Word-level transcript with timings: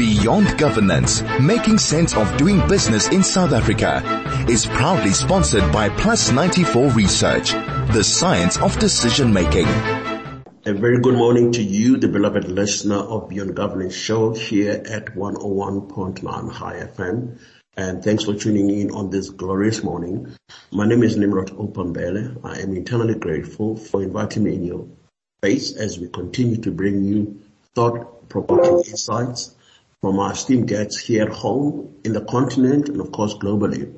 Beyond 0.00 0.56
Governance, 0.56 1.20
Making 1.42 1.76
Sense 1.76 2.16
of 2.16 2.34
Doing 2.38 2.66
Business 2.68 3.08
in 3.08 3.22
South 3.22 3.52
Africa 3.52 4.02
is 4.48 4.64
proudly 4.64 5.10
sponsored 5.10 5.70
by 5.74 5.90
Plus 5.90 6.32
94 6.32 6.88
Research, 6.92 7.50
the 7.92 8.02
science 8.02 8.56
of 8.62 8.78
decision 8.78 9.30
making. 9.30 9.66
A 10.64 10.72
very 10.72 11.00
good 11.00 11.16
morning 11.16 11.52
to 11.52 11.62
you, 11.62 11.98
the 11.98 12.08
beloved 12.08 12.48
listener 12.48 12.96
of 12.96 13.28
Beyond 13.28 13.54
Governance 13.54 13.94
show 13.94 14.32
here 14.32 14.82
at 14.88 15.14
101.9 15.16 16.50
High 16.50 16.76
FM. 16.76 17.38
And 17.76 18.02
thanks 18.02 18.24
for 18.24 18.32
tuning 18.32 18.70
in 18.70 18.92
on 18.92 19.10
this 19.10 19.28
glorious 19.28 19.84
morning. 19.84 20.34
My 20.70 20.86
name 20.86 21.02
is 21.02 21.18
Nimrod 21.18 21.50
Mbele. 21.50 22.42
I 22.42 22.60
am 22.60 22.74
eternally 22.74 23.16
grateful 23.16 23.76
for 23.76 24.02
inviting 24.02 24.44
me 24.44 24.54
in 24.54 24.64
your 24.64 24.88
space 25.42 25.76
as 25.76 25.98
we 25.98 26.08
continue 26.08 26.56
to 26.62 26.70
bring 26.70 27.04
you 27.04 27.42
thought-provoking 27.74 28.90
insights 28.90 29.56
from 30.00 30.18
our 30.18 30.32
esteemed 30.32 30.66
guests 30.68 30.98
here 30.98 31.24
at 31.24 31.32
home, 31.32 31.94
in 32.04 32.12
the 32.12 32.24
continent, 32.24 32.88
and 32.88 33.00
of 33.00 33.12
course 33.12 33.34
globally. 33.34 33.92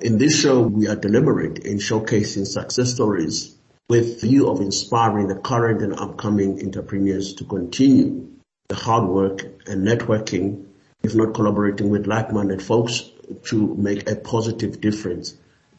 In 0.00 0.16
this 0.18 0.38
show, 0.38 0.62
we 0.62 0.88
are 0.88 0.96
deliberate 0.96 1.58
in 1.58 1.78
showcasing 1.78 2.46
success 2.46 2.94
stories 2.94 3.56
with 3.88 4.20
view 4.20 4.48
of 4.48 4.60
inspiring 4.60 5.28
the 5.28 5.34
current 5.34 5.82
and 5.82 5.94
upcoming 5.94 6.62
entrepreneurs 6.64 7.34
to 7.34 7.44
continue 7.44 8.28
the 8.68 8.74
hard 8.74 9.08
work 9.08 9.42
and 9.66 9.86
networking, 9.86 10.66
if 11.02 11.14
not 11.14 11.34
collaborating 11.34 11.88
with 11.88 12.06
like-minded 12.06 12.62
folks 12.62 13.10
to 13.44 13.74
make 13.76 14.08
a 14.08 14.16
positive 14.16 14.80
difference 14.80 15.34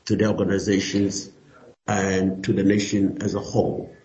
to 0.05 0.15
the 0.15 0.25
organizations 0.27 1.29
and 1.87 2.43
to 2.43 2.53
the 2.53 2.63
nation 2.63 3.19
as 3.21 3.35
a 3.35 3.39
whole. 3.39 3.95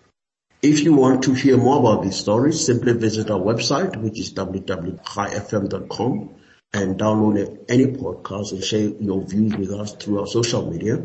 If 0.67 0.83
you 0.83 0.95
want 0.95 1.21
to 1.25 1.33
hear 1.35 1.57
more 1.57 1.77
about 1.77 2.01
these 2.01 2.15
stories, 2.15 2.65
simply 2.65 2.93
visit 2.93 3.29
our 3.29 3.37
website, 3.37 3.95
which 3.97 4.19
is 4.19 4.33
www.highfm.com 4.33 6.29
and 6.73 6.99
download 6.99 7.65
any 7.69 7.85
podcast 7.85 8.51
and 8.51 8.63
share 8.63 8.89
your 8.99 9.21
views 9.21 9.55
with 9.55 9.69
us 9.69 9.93
through 9.93 10.21
our 10.21 10.25
social 10.25 10.67
media. 10.67 10.95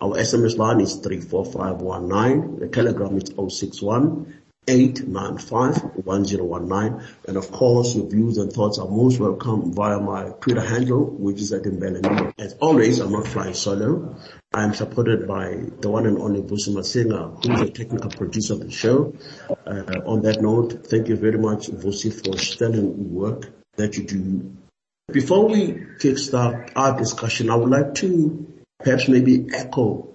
Our 0.00 0.16
SMS 0.16 0.56
line 0.56 0.80
is 0.80 0.96
34519. 0.96 2.58
The 2.58 2.66
telegram 2.66 3.16
is 3.16 3.32
061 3.56 4.34
895-1019. 4.66 7.04
And 7.28 7.36
of 7.36 7.52
course, 7.52 7.94
your 7.94 8.08
views 8.08 8.38
and 8.38 8.52
thoughts 8.52 8.78
are 8.78 8.88
most 8.88 9.20
welcome 9.20 9.74
via 9.74 10.00
my 10.00 10.30
Twitter 10.40 10.62
handle, 10.62 11.04
which 11.04 11.40
is 11.40 11.52
at 11.52 11.62
Mbeleni. 11.62 12.32
As 12.38 12.54
always, 12.54 12.98
I'm 12.98 13.12
not 13.12 13.28
flying 13.28 13.54
solo. 13.54 14.16
I 14.54 14.62
am 14.62 14.72
supported 14.72 15.26
by 15.26 15.64
the 15.80 15.90
one 15.90 16.06
and 16.06 16.16
only 16.16 16.40
Vusi 16.40 16.72
Masinga, 16.72 17.44
who 17.44 17.54
is 17.54 17.60
a 17.62 17.70
technical 17.70 18.08
producer 18.08 18.52
of 18.52 18.60
the 18.60 18.70
show. 18.70 19.12
Uh, 19.50 20.00
on 20.06 20.22
that 20.22 20.40
note, 20.40 20.86
thank 20.86 21.08
you 21.08 21.16
very 21.16 21.38
much, 21.38 21.66
Vusi, 21.66 22.12
for 22.12 22.38
sterling 22.38 23.12
work 23.12 23.50
that 23.74 23.96
you 23.96 24.04
do. 24.04 24.54
Before 25.10 25.48
we 25.48 25.72
kickstart 25.98 26.70
our 26.76 26.96
discussion, 26.96 27.50
I 27.50 27.56
would 27.56 27.68
like 27.68 27.96
to 27.96 28.46
perhaps 28.78 29.08
maybe 29.08 29.48
echo 29.52 30.14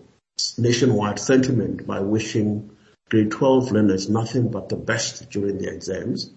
nationwide 0.57 1.19
sentiment 1.19 1.85
by 1.85 1.99
wishing 1.99 2.71
grade 3.09 3.31
12 3.31 3.73
learners 3.73 4.09
nothing 4.09 4.51
but 4.51 4.69
the 4.69 4.77
best 4.77 5.29
during 5.31 5.57
the 5.57 5.67
exams. 5.67 6.31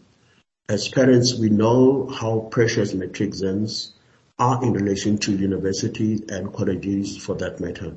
As 0.68 0.88
parents, 0.88 1.38
we 1.38 1.50
know 1.50 2.08
how 2.08 2.48
precious 2.50 2.94
matric 2.94 3.28
exams 3.28 3.94
are 4.38 4.62
in 4.62 4.72
relation 4.72 5.18
to 5.18 5.32
universities 5.32 6.22
and 6.28 6.52
colleges 6.52 7.16
for 7.16 7.34
that 7.36 7.60
matter. 7.60 7.96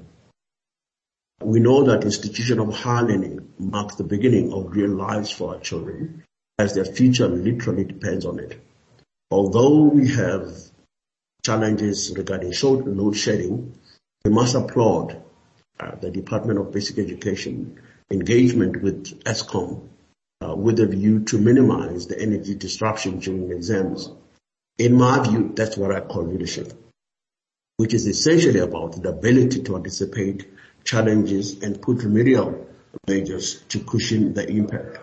We 1.41 1.59
know 1.59 1.83
that 1.83 2.03
institution 2.03 2.59
of 2.59 2.73
higher 2.73 3.03
learning 3.03 3.53
marks 3.59 3.95
the 3.95 4.03
beginning 4.03 4.53
of 4.53 4.71
real 4.71 4.89
lives 4.89 5.31
for 5.31 5.55
our 5.55 5.59
children 5.59 6.23
as 6.57 6.73
their 6.73 6.85
future 6.85 7.27
literally 7.27 7.83
depends 7.83 8.25
on 8.25 8.39
it. 8.39 8.61
Although 9.31 9.83
we 9.83 10.09
have 10.09 10.53
challenges 11.45 12.13
regarding 12.15 12.53
short 12.53 12.87
load 12.87 13.17
shedding, 13.17 13.77
we 14.23 14.31
must 14.31 14.55
applaud 14.55 15.21
uh, 15.79 15.95
the 15.95 16.09
Department 16.09 16.59
of 16.59 16.71
Basic 16.71 16.97
Education 16.99 17.81
engagement 18.09 18.81
with 18.81 19.23
Eskom 19.23 19.89
uh, 20.41 20.55
with 20.55 20.79
a 20.79 20.87
view 20.87 21.23
to 21.25 21.37
minimize 21.37 22.07
the 22.07 22.19
energy 22.19 22.55
disruption 22.55 23.19
during 23.19 23.51
exams. 23.51 24.09
In 24.77 24.95
my 24.95 25.25
view, 25.25 25.53
that's 25.55 25.77
what 25.77 25.95
I 25.95 26.01
call 26.01 26.25
leadership, 26.25 26.73
which 27.77 27.93
is 27.93 28.07
essentially 28.07 28.59
about 28.59 29.01
the 29.01 29.09
ability 29.09 29.63
to 29.63 29.77
anticipate 29.77 30.49
challenges 30.83 31.63
and 31.63 31.81
put 31.81 32.03
remedial 32.03 32.67
measures 33.07 33.61
to 33.69 33.79
cushion 33.79 34.33
the 34.33 34.45
impact. 34.49 34.97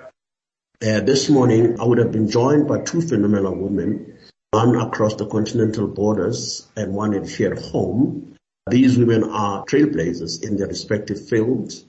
Uh, 0.83 1.01
this 1.01 1.31
morning, 1.31 1.81
I 1.81 1.85
would 1.85 1.99
have 1.99 2.13
been 2.13 2.29
joined 2.29 2.69
by 2.69 2.81
two 2.81 3.01
phenomenal 3.01 3.57
women, 3.57 4.19
one 4.51 4.77
across 4.77 5.15
the 5.15 5.27
continental 5.27 5.87
borders 5.87 6.69
and 6.77 6.93
one 6.93 7.25
here 7.25 7.55
at 7.55 7.63
home. 7.63 8.37
These 8.69 8.99
women 8.99 9.25
are 9.25 9.65
trailblazers 9.65 10.45
in 10.45 10.59
their 10.59 10.69
respective 10.69 11.29
fields 11.29 11.85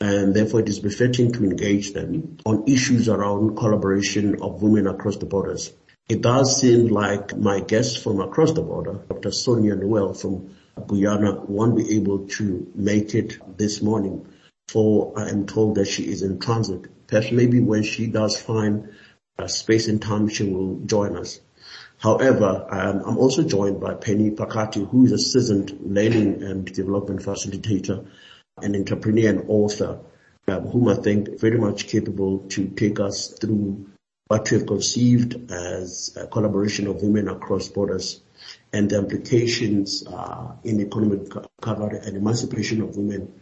and 0.00 0.34
therefore 0.34 0.60
it 0.60 0.68
is 0.68 0.78
befitting 0.80 1.32
to 1.32 1.44
engage 1.44 1.92
them 1.92 2.38
on 2.44 2.64
issues 2.68 3.08
around 3.08 3.56
collaboration 3.56 4.40
of 4.42 4.62
women 4.62 4.86
across 4.86 5.16
the 5.16 5.26
borders. 5.26 5.72
It 6.06 6.20
does 6.20 6.60
seem 6.60 6.88
like 6.88 7.34
my 7.34 7.60
guest 7.60 8.02
from 8.02 8.20
across 8.20 8.52
the 8.52 8.60
border, 8.60 9.00
Dr. 9.08 9.32
Sonia 9.32 9.74
Noel 9.74 10.12
from 10.12 10.54
Guyana, 10.86 11.40
won't 11.46 11.76
be 11.76 11.96
able 11.96 12.28
to 12.36 12.70
make 12.74 13.14
it 13.14 13.38
this 13.56 13.80
morning, 13.80 14.26
for 14.68 15.14
I 15.16 15.30
am 15.30 15.46
told 15.46 15.76
that 15.76 15.88
she 15.88 16.02
is 16.02 16.20
in 16.20 16.40
transit. 16.40 17.06
Perhaps 17.06 17.32
maybe 17.32 17.60
when 17.60 17.84
she 17.84 18.06
does 18.06 18.38
find 18.38 18.90
a 19.38 19.48
space 19.48 19.88
and 19.88 20.02
time, 20.02 20.28
she 20.28 20.44
will 20.44 20.80
join 20.84 21.16
us. 21.16 21.40
However, 21.96 22.66
um, 22.70 23.02
I'm 23.06 23.16
also 23.16 23.42
joined 23.42 23.80
by 23.80 23.94
Penny 23.94 24.30
Phakathi, 24.30 24.86
who 24.86 25.06
is 25.06 25.12
a 25.12 25.18
seasoned 25.18 25.78
learning 25.80 26.42
and 26.42 26.66
development 26.66 27.20
facilitator 27.20 28.06
an 28.60 28.76
entrepreneur 28.76 29.30
and 29.30 29.44
author, 29.48 30.00
um, 30.48 30.66
whom 30.66 30.88
I 30.88 30.94
think 30.94 31.40
very 31.40 31.58
much 31.58 31.88
capable 31.88 32.40
to 32.50 32.68
take 32.68 33.00
us 33.00 33.28
through 33.40 33.86
we 34.42 34.58
have 34.58 34.66
conceived 34.66 35.50
as 35.50 36.16
a 36.16 36.26
collaboration 36.26 36.86
of 36.86 37.02
women 37.02 37.28
across 37.28 37.68
borders 37.68 38.20
and 38.72 38.90
the 38.90 38.98
implications 38.98 40.06
uh, 40.06 40.52
in 40.64 40.80
economic 40.80 41.34
recovery 41.34 41.98
and 42.04 42.16
emancipation 42.16 42.82
of 42.82 42.96
women. 42.96 43.32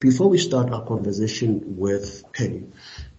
Before 0.00 0.28
we 0.28 0.38
start 0.38 0.70
our 0.70 0.84
conversation 0.84 1.76
with 1.78 2.24
Penny, 2.32 2.64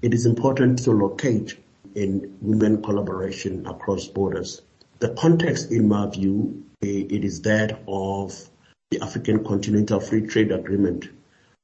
it 0.01 0.13
is 0.13 0.25
important 0.25 0.79
to 0.83 0.91
locate 0.91 1.57
in 1.95 2.37
women 2.41 2.83
collaboration 2.83 3.65
across 3.65 4.07
borders. 4.07 4.61
The 4.99 5.09
context, 5.09 5.71
in 5.71 5.87
my 5.87 6.09
view, 6.09 6.65
it 6.81 7.23
is 7.23 7.41
that 7.41 7.81
of 7.87 8.49
the 8.91 9.01
African 9.01 9.43
Continental 9.43 9.99
Free 9.99 10.27
Trade 10.27 10.51
Agreement 10.51 11.09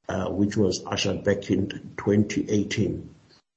uh, 0.08 0.28
which 0.28 0.56
was 0.56 0.84
ushered 0.84 1.24
back 1.24 1.50
in 1.50 1.68
2018, 1.96 3.08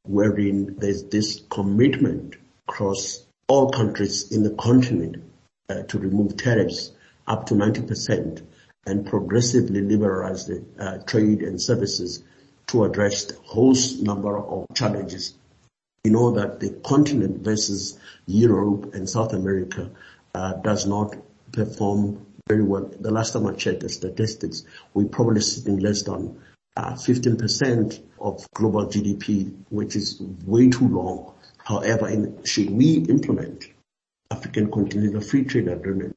wherein 0.07 0.75
there's 0.77 1.03
this 1.05 1.41
commitment 1.49 2.35
across 2.67 3.23
all 3.47 3.71
countries 3.71 4.31
in 4.31 4.43
the 4.43 4.51
continent 4.51 5.23
uh, 5.69 5.83
to 5.83 5.99
remove 5.99 6.37
tariffs 6.37 6.91
up 7.27 7.47
to 7.47 7.53
90% 7.53 8.43
and 8.85 9.05
progressively 9.05 9.81
liberalize 9.81 10.45
the 10.45 10.63
uh, 10.79 10.97
trade 10.99 11.41
and 11.41 11.61
services 11.61 12.23
to 12.67 12.83
address 12.83 13.25
the 13.25 13.35
host 13.43 14.01
number 14.01 14.37
of 14.37 14.65
challenges. 14.75 15.33
We 16.03 16.11
know 16.11 16.31
that 16.31 16.59
the 16.59 16.69
continent 16.69 17.43
versus 17.43 17.97
Europe 18.27 18.93
and 18.93 19.09
South 19.09 19.33
America 19.33 19.91
uh, 20.33 20.53
does 20.53 20.85
not 20.85 21.15
perform 21.51 22.25
very 22.47 22.63
well. 22.63 22.91
The 22.99 23.11
last 23.11 23.33
time 23.33 23.47
I 23.47 23.53
checked 23.53 23.79
the 23.79 23.89
statistics, 23.89 24.63
we're 24.93 25.07
probably 25.07 25.41
sitting 25.41 25.79
less 25.79 26.03
than 26.03 26.39
uh, 26.77 26.93
15% 26.93 28.01
of 28.19 28.45
global 28.53 28.85
GDP, 28.85 29.55
which 29.69 29.95
is 29.95 30.21
way 30.45 30.69
too 30.69 30.87
long. 30.87 31.33
However, 31.57 32.07
in, 32.07 32.43
should 32.43 32.69
we 32.69 32.97
implement 32.97 33.65
African 34.31 34.71
Continental 34.71 35.21
Free 35.21 35.43
Trade 35.43 35.67
Agreement, 35.67 36.15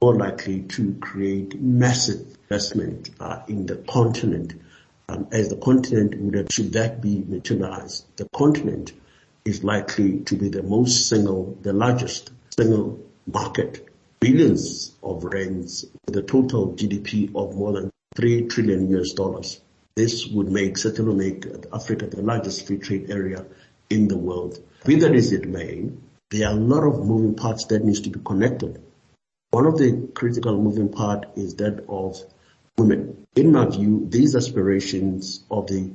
more 0.00 0.14
likely 0.14 0.62
to 0.62 0.94
create 1.00 1.60
massive 1.60 2.36
investment 2.42 3.10
uh, 3.18 3.42
in 3.48 3.66
the 3.66 3.76
continent. 3.76 4.54
Um, 5.08 5.26
as 5.32 5.48
the 5.48 5.56
continent 5.56 6.18
would 6.20 6.34
have, 6.34 6.46
should 6.50 6.72
that 6.74 7.00
be 7.00 7.24
materialized, 7.26 8.04
the 8.16 8.28
continent 8.34 8.92
is 9.44 9.64
likely 9.64 10.20
to 10.20 10.36
be 10.36 10.50
the 10.50 10.62
most 10.62 11.08
single, 11.08 11.58
the 11.62 11.72
largest 11.72 12.30
single 12.56 13.00
market 13.26 13.88
billions 14.20 14.96
of 15.02 15.24
rands 15.24 15.84
with 16.06 16.16
a 16.16 16.22
total 16.22 16.72
GDP 16.72 17.28
of 17.34 17.54
more 17.54 17.72
than 17.72 17.90
3 18.16 18.46
trillion 18.48 18.88
US 18.98 19.12
dollars. 19.12 19.60
This 19.98 20.28
would 20.28 20.48
make, 20.48 20.78
certainly 20.78 21.32
make 21.32 21.44
Africa 21.72 22.06
the 22.06 22.22
largest 22.22 22.68
free 22.68 22.78
trade 22.78 23.10
area 23.10 23.44
in 23.90 24.06
the 24.06 24.16
world. 24.16 24.60
Be 24.86 24.94
that 24.94 25.12
as 25.12 25.32
it 25.32 25.48
may, 25.48 25.90
there 26.30 26.46
are 26.46 26.52
a 26.52 26.64
lot 26.72 26.84
of 26.84 27.04
moving 27.04 27.34
parts 27.34 27.64
that 27.64 27.84
needs 27.84 28.02
to 28.02 28.10
be 28.10 28.20
connected. 28.24 28.80
One 29.50 29.66
of 29.66 29.76
the 29.76 30.08
critical 30.14 30.56
moving 30.56 30.90
part 30.90 31.26
is 31.34 31.56
that 31.56 31.84
of 31.88 32.22
women. 32.76 33.26
In 33.34 33.50
my 33.50 33.66
view, 33.66 34.06
these 34.08 34.36
aspirations 34.36 35.42
of 35.50 35.66
the 35.66 35.90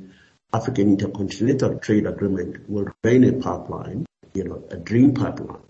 African 0.52 0.90
Intercontinental 0.90 1.80
Trade 1.80 2.06
Agreement 2.06 2.70
will 2.70 2.90
remain 3.06 3.24
a 3.24 3.42
pipeline, 3.42 4.06
you 4.34 4.44
know, 4.44 4.62
a 4.70 4.76
dream 4.76 5.14
pipeline 5.14 5.64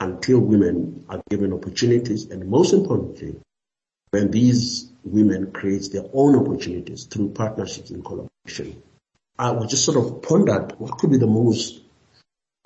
until 0.00 0.38
women 0.38 1.04
are 1.08 1.20
given 1.28 1.52
opportunities 1.52 2.26
and 2.26 2.48
most 2.48 2.74
importantly, 2.74 3.40
when 4.12 4.30
these 4.30 4.90
women 5.04 5.50
create 5.52 5.90
their 5.90 6.04
own 6.12 6.36
opportunities 6.36 7.04
through 7.04 7.30
partnerships 7.30 7.90
and 7.90 8.04
collaboration. 8.04 8.82
I 9.38 9.50
would 9.50 9.68
just 9.68 9.84
sort 9.84 9.96
of 9.96 10.22
pondered 10.22 10.78
what 10.78 10.98
could 10.98 11.10
be 11.10 11.16
the 11.16 11.26
most 11.26 11.80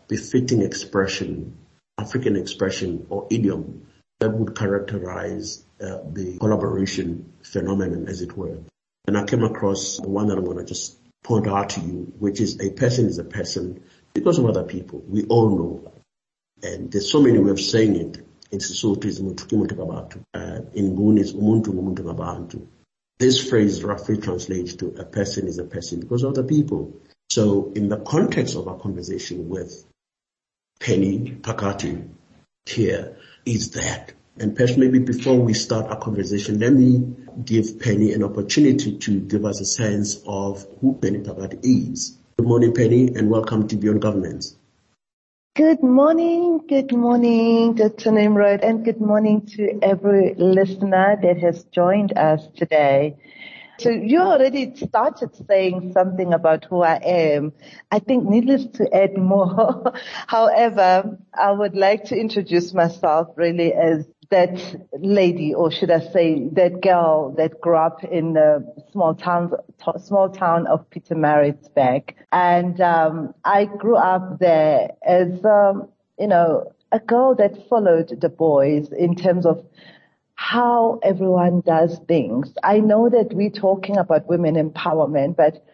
befitting 0.08 0.62
expression, 0.62 1.56
African 1.96 2.36
expression 2.36 3.06
or 3.08 3.26
idiom 3.30 3.86
that 4.20 4.30
would 4.30 4.56
characterize 4.56 5.64
uh, 5.80 5.98
the 6.12 6.36
collaboration 6.38 7.32
phenomenon 7.42 8.08
as 8.08 8.22
it 8.22 8.36
were. 8.36 8.58
And 9.06 9.16
I 9.16 9.24
came 9.24 9.44
across 9.44 9.98
the 9.98 10.08
one 10.08 10.26
that 10.28 10.38
I'm 10.38 10.44
going 10.44 10.58
to 10.58 10.64
just 10.64 10.98
point 11.22 11.46
out 11.46 11.70
to 11.70 11.80
you, 11.80 12.12
which 12.18 12.40
is 12.40 12.60
a 12.60 12.70
person 12.70 13.06
is 13.06 13.18
a 13.18 13.24
person 13.24 13.82
because 14.14 14.38
of 14.38 14.46
other 14.46 14.64
people. 14.64 15.02
We 15.06 15.24
all 15.24 15.50
know 15.50 15.80
that. 15.84 16.72
And 16.72 16.90
there's 16.90 17.10
so 17.10 17.22
many 17.22 17.38
ways 17.38 17.52
of 17.52 17.60
saying 17.60 17.96
it. 17.96 18.25
In 18.50 18.60
Sesotho 18.60 19.04
is 19.06 19.20
mutu 19.20 20.24
uh, 20.34 20.60
In 20.74 20.96
Nguni 20.96 21.20
is 21.20 21.32
umuntu 21.32 21.66
ngumuntu 21.66 22.00
ngabantu. 22.04 22.66
This 23.18 23.48
phrase 23.48 23.82
roughly 23.82 24.18
translates 24.18 24.74
to 24.76 24.94
a 24.98 25.04
person 25.04 25.48
is 25.48 25.58
a 25.58 25.64
person 25.64 26.00
because 26.00 26.22
of 26.22 26.34
the 26.34 26.44
people. 26.44 27.00
So 27.30 27.72
in 27.74 27.88
the 27.88 27.96
context 27.96 28.54
of 28.54 28.68
our 28.68 28.78
conversation 28.78 29.48
with 29.48 29.84
Penny 30.78 31.38
Phakathi 31.40 32.08
here 32.66 33.16
is 33.44 33.70
that. 33.72 34.12
And 34.38 34.54
perhaps 34.54 34.76
maybe 34.76 34.98
before 34.98 35.40
we 35.40 35.54
start 35.54 35.86
our 35.86 35.98
conversation, 35.98 36.60
let 36.60 36.72
me 36.72 37.16
give 37.42 37.80
Penny 37.80 38.12
an 38.12 38.22
opportunity 38.22 38.98
to 38.98 39.20
give 39.20 39.44
us 39.44 39.60
a 39.60 39.64
sense 39.64 40.22
of 40.26 40.66
who 40.80 40.94
Penny 40.94 41.20
Phakathi 41.20 41.58
is. 41.62 42.18
Good 42.36 42.46
morning, 42.46 42.74
Penny, 42.74 43.08
and 43.08 43.30
welcome 43.30 43.66
to 43.68 43.76
Beyond 43.76 44.02
Governance. 44.02 44.56
Good 45.56 45.82
morning, 45.82 46.60
good 46.68 46.92
morning, 46.92 47.74
Dr. 47.74 48.12
Nimrod, 48.12 48.60
and 48.62 48.84
good 48.84 49.00
morning 49.00 49.46
to 49.56 49.78
every 49.82 50.34
listener 50.34 51.18
that 51.22 51.38
has 51.38 51.64
joined 51.64 52.16
us 52.18 52.46
today. 52.54 53.16
So 53.78 53.88
you 53.90 54.20
already 54.20 54.76
started 54.76 55.34
saying 55.48 55.92
something 55.94 56.34
about 56.34 56.66
who 56.66 56.82
I 56.82 56.96
am. 56.96 57.54
I 57.90 58.00
think 58.00 58.28
needless 58.28 58.66
to 58.74 58.94
add 58.94 59.16
more. 59.18 59.92
However, 60.26 61.18
I 61.34 61.52
would 61.52 61.74
like 61.74 62.04
to 62.04 62.16
introduce 62.16 62.74
myself 62.74 63.28
really 63.36 63.72
as 63.72 64.06
that 64.30 64.86
lady, 64.98 65.54
or 65.54 65.70
should 65.70 65.90
I 65.90 66.00
say 66.00 66.48
that 66.52 66.80
girl 66.80 67.34
that 67.36 67.60
grew 67.60 67.76
up 67.76 68.04
in 68.04 68.32
the 68.32 68.64
small 68.92 69.14
town, 69.14 69.52
small 69.98 70.28
town 70.30 70.66
of 70.66 70.88
Pietermaritzburg. 70.90 72.14
And, 72.32 72.80
um, 72.80 73.34
I 73.44 73.66
grew 73.66 73.96
up 73.96 74.38
there 74.38 74.90
as, 75.02 75.44
um, 75.44 75.88
you 76.18 76.26
know, 76.26 76.72
a 76.92 77.00
girl 77.00 77.34
that 77.36 77.68
followed 77.68 78.20
the 78.20 78.28
boys 78.28 78.92
in 78.92 79.14
terms 79.16 79.46
of 79.46 79.64
how 80.34 81.00
everyone 81.02 81.62
does 81.62 81.98
things. 82.06 82.52
I 82.62 82.80
know 82.80 83.08
that 83.08 83.32
we're 83.32 83.50
talking 83.50 83.96
about 83.96 84.28
women 84.28 84.54
empowerment, 84.54 85.36
but 85.36 85.64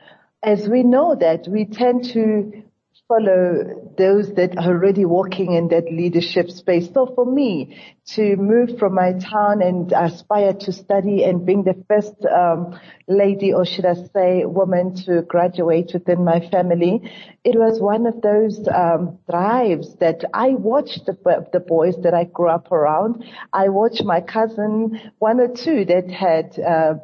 as 0.43 0.69
we 0.69 0.83
know 0.83 1.15
that 1.15 1.47
we 1.49 1.65
tend 1.65 2.05
to 2.13 2.63
follow 3.09 3.93
those 3.99 4.33
that 4.35 4.57
are 4.57 4.73
already 4.73 5.05
walking 5.05 5.53
in 5.53 5.69
that 5.69 5.85
leadership 5.93 6.51
space. 6.51 6.89
So 6.95 7.13
for 7.15 7.27
me 7.27 7.79
to 8.15 8.37
move 8.37 8.79
from 8.79 8.95
my 8.95 9.13
town 9.13 9.63
and 9.63 9.93
aspire 9.93 10.53
to 10.53 10.73
study 10.73 11.25
and 11.25 11.45
being 11.45 11.63
the 11.65 11.85
first 11.89 12.15
um, 12.25 12.79
lady, 13.07 13.53
or 13.53 13.65
should 13.65 13.85
I 13.85 13.95
say, 14.15 14.45
woman 14.45 14.95
to 15.07 15.23
graduate 15.23 15.91
within 15.93 16.25
my 16.25 16.49
family, 16.51 17.11
it 17.45 17.57
was 17.57 17.81
one 17.81 18.07
of 18.07 18.21
those 18.23 18.67
um, 18.69 19.19
drives 19.29 19.95
that 20.01 20.25
I 20.33 20.51
watched 20.51 21.07
the, 21.07 21.17
the 21.53 21.61
boys 21.61 21.97
that 22.03 22.15
I 22.15 22.25
grew 22.25 22.49
up 22.49 22.73
around. 22.73 23.25
I 23.53 23.69
watched 23.69 24.05
my 24.05 24.21
cousin, 24.21 25.13
one 25.19 25.41
or 25.41 25.49
two 25.49 25.85
that 25.85 26.11
had. 26.11 26.59
Uh, 26.59 26.95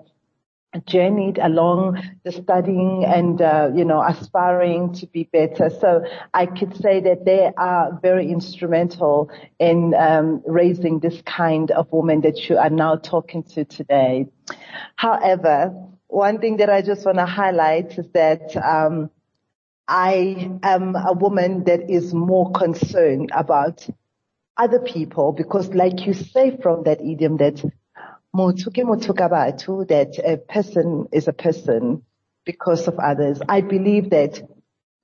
journeyed 0.87 1.39
along 1.39 2.01
the 2.25 2.33
studying 2.33 3.05
and 3.05 3.41
uh, 3.43 3.71
you 3.75 3.85
know 3.85 4.03
aspiring 4.03 4.93
to 4.95 5.07
be 5.07 5.25
better. 5.33 5.71
So 5.71 6.05
i 6.35 6.47
could 6.47 6.77
say 6.77 7.01
that 7.01 7.25
they 7.25 7.51
are 7.57 7.99
very 8.03 8.31
instrumental 8.31 9.31
in 9.59 9.95
um, 9.95 10.43
raising 10.47 11.01
this 11.01 11.21
kind 11.23 11.71
of 11.71 11.91
woman 11.93 12.21
that 12.23 12.49
you 12.49 12.59
are 12.59 12.71
now 12.71 12.97
talking 12.97 13.43
to 13.55 13.65
today. 13.65 14.27
However 14.97 15.75
one 16.09 16.39
thing 16.41 16.57
that 16.57 16.71
i 16.71 16.83
just 16.83 17.05
want 17.05 17.19
to 17.19 17.27
highlight 17.27 17.99
is 17.99 18.09
that 18.15 18.57
um, 18.57 19.11
i 19.87 20.51
am 20.63 20.97
a 20.97 21.13
woman 21.13 21.65
that 21.65 21.89
is 21.91 22.13
more 22.15 22.51
concerned 22.53 23.31
about 23.35 23.87
other 24.57 24.81
people 24.81 25.33
because 25.33 25.69
like 25.75 26.07
you 26.07 26.13
say 26.13 26.57
from 26.61 26.83
that 26.83 27.01
idiom 27.01 27.37
that 27.37 27.63
that 29.85 30.19
a 30.25 30.37
person 30.37 31.09
is 31.13 31.29
a 31.29 31.33
person 31.33 32.03
because 32.45 32.89
of 32.89 32.99
others. 32.99 33.41
I 33.49 33.61
believe 33.61 34.11
that 34.11 34.41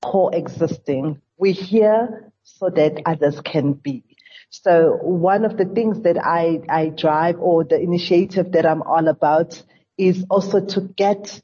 coexisting, 0.03 1.21
we're 1.37 1.53
here 1.53 2.32
so 2.43 2.71
that 2.71 3.03
others 3.06 3.41
can 3.41 3.73
be. 3.73 4.05
So 4.50 4.99
one 5.03 5.44
of 5.44 5.56
the 5.56 5.65
things 5.65 6.03
that 6.03 6.17
I, 6.23 6.61
I 6.69 6.91
drive 6.91 7.41
or 7.41 7.65
the 7.65 7.81
initiative 7.81 8.53
that 8.53 8.67
I'm 8.67 8.82
all 8.82 9.09
about 9.09 9.61
is 9.99 10.25
also 10.31 10.65
to 10.65 10.81
get 10.82 11.43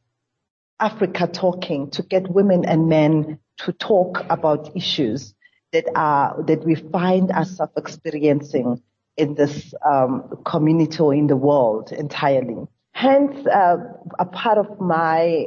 Africa 0.79 1.27
talking, 1.27 1.91
to 1.91 2.03
get 2.03 2.31
women 2.31 2.65
and 2.65 2.89
men 2.89 3.39
to 3.59 3.73
talk 3.73 4.25
about 4.31 4.77
issues 4.77 5.35
that 5.73 5.87
are, 5.95 6.43
that 6.47 6.65
we 6.65 6.75
find 6.75 7.31
ourselves 7.31 7.73
experiencing 7.77 8.83
in 9.21 9.35
this 9.35 9.75
um, 9.85 10.39
community 10.45 10.99
or 10.99 11.15
in 11.15 11.27
the 11.27 11.37
world 11.37 11.93
entirely. 11.93 12.67
Hence, 12.93 13.47
uh, 13.47 13.77
a 14.19 14.25
part 14.25 14.59
of 14.59 14.81
my, 14.81 15.47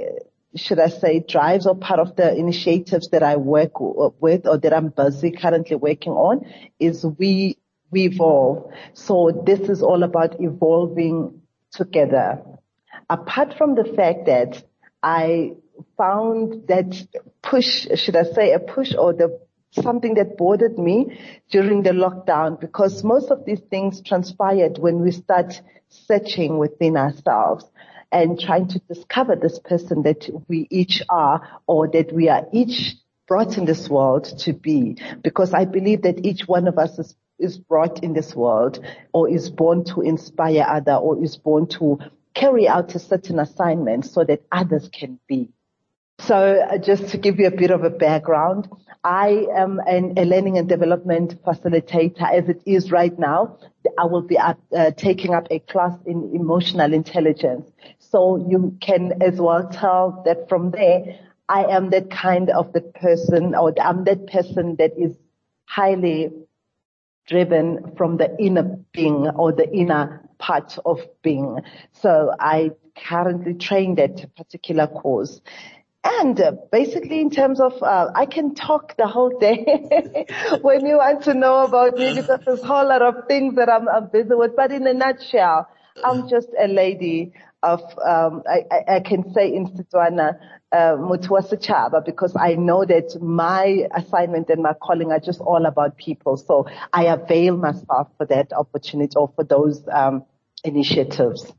should 0.56 0.80
I 0.80 0.90
say, 0.90 1.20
drives 1.20 1.66
or 1.68 1.76
part 1.76 2.00
of 2.00 2.16
the 2.16 2.36
initiatives 2.36 3.10
that 3.10 3.24
I 3.24 3.36
work 3.36 3.72
with 3.80 4.48
or 4.48 4.58
that 4.58 4.74
I'm 4.74 4.90
busy 4.90 5.32
currently 5.32 5.76
working 5.76 6.14
on 6.14 6.46
is 6.80 7.06
we, 7.18 7.58
we 7.92 8.06
evolve. 8.06 8.72
So 8.94 9.44
this 9.46 9.62
is 9.70 9.82
all 9.82 10.04
about 10.04 10.40
evolving 10.40 11.42
together. 11.72 12.42
Apart 13.10 13.56
from 13.58 13.76
the 13.76 13.86
fact 13.96 14.28
that 14.28 14.64
I 15.02 15.54
found 15.98 16.68
that 16.68 16.96
push, 17.42 17.88
should 17.96 18.16
I 18.16 18.24
say, 18.24 18.54
a 18.54 18.60
push 18.60 18.94
or 18.96 19.14
the 19.14 19.40
something 19.74 20.14
that 20.16 20.38
bothered 20.38 20.78
me 20.78 21.20
during 21.50 21.84
the 21.84 21.92
lockdown 21.92 22.60
because 22.60 23.04
most 23.04 23.32
of 23.32 23.46
these 23.46 23.62
things 23.70 24.02
transpired 24.02 24.78
when 24.78 25.02
we 25.02 25.12
start 25.12 25.62
searching 25.90 26.58
within 26.58 26.98
ourselves 26.98 27.66
and 28.12 28.40
trying 28.40 28.68
to 28.68 28.80
discover 28.88 29.36
this 29.36 29.60
person 29.60 30.04
that 30.04 30.30
we 30.48 30.68
each 30.70 31.02
are 31.10 31.60
or 31.68 31.88
that 31.88 32.14
we 32.14 32.30
are 32.30 32.46
each 32.52 32.96
brought 33.28 33.58
in 33.58 33.66
this 33.66 33.90
world 33.90 34.26
to 34.40 34.54
be. 34.54 34.98
Because 35.24 35.54
I 35.54 35.66
believe 35.66 36.04
that 36.04 36.26
each 36.26 36.48
one 36.48 36.68
of 36.68 36.78
us 36.78 37.00
is, 37.00 37.16
is 37.40 37.58
brought 37.58 38.04
in 38.04 38.14
this 38.14 38.36
world 38.36 38.80
or 39.14 39.30
is 39.30 39.50
born 39.50 39.84
to 39.86 40.02
inspire 40.02 40.66
other 40.68 40.94
or 40.94 41.24
is 41.24 41.38
born 41.38 41.68
to 41.68 42.00
carry 42.36 42.68
out 42.68 42.94
a 42.96 43.00
certain 43.00 43.40
assignment 43.40 44.06
so 44.06 44.24
that 44.24 44.44
others 44.52 44.90
can 44.90 45.20
be. 45.28 45.50
So 46.20 46.36
uh, 46.36 46.78
just 46.78 47.10
to 47.10 47.18
give 47.18 47.40
you 47.40 47.48
a 47.48 47.52
bit 47.52 47.72
of 47.72 47.84
a 47.84 47.90
background, 47.90 48.70
I 49.04 49.48
am 49.56 49.80
an, 49.86 50.14
a 50.18 50.24
learning 50.26 50.58
and 50.58 50.70
development 50.70 51.44
facilitator 51.44 52.32
as 52.32 52.48
it 52.48 52.62
is 52.66 52.92
right 52.92 53.18
now. 53.18 53.58
I 54.00 54.06
will 54.06 54.22
be 54.22 54.38
uh, 54.38 54.54
taking 54.96 55.34
up 55.34 55.48
a 55.52 55.60
class 55.60 55.94
in 56.06 56.32
emotional 56.34 56.94
intelligence. 56.94 57.70
So 58.00 58.38
you 58.50 58.78
can 58.80 59.22
as 59.22 59.40
well 59.40 59.68
tell 59.70 60.24
that 60.26 60.48
from 60.48 60.72
there, 60.72 61.20
I 61.50 61.66
am 61.66 61.90
that 61.90 62.10
kind 62.10 62.50
of 62.50 62.72
the 62.72 62.82
person 62.82 63.54
or 63.56 63.74
I'm 63.82 64.06
that 64.06 64.28
person 64.28 64.78
that 64.78 64.92
is 64.98 65.16
highly 65.66 66.32
driven 67.28 67.96
from 67.98 68.18
the 68.18 68.36
inner 68.40 68.80
being 68.94 69.28
or 69.30 69.52
the 69.52 69.70
inner 69.74 70.22
part 70.38 70.78
of 70.86 71.02
being. 71.22 71.60
So 71.92 72.34
I 72.40 72.72
currently 72.98 73.56
train 73.56 73.96
that 73.96 74.36
particular 74.36 74.88
course. 74.88 75.42
And 76.04 76.40
uh, 76.40 76.52
basically 76.72 77.22
in 77.22 77.30
terms 77.30 77.62
of, 77.62 77.82
uh, 77.82 78.12
I 78.14 78.26
can 78.26 78.56
talk 78.56 78.98
the 78.98 79.08
whole 79.08 79.40
day 79.40 80.26
when 80.62 80.86
you 80.86 80.98
want 80.98 81.24
to 81.24 81.34
know 81.34 81.64
about 81.64 81.98
me 81.98 82.14
because 82.14 82.42
there's 82.46 82.62
a 82.62 82.68
whole 82.68 82.88
lot 82.88 83.02
of 83.02 83.28
things 83.28 83.56
that 83.56 83.70
I'm, 83.70 83.88
I'm 83.88 84.08
busy 84.08 84.34
with. 84.34 84.56
But 84.56 84.74
in 84.74 84.86
a 84.86 84.94
nutshell, 84.94 85.70
I'm 86.04 86.28
just 86.28 86.50
a 86.60 86.68
lady 86.68 87.34
of, 87.62 87.80
um, 88.06 88.44
I, 88.46 88.96
I, 88.96 89.00
can 89.00 89.34
say 89.34 89.54
in 89.54 89.68
Setswana, 89.68 90.38
uh, 90.74 92.02
because 92.02 92.36
I 92.36 92.56
know 92.56 92.84
that 92.84 93.22
my 93.22 93.88
assignment 93.96 94.50
and 94.50 94.62
my 94.62 94.74
calling 94.74 95.14
are 95.14 95.22
just 95.22 95.40
all 95.40 95.66
about 95.66 95.98
people. 95.98 96.36
So 96.36 96.68
I 96.92 97.06
avail 97.06 97.56
myself 97.56 98.10
for 98.18 98.26
that 98.26 98.52
opportunity 98.52 99.16
or 99.16 99.32
for 99.36 99.46
those, 99.46 99.82
um, 99.90 100.26
initiatives. 100.66 101.54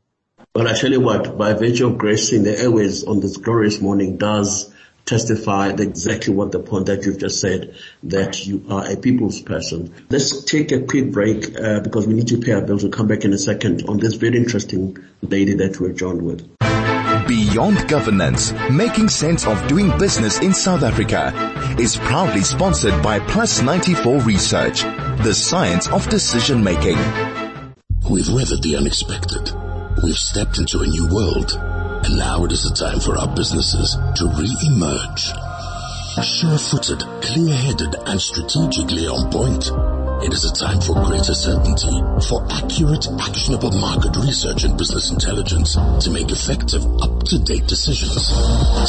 Well, 0.57 0.69
I 0.69 0.75
tell 0.75 0.93
you 0.93 1.01
what, 1.01 1.37
by 1.37 1.53
virtue 1.55 1.89
of 1.89 1.99
gracing 1.99 2.45
the 2.45 2.57
airways 2.57 3.03
on 3.03 3.19
this 3.19 3.39
glorious 3.39 3.81
morning 3.81 4.19
does 4.19 4.73
testify 5.05 5.71
exactly 5.71 6.33
what 6.33 6.53
the 6.53 6.61
point 6.61 6.87
that 6.87 7.05
you've 7.05 7.19
just 7.19 7.41
said, 7.41 7.75
that 8.05 8.47
you 8.47 8.65
are 8.71 8.89
a 8.89 8.97
people's 8.97 9.41
person. 9.41 9.93
Let's 10.11 10.45
take 10.45 10.71
a 10.71 10.83
quick 10.83 11.11
break 11.11 11.59
uh, 11.59 11.81
because 11.81 12.07
we 12.07 12.15
need 12.15 12.29
to 12.29 12.39
pay 12.39 12.53
our 12.53 12.61
bills. 12.61 12.85
We'll 12.85 12.93
come 12.93 13.09
back 13.09 13.25
in 13.25 13.33
a 13.33 13.39
second 13.39 13.89
on 13.89 13.97
this 13.97 14.15
very 14.15 14.37
interesting 14.37 14.97
lady 15.23 15.55
that 15.55 15.81
we're 15.81 15.93
joined 15.93 16.23
with. 16.23 16.49
Beyond 17.27 17.89
Governance, 17.89 18.53
making 18.71 19.09
sense 19.09 19.49
of 19.49 19.67
doing 19.67 19.91
business 19.99 20.39
in 20.39 20.55
South 20.55 20.85
Africa 20.85 21.33
is 21.81 21.97
proudly 21.97 22.43
sponsored 22.43 23.03
by 23.03 23.19
Plus 23.19 23.61
94 23.61 24.21
Research, 24.21 24.83
the 24.83 25.35
science 25.35 25.89
of 25.89 26.09
decision 26.09 26.63
making. 26.63 26.99
We've 28.09 28.31
weathered 28.31 28.63
the 28.63 28.77
unexpected. 28.77 29.74
We've 30.03 30.17
stepped 30.17 30.59
into 30.59 30.81
a 30.81 30.87
new 30.87 31.07
world. 31.07 31.53
And 32.05 32.19
now 32.19 32.45
it 32.45 32.53
is 32.53 32.65
the 32.65 32.75
time 32.75 33.01
for 33.01 33.17
our 33.17 33.29
businesses 33.35 33.97
to 34.17 34.27
re-emerge. 34.27 35.33
Sure-footed, 36.21 37.01
clear-headed 37.23 37.97
and 38.07 38.21
strategically 38.21 39.07
on 39.07 39.31
point. 39.31 39.71
It 40.23 40.33
is 40.33 40.45
a 40.45 40.53
time 40.53 40.81
for 40.81 40.95
greater 41.05 41.35
certainty, 41.35 41.97
for 42.29 42.45
accurate, 42.51 43.09
actionable 43.21 43.73
market 43.73 44.17
research 44.17 44.65
and 44.65 44.77
business 44.77 45.11
intelligence 45.11 45.75
to 45.75 46.11
make 46.11 46.31
effective, 46.31 46.85
up-to-date 47.01 47.67
decisions. 47.67 48.29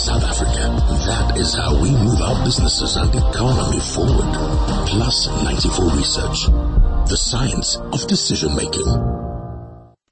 South 0.01 0.23
Africa, 0.23 0.75
that 1.07 1.37
is 1.37 1.53
how 1.53 1.79
we 1.81 1.91
move 1.91 2.21
our 2.21 2.43
businesses 2.43 2.95
and 2.97 3.13
economy 3.15 3.79
forward. 3.79 4.33
Plus 4.89 5.27
94 5.43 5.95
Research, 5.95 6.45
the 7.07 7.17
science 7.17 7.77
of 7.77 8.07
decision 8.07 8.55
making. 8.55 9.14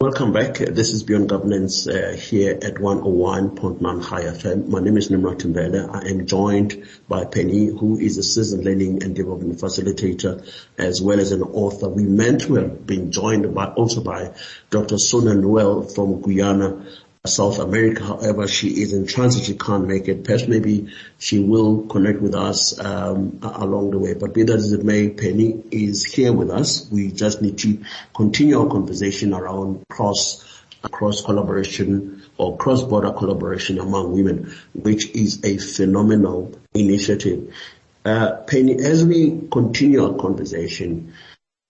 Welcome 0.04 0.34
back. 0.34 0.56
This 0.56 0.90
is 0.90 1.02
Beyond 1.02 1.30
Governance 1.30 1.88
uh, 1.88 2.14
here 2.20 2.52
at 2.62 2.76
101.9 2.76 4.04
High 4.04 4.24
FM. 4.24 4.68
My 4.68 4.82
name 4.82 4.98
is 4.98 5.10
Nimrod 5.10 5.40
Mbele. 5.40 5.96
I 5.96 6.10
am 6.10 6.26
joined 6.26 6.86
by 7.08 7.24
Penny, 7.24 7.68
who 7.68 7.98
is 7.98 8.18
a 8.18 8.24
citizen 8.24 8.66
learning 8.66 9.02
and 9.02 9.16
development 9.16 9.62
facilitator, 9.62 10.46
as 10.78 11.02
well 11.02 11.22
as 11.22 11.32
an 11.32 11.42
author. 11.42 11.88
We 11.88 12.04
meant 12.04 12.42
to 12.42 12.56
have 12.56 12.86
been 12.86 13.14
joined 13.14 13.56
by 13.56 13.68
also 13.68 14.04
by 14.04 14.34
Dr. 14.70 14.98
Sonia 14.98 15.36
Noel 15.36 15.84
from 15.84 16.22
Guyana, 16.22 16.86
South 17.26 17.60
America. 17.60 18.04
However, 18.04 18.50
she 18.50 18.82
is 18.82 18.92
in 18.92 19.08
transit. 19.08 19.46
She 19.46 19.56
can't 19.56 19.88
make 19.88 20.10
it. 20.10 20.26
Perhaps 20.26 20.50
maybe 20.50 20.94
she 21.18 21.40
will 21.40 21.88
connect 21.88 22.20
with 22.20 22.36
us 22.36 22.78
um, 22.78 23.40
along 23.42 23.92
the 23.92 23.98
way. 23.98 24.14
But 24.14 24.34
be 24.34 24.44
that 24.44 24.56
as 24.58 24.74
it 24.74 24.84
may, 24.84 25.08
Penny 25.08 25.64
is 25.72 26.04
here 26.04 26.34
with 26.34 26.50
us. 26.50 26.86
We 26.92 27.14
just 27.14 27.42
need 27.42 27.60
to 27.60 27.82
continue 28.14 28.60
our 28.60 28.68
conversation 28.68 29.34
around 29.34 29.86
cross 29.90 30.44
cross 30.92 31.22
collaboration 31.22 32.24
or 32.38 32.58
cross-border 32.58 33.14
collaboration 33.14 33.80
among 33.80 34.12
women, 34.12 34.54
which 34.74 35.10
is 35.12 35.46
a 35.46 35.58
phenomenal 35.58 36.52
initiative. 36.74 37.56
Uh, 38.04 38.34
Penny, 38.48 38.76
as 38.84 39.06
we 39.06 39.48
continue 39.50 40.06
our 40.06 40.20
conversation, 40.20 41.14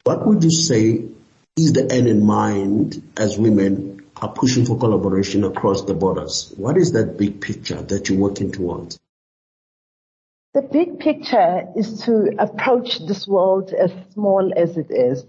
what 0.04 0.26
would 0.26 0.44
you 0.44 0.50
say 0.50 1.06
is 1.56 1.74
the 1.74 1.92
end 1.92 2.08
in 2.08 2.26
mind 2.26 3.08
as 3.16 3.38
women 3.38 3.93
are 4.24 4.32
pushing 4.32 4.66
for 4.66 4.78
collaboration 4.78 5.44
across 5.44 5.84
the 5.84 5.94
borders. 5.94 6.54
What 6.56 6.78
is 6.78 6.94
that 6.94 7.18
big 7.18 7.42
picture 7.42 7.82
that 7.82 8.08
you're 8.08 8.20
working 8.20 8.52
towards? 8.52 8.98
The 10.54 10.62
big 10.62 11.00
picture 11.00 11.68
is 11.76 12.02
to 12.04 12.30
approach 12.40 13.06
this 13.06 13.28
world 13.28 13.74
as 13.74 13.92
small 14.14 14.54
as 14.56 14.78
it 14.78 14.92
is. 14.92 15.26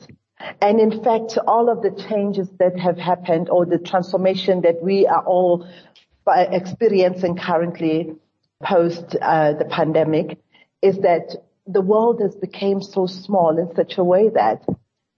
And 0.60 0.78
in 0.78 1.02
fact, 1.02 1.38
all 1.46 1.70
of 1.70 1.82
the 1.82 1.90
changes 2.08 2.48
that 2.58 2.78
have 2.78 2.98
happened 2.98 3.48
or 3.48 3.66
the 3.66 3.78
transformation 3.78 4.60
that 4.60 4.82
we 4.82 5.06
are 5.06 5.24
all 5.24 5.66
experiencing 6.26 7.36
currently 7.36 8.14
post 8.62 9.16
uh, 9.20 9.54
the 9.54 9.64
pandemic 9.64 10.38
is 10.82 10.98
that 10.98 11.34
the 11.66 11.80
world 11.80 12.20
has 12.20 12.36
become 12.36 12.82
so 12.82 13.06
small 13.06 13.58
in 13.58 13.74
such 13.74 13.98
a 13.98 14.04
way 14.04 14.28
that 14.28 14.64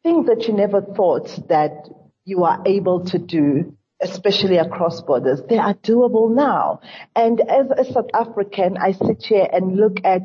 things 0.02 0.26
that 0.26 0.46
you 0.46 0.54
never 0.54 0.80
thought 0.80 1.28
that 1.48 1.88
you 2.26 2.44
are 2.44 2.60
able 2.66 3.04
to 3.06 3.18
do, 3.18 3.74
especially 4.02 4.58
across 4.58 5.00
borders, 5.00 5.40
they 5.48 5.56
are 5.56 5.74
doable 5.74 6.34
now. 6.34 6.80
And 7.14 7.40
as 7.40 7.70
a 7.70 7.90
South 7.90 8.10
African, 8.12 8.76
I 8.76 8.92
sit 8.92 9.24
here 9.24 9.48
and 9.50 9.76
look 9.76 10.04
at 10.04 10.22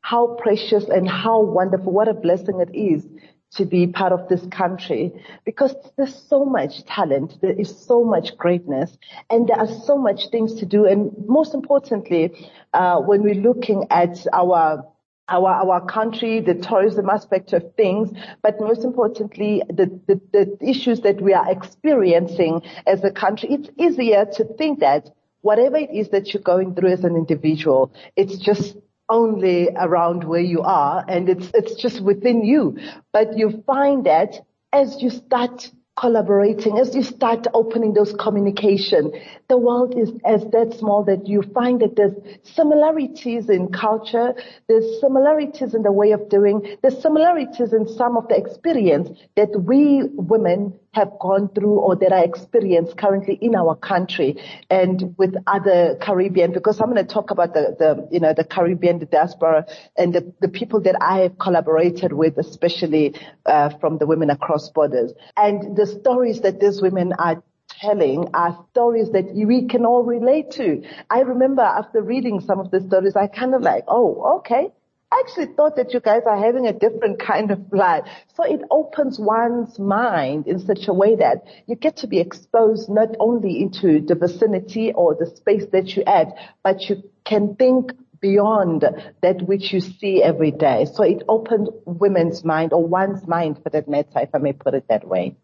how 0.00 0.34
precious 0.40 0.88
and 0.88 1.08
how 1.08 1.42
wonderful, 1.42 1.92
what 1.92 2.08
a 2.08 2.14
blessing 2.14 2.60
it 2.60 2.74
is 2.74 3.06
to 3.52 3.66
be 3.66 3.86
part 3.86 4.12
of 4.12 4.28
this 4.28 4.44
country 4.46 5.12
because 5.44 5.74
there's 5.98 6.14
so 6.14 6.46
much 6.46 6.84
talent, 6.86 7.38
there 7.42 7.52
is 7.52 7.84
so 7.86 8.02
much 8.02 8.36
greatness, 8.38 8.96
and 9.28 9.46
there 9.46 9.58
are 9.58 9.68
so 9.84 9.98
much 9.98 10.30
things 10.30 10.54
to 10.54 10.66
do. 10.66 10.86
And 10.86 11.12
most 11.28 11.52
importantly, 11.52 12.50
uh, 12.72 13.00
when 13.00 13.22
we're 13.22 13.34
looking 13.34 13.86
at 13.90 14.26
our 14.32 14.86
our, 15.28 15.48
our 15.48 15.84
country, 15.86 16.40
the 16.40 16.54
tourism 16.54 17.08
aspect 17.08 17.52
of 17.52 17.74
things, 17.76 18.10
but 18.42 18.60
most 18.60 18.84
importantly, 18.84 19.62
the, 19.68 20.00
the, 20.06 20.20
the 20.32 20.58
issues 20.60 21.00
that 21.02 21.20
we 21.20 21.32
are 21.32 21.50
experiencing 21.50 22.62
as 22.86 23.02
a 23.04 23.10
country. 23.10 23.50
It's 23.52 23.70
easier 23.78 24.26
to 24.34 24.44
think 24.56 24.80
that 24.80 25.10
whatever 25.42 25.76
it 25.76 25.90
is 25.90 26.08
that 26.10 26.32
you're 26.32 26.42
going 26.42 26.74
through 26.74 26.92
as 26.92 27.04
an 27.04 27.16
individual, 27.16 27.92
it's 28.16 28.36
just 28.36 28.76
only 29.08 29.68
around 29.76 30.24
where 30.24 30.40
you 30.40 30.62
are 30.62 31.04
and 31.08 31.28
it's, 31.28 31.50
it's 31.54 31.74
just 31.74 32.00
within 32.02 32.44
you. 32.44 32.78
But 33.12 33.36
you 33.36 33.62
find 33.66 34.06
that 34.06 34.40
as 34.72 35.02
you 35.02 35.10
start 35.10 35.70
collaborating, 35.98 36.78
as 36.78 36.94
you 36.94 37.02
start 37.02 37.46
opening 37.54 37.92
those 37.92 38.14
communication, 38.18 39.12
the 39.48 39.58
world 39.58 39.94
is 39.98 40.10
as 40.24 40.42
that 40.52 40.74
small 40.78 41.04
that 41.04 41.26
you 41.28 41.42
find 41.54 41.80
that 41.80 41.96
there's 41.96 42.14
similarities 42.42 43.50
in 43.50 43.68
culture, 43.68 44.34
there's 44.68 45.00
similarities 45.00 45.74
in 45.74 45.82
the 45.82 45.92
way 45.92 46.12
of 46.12 46.28
doing, 46.28 46.76
there's 46.82 47.00
similarities 47.00 47.72
in 47.72 47.86
some 47.86 48.16
of 48.16 48.26
the 48.28 48.36
experience 48.36 49.10
that 49.36 49.50
we 49.64 50.02
women 50.14 50.72
have 50.94 51.18
gone 51.18 51.48
through 51.48 51.78
or 51.78 51.96
that 51.96 52.12
are 52.12 52.22
experienced 52.22 52.98
currently 52.98 53.34
in 53.40 53.54
our 53.54 53.74
country 53.74 54.36
and 54.68 55.14
with 55.16 55.34
other 55.46 55.96
Caribbean, 56.00 56.52
because 56.52 56.80
I'm 56.80 56.92
going 56.92 57.04
to 57.06 57.14
talk 57.14 57.30
about 57.30 57.54
the, 57.54 57.74
the 57.78 58.08
you 58.10 58.20
know, 58.20 58.34
the 58.34 58.44
Caribbean, 58.44 58.98
the 58.98 59.06
diaspora 59.06 59.66
and 59.96 60.14
the, 60.14 60.32
the 60.40 60.48
people 60.48 60.82
that 60.82 60.96
I 61.00 61.20
have 61.20 61.38
collaborated 61.38 62.12
with, 62.12 62.36
especially 62.36 63.14
uh, 63.46 63.70
from 63.80 63.98
the 63.98 64.06
women 64.06 64.28
across 64.28 64.68
borders. 64.68 65.12
And 65.36 65.76
the 65.76 65.86
stories 65.86 66.42
that 66.42 66.60
these 66.60 66.82
women 66.82 67.14
are 67.14 67.42
telling 67.80 68.28
are 68.34 68.66
stories 68.72 69.10
that 69.12 69.32
we 69.34 69.66
can 69.66 69.86
all 69.86 70.02
relate 70.02 70.50
to. 70.52 70.82
I 71.08 71.20
remember 71.20 71.62
after 71.62 72.02
reading 72.02 72.40
some 72.40 72.60
of 72.60 72.70
the 72.70 72.80
stories, 72.80 73.16
I 73.16 73.28
kind 73.28 73.54
of 73.54 73.62
like, 73.62 73.84
oh, 73.88 74.40
okay. 74.40 74.68
I 75.12 75.22
actually 75.26 75.54
thought 75.54 75.76
that 75.76 75.92
you 75.92 76.00
guys 76.00 76.22
are 76.26 76.38
having 76.38 76.66
a 76.66 76.72
different 76.72 77.20
kind 77.20 77.50
of 77.50 77.70
life. 77.70 78.04
So 78.34 78.44
it 78.44 78.62
opens 78.70 79.18
one's 79.18 79.78
mind 79.78 80.46
in 80.46 80.58
such 80.58 80.88
a 80.88 80.94
way 80.94 81.16
that 81.16 81.44
you 81.66 81.76
get 81.76 81.98
to 81.98 82.06
be 82.06 82.18
exposed 82.18 82.88
not 82.88 83.10
only 83.20 83.60
into 83.60 84.00
the 84.00 84.14
vicinity 84.14 84.90
or 84.94 85.14
the 85.14 85.26
space 85.26 85.66
that 85.72 85.94
you 85.94 86.02
add, 86.06 86.32
but 86.64 86.88
you 86.88 87.02
can 87.24 87.56
think 87.56 87.92
beyond 88.22 88.86
that 89.20 89.42
which 89.42 89.70
you 89.74 89.80
see 89.80 90.22
every 90.22 90.50
day. 90.50 90.86
So 90.86 91.02
it 91.02 91.22
opens 91.28 91.68
women's 91.84 92.42
mind 92.42 92.72
or 92.72 92.82
one's 92.82 93.26
mind 93.26 93.62
for 93.62 93.68
that 93.68 93.88
matter, 93.88 94.20
if 94.20 94.30
I 94.32 94.38
may 94.38 94.54
put 94.54 94.72
it 94.72 94.86
that 94.88 95.06
way. 95.06 95.36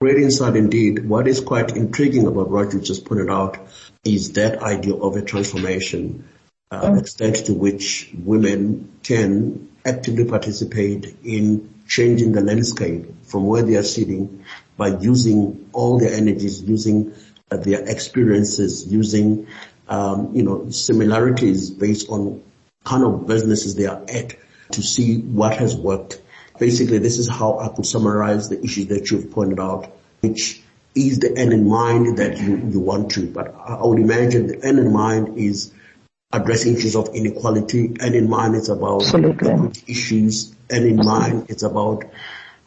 Great 0.00 0.16
insight 0.16 0.56
indeed. 0.56 1.06
What 1.06 1.28
is 1.28 1.40
quite 1.40 1.76
intriguing 1.76 2.26
about 2.26 2.48
what 2.48 2.72
you 2.72 2.80
just 2.80 3.04
pointed 3.04 3.28
out 3.28 3.58
is 4.04 4.32
that 4.32 4.62
idea 4.62 4.94
of 4.94 5.16
a 5.16 5.22
transformation, 5.22 6.26
uh, 6.70 6.96
extent 6.98 7.46
to 7.46 7.54
which 7.54 8.10
women 8.24 8.92
can 9.02 9.68
actively 9.84 10.24
participate 10.24 11.16
in 11.24 11.72
changing 11.86 12.32
the 12.32 12.40
landscape 12.40 13.06
from 13.24 13.46
where 13.46 13.62
they 13.62 13.76
are 13.76 13.82
sitting 13.82 14.44
by 14.76 14.88
using 14.88 15.70
all 15.72 15.98
their 15.98 16.12
energies, 16.12 16.62
using 16.62 17.14
uh, 17.50 17.56
their 17.56 17.88
experiences, 17.88 18.86
using 18.86 19.46
um, 19.88 20.34
you 20.34 20.42
know 20.42 20.68
similarities 20.70 21.70
based 21.70 22.10
on 22.10 22.42
kind 22.84 23.04
of 23.04 23.26
businesses 23.26 23.74
they 23.74 23.86
are 23.86 24.02
at 24.08 24.34
to 24.72 24.82
see 24.82 25.18
what 25.18 25.56
has 25.56 25.74
worked 25.74 26.20
Basically, 26.58 26.98
this 26.98 27.18
is 27.18 27.28
how 27.28 27.58
I 27.60 27.68
could 27.68 27.86
summarize 27.86 28.48
the 28.48 28.62
issues 28.62 28.88
that 28.88 29.10
you've 29.10 29.30
pointed 29.30 29.60
out, 29.60 29.92
which 30.20 30.60
is 30.94 31.20
the 31.20 31.36
end 31.36 31.52
in 31.52 31.68
mind 31.68 32.18
that 32.18 32.38
you, 32.38 32.56
you 32.56 32.80
want 32.80 33.12
to. 33.12 33.26
But 33.26 33.54
I 33.54 33.86
would 33.86 34.00
imagine 34.00 34.48
the 34.48 34.64
end 34.64 34.78
in 34.78 34.92
mind 34.92 35.38
is 35.38 35.72
addressing 36.32 36.76
issues 36.76 36.94
of 36.94 37.08
inequality, 37.14 37.96
and 38.00 38.14
in 38.14 38.28
mind 38.28 38.54
it's 38.54 38.68
about 38.68 39.02
issues, 39.88 40.54
and 40.68 40.84
in 40.84 40.96
mind 40.96 41.46
it's 41.48 41.62
about 41.62 42.04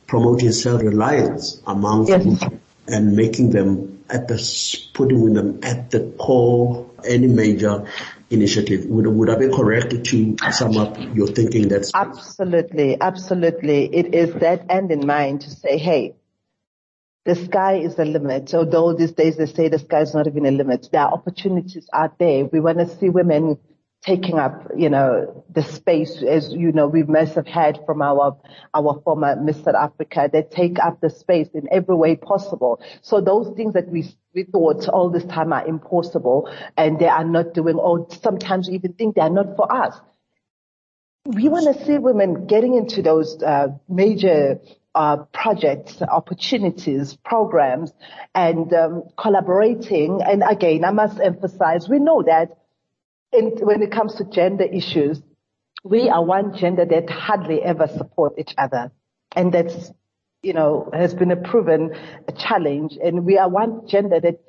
promoting 0.07 0.51
self-reliance 0.51 1.61
among 1.67 2.07
yes. 2.07 2.23
people 2.23 2.59
and 2.87 3.15
making 3.15 3.51
them 3.51 4.03
at 4.09 4.27
the, 4.27 4.87
putting 4.93 5.33
them 5.33 5.59
at 5.63 5.91
the 5.91 6.13
core 6.17 6.89
any 7.05 7.27
major 7.27 7.87
initiative. 8.29 8.85
Would, 8.85 9.07
would 9.07 9.29
I 9.29 9.37
be 9.37 9.49
correct 9.49 9.91
to 10.05 10.37
sum 10.51 10.77
up 10.77 10.97
your 11.13 11.27
thinking 11.27 11.67
that's 11.67 11.91
Absolutely, 11.93 12.99
absolutely. 12.99 13.85
It 13.93 14.13
is 14.13 14.33
that 14.35 14.65
end 14.69 14.91
in 14.91 15.05
mind 15.05 15.41
to 15.41 15.49
say, 15.49 15.77
hey, 15.77 16.15
the 17.25 17.35
sky 17.35 17.75
is 17.77 17.95
the 17.95 18.05
limit. 18.05 18.53
Although 18.53 18.93
these 18.93 19.11
days 19.11 19.37
they 19.37 19.45
say 19.45 19.69
the 19.69 19.79
sky 19.79 20.01
is 20.01 20.13
not 20.13 20.27
even 20.27 20.45
a 20.45 20.51
limit. 20.51 20.89
There 20.91 21.01
are 21.01 21.13
opportunities 21.13 21.87
out 21.93 22.17
there. 22.17 22.45
We 22.45 22.59
want 22.59 22.79
to 22.79 22.87
see 22.87 23.09
women 23.09 23.57
taking 24.01 24.39
up, 24.39 24.67
you 24.75 24.89
know, 24.89 25.45
the 25.53 25.61
space 25.61 26.23
as, 26.23 26.51
you 26.51 26.71
know, 26.71 26.87
we 26.87 27.03
must 27.03 27.35
have 27.35 27.45
had 27.45 27.79
from 27.85 28.01
our, 28.01 28.35
our 28.73 28.99
former 29.03 29.35
Mr. 29.35 29.75
Africa 29.75 30.27
They 30.31 30.41
take 30.41 30.79
up 30.79 31.01
the 31.01 31.09
space 31.11 31.49
in 31.53 31.67
every 31.71 31.95
way 31.95 32.15
possible. 32.15 32.81
So 33.03 33.21
those 33.21 33.55
things 33.55 33.75
that 33.75 33.87
we, 33.89 34.05
we 34.33 34.43
thought 34.43 34.89
all 34.89 35.11
this 35.11 35.25
time 35.25 35.53
are 35.53 35.67
impossible 35.67 36.51
and 36.75 36.97
they 36.97 37.07
are 37.07 37.23
not 37.23 37.53
doing, 37.53 37.75
or 37.75 38.07
sometimes 38.23 38.69
even 38.69 38.93
think 38.93 39.15
they 39.15 39.21
are 39.21 39.29
not 39.29 39.55
for 39.55 39.71
us. 39.71 39.99
We 41.25 41.49
want 41.49 41.77
to 41.77 41.85
see 41.85 41.99
women 41.99 42.47
getting 42.47 42.73
into 42.73 43.03
those 43.03 43.43
uh, 43.43 43.67
major 43.87 44.59
uh, 44.95 45.17
projects, 45.33 46.01
opportunities, 46.01 47.17
programs, 47.23 47.91
and 48.35 48.73
um, 48.73 49.03
collaborating. 49.17 50.21
And 50.21 50.43
again, 50.47 50.83
I 50.83 50.91
must 50.91 51.19
emphasize, 51.19 51.87
we 51.89 51.99
know 51.99 52.23
that 52.23 52.57
in, 53.31 53.51
when 53.61 53.81
it 53.81 53.91
comes 53.91 54.15
to 54.15 54.25
gender 54.25 54.65
issues, 54.65 55.21
we 55.83 56.09
are 56.09 56.23
one 56.23 56.55
gender 56.57 56.85
that 56.85 57.09
hardly 57.09 57.61
ever 57.61 57.87
support 57.87 58.33
each 58.37 58.53
other. 58.57 58.91
And 59.35 59.53
that's, 59.53 59.91
you 60.43 60.53
know, 60.53 60.89
has 60.93 61.13
been 61.13 61.31
a 61.31 61.37
proven 61.37 61.95
challenge. 62.37 62.97
And 63.03 63.25
we 63.25 63.37
are 63.37 63.49
one 63.49 63.87
gender 63.87 64.19
that 64.19 64.41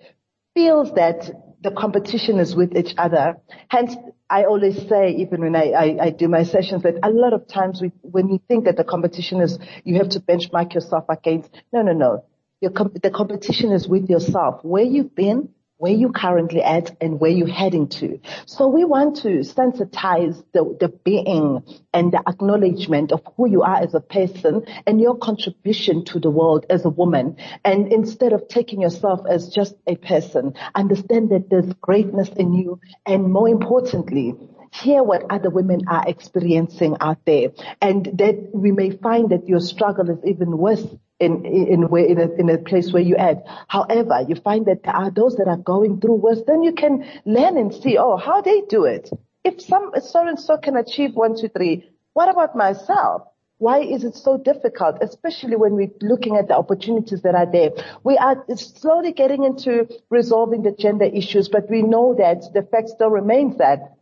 feels 0.54 0.92
that 0.94 1.30
the 1.62 1.70
competition 1.70 2.38
is 2.38 2.54
with 2.54 2.76
each 2.76 2.94
other. 2.98 3.36
Hence, 3.68 3.94
I 4.32 4.44
always 4.44 4.76
say, 4.88 5.10
even 5.18 5.42
when 5.42 5.54
I, 5.54 5.72
I, 5.72 5.96
I 6.06 6.10
do 6.10 6.26
my 6.26 6.44
sessions, 6.44 6.84
that 6.84 6.94
a 7.02 7.10
lot 7.10 7.34
of 7.34 7.46
times 7.46 7.82
we, 7.82 7.92
when 8.00 8.30
you 8.30 8.40
think 8.48 8.64
that 8.64 8.78
the 8.78 8.84
competition 8.84 9.42
is, 9.42 9.58
you 9.84 9.96
have 9.98 10.08
to 10.10 10.20
benchmark 10.20 10.72
yourself 10.72 11.04
against, 11.10 11.50
no, 11.70 11.82
no, 11.82 11.92
no. 11.92 12.24
The 12.62 13.10
competition 13.10 13.72
is 13.72 13.86
with 13.86 14.08
yourself. 14.08 14.64
Where 14.64 14.84
you've 14.84 15.14
been, 15.14 15.50
where 15.82 15.92
you're 15.92 16.12
currently 16.12 16.62
at 16.62 16.96
and 17.00 17.18
where 17.18 17.32
you're 17.32 17.48
heading 17.48 17.88
to. 17.88 18.20
So 18.46 18.68
we 18.68 18.84
want 18.84 19.16
to 19.22 19.40
sensitize 19.40 20.40
the, 20.52 20.76
the 20.78 20.90
being 21.02 21.64
and 21.92 22.12
the 22.12 22.22
acknowledgement 22.24 23.10
of 23.10 23.20
who 23.36 23.50
you 23.50 23.62
are 23.62 23.78
as 23.82 23.92
a 23.92 23.98
person 23.98 24.64
and 24.86 25.00
your 25.00 25.18
contribution 25.18 26.04
to 26.04 26.20
the 26.20 26.30
world 26.30 26.66
as 26.70 26.84
a 26.84 26.88
woman. 26.88 27.36
And 27.64 27.92
instead 27.92 28.32
of 28.32 28.46
taking 28.46 28.80
yourself 28.80 29.22
as 29.28 29.48
just 29.48 29.74
a 29.88 29.96
person, 29.96 30.54
understand 30.76 31.30
that 31.30 31.50
there's 31.50 31.72
greatness 31.80 32.28
in 32.28 32.52
you 32.54 32.78
and 33.04 33.32
more 33.32 33.48
importantly, 33.48 34.36
hear 34.72 35.02
what 35.02 35.24
other 35.30 35.50
women 35.50 35.80
are 35.88 36.04
experiencing 36.06 36.96
out 37.00 37.18
there 37.26 37.48
and 37.80 38.06
that 38.18 38.50
we 38.54 38.70
may 38.70 38.90
find 38.90 39.30
that 39.30 39.48
your 39.48 39.60
struggle 39.60 40.08
is 40.10 40.18
even 40.24 40.56
worse 40.56 40.86
in 41.22 41.44
in 41.44 41.88
where 41.88 42.04
in 42.04 42.18
a, 42.18 42.30
in 42.32 42.50
a 42.50 42.58
place 42.58 42.92
where 42.92 43.02
you 43.02 43.16
at. 43.16 43.44
However, 43.68 44.24
you 44.28 44.34
find 44.34 44.66
that 44.66 44.82
there 44.82 44.94
are 44.94 45.10
those 45.10 45.36
that 45.36 45.48
are 45.48 45.56
going 45.56 46.00
through 46.00 46.16
worse. 46.16 46.42
Then 46.46 46.62
you 46.62 46.72
can 46.72 47.04
learn 47.24 47.56
and 47.56 47.72
see, 47.72 47.96
oh, 47.98 48.16
how 48.16 48.40
they 48.40 48.62
do 48.68 48.84
it. 48.84 49.10
If 49.44 49.60
some 49.60 49.92
so 50.00 50.26
and 50.26 50.38
so 50.38 50.56
can 50.56 50.76
achieve 50.76 51.14
one, 51.14 51.36
two, 51.40 51.48
three, 51.48 51.90
what 52.12 52.28
about 52.28 52.56
myself? 52.56 53.22
Why 53.58 53.80
is 53.80 54.02
it 54.02 54.16
so 54.16 54.38
difficult, 54.38 54.96
especially 55.00 55.54
when 55.54 55.74
we're 55.74 55.92
looking 56.00 56.36
at 56.36 56.48
the 56.48 56.56
opportunities 56.56 57.22
that 57.22 57.36
are 57.36 57.50
there? 57.50 57.70
We 58.02 58.16
are 58.16 58.44
slowly 58.56 59.12
getting 59.12 59.44
into 59.44 59.88
resolving 60.10 60.64
the 60.64 60.72
gender 60.72 61.04
issues, 61.04 61.48
but 61.48 61.70
we 61.70 61.82
know 61.82 62.16
that 62.18 62.52
the 62.54 62.62
fact 62.62 62.88
still 62.88 63.10
remains 63.10 63.58
that 63.58 63.94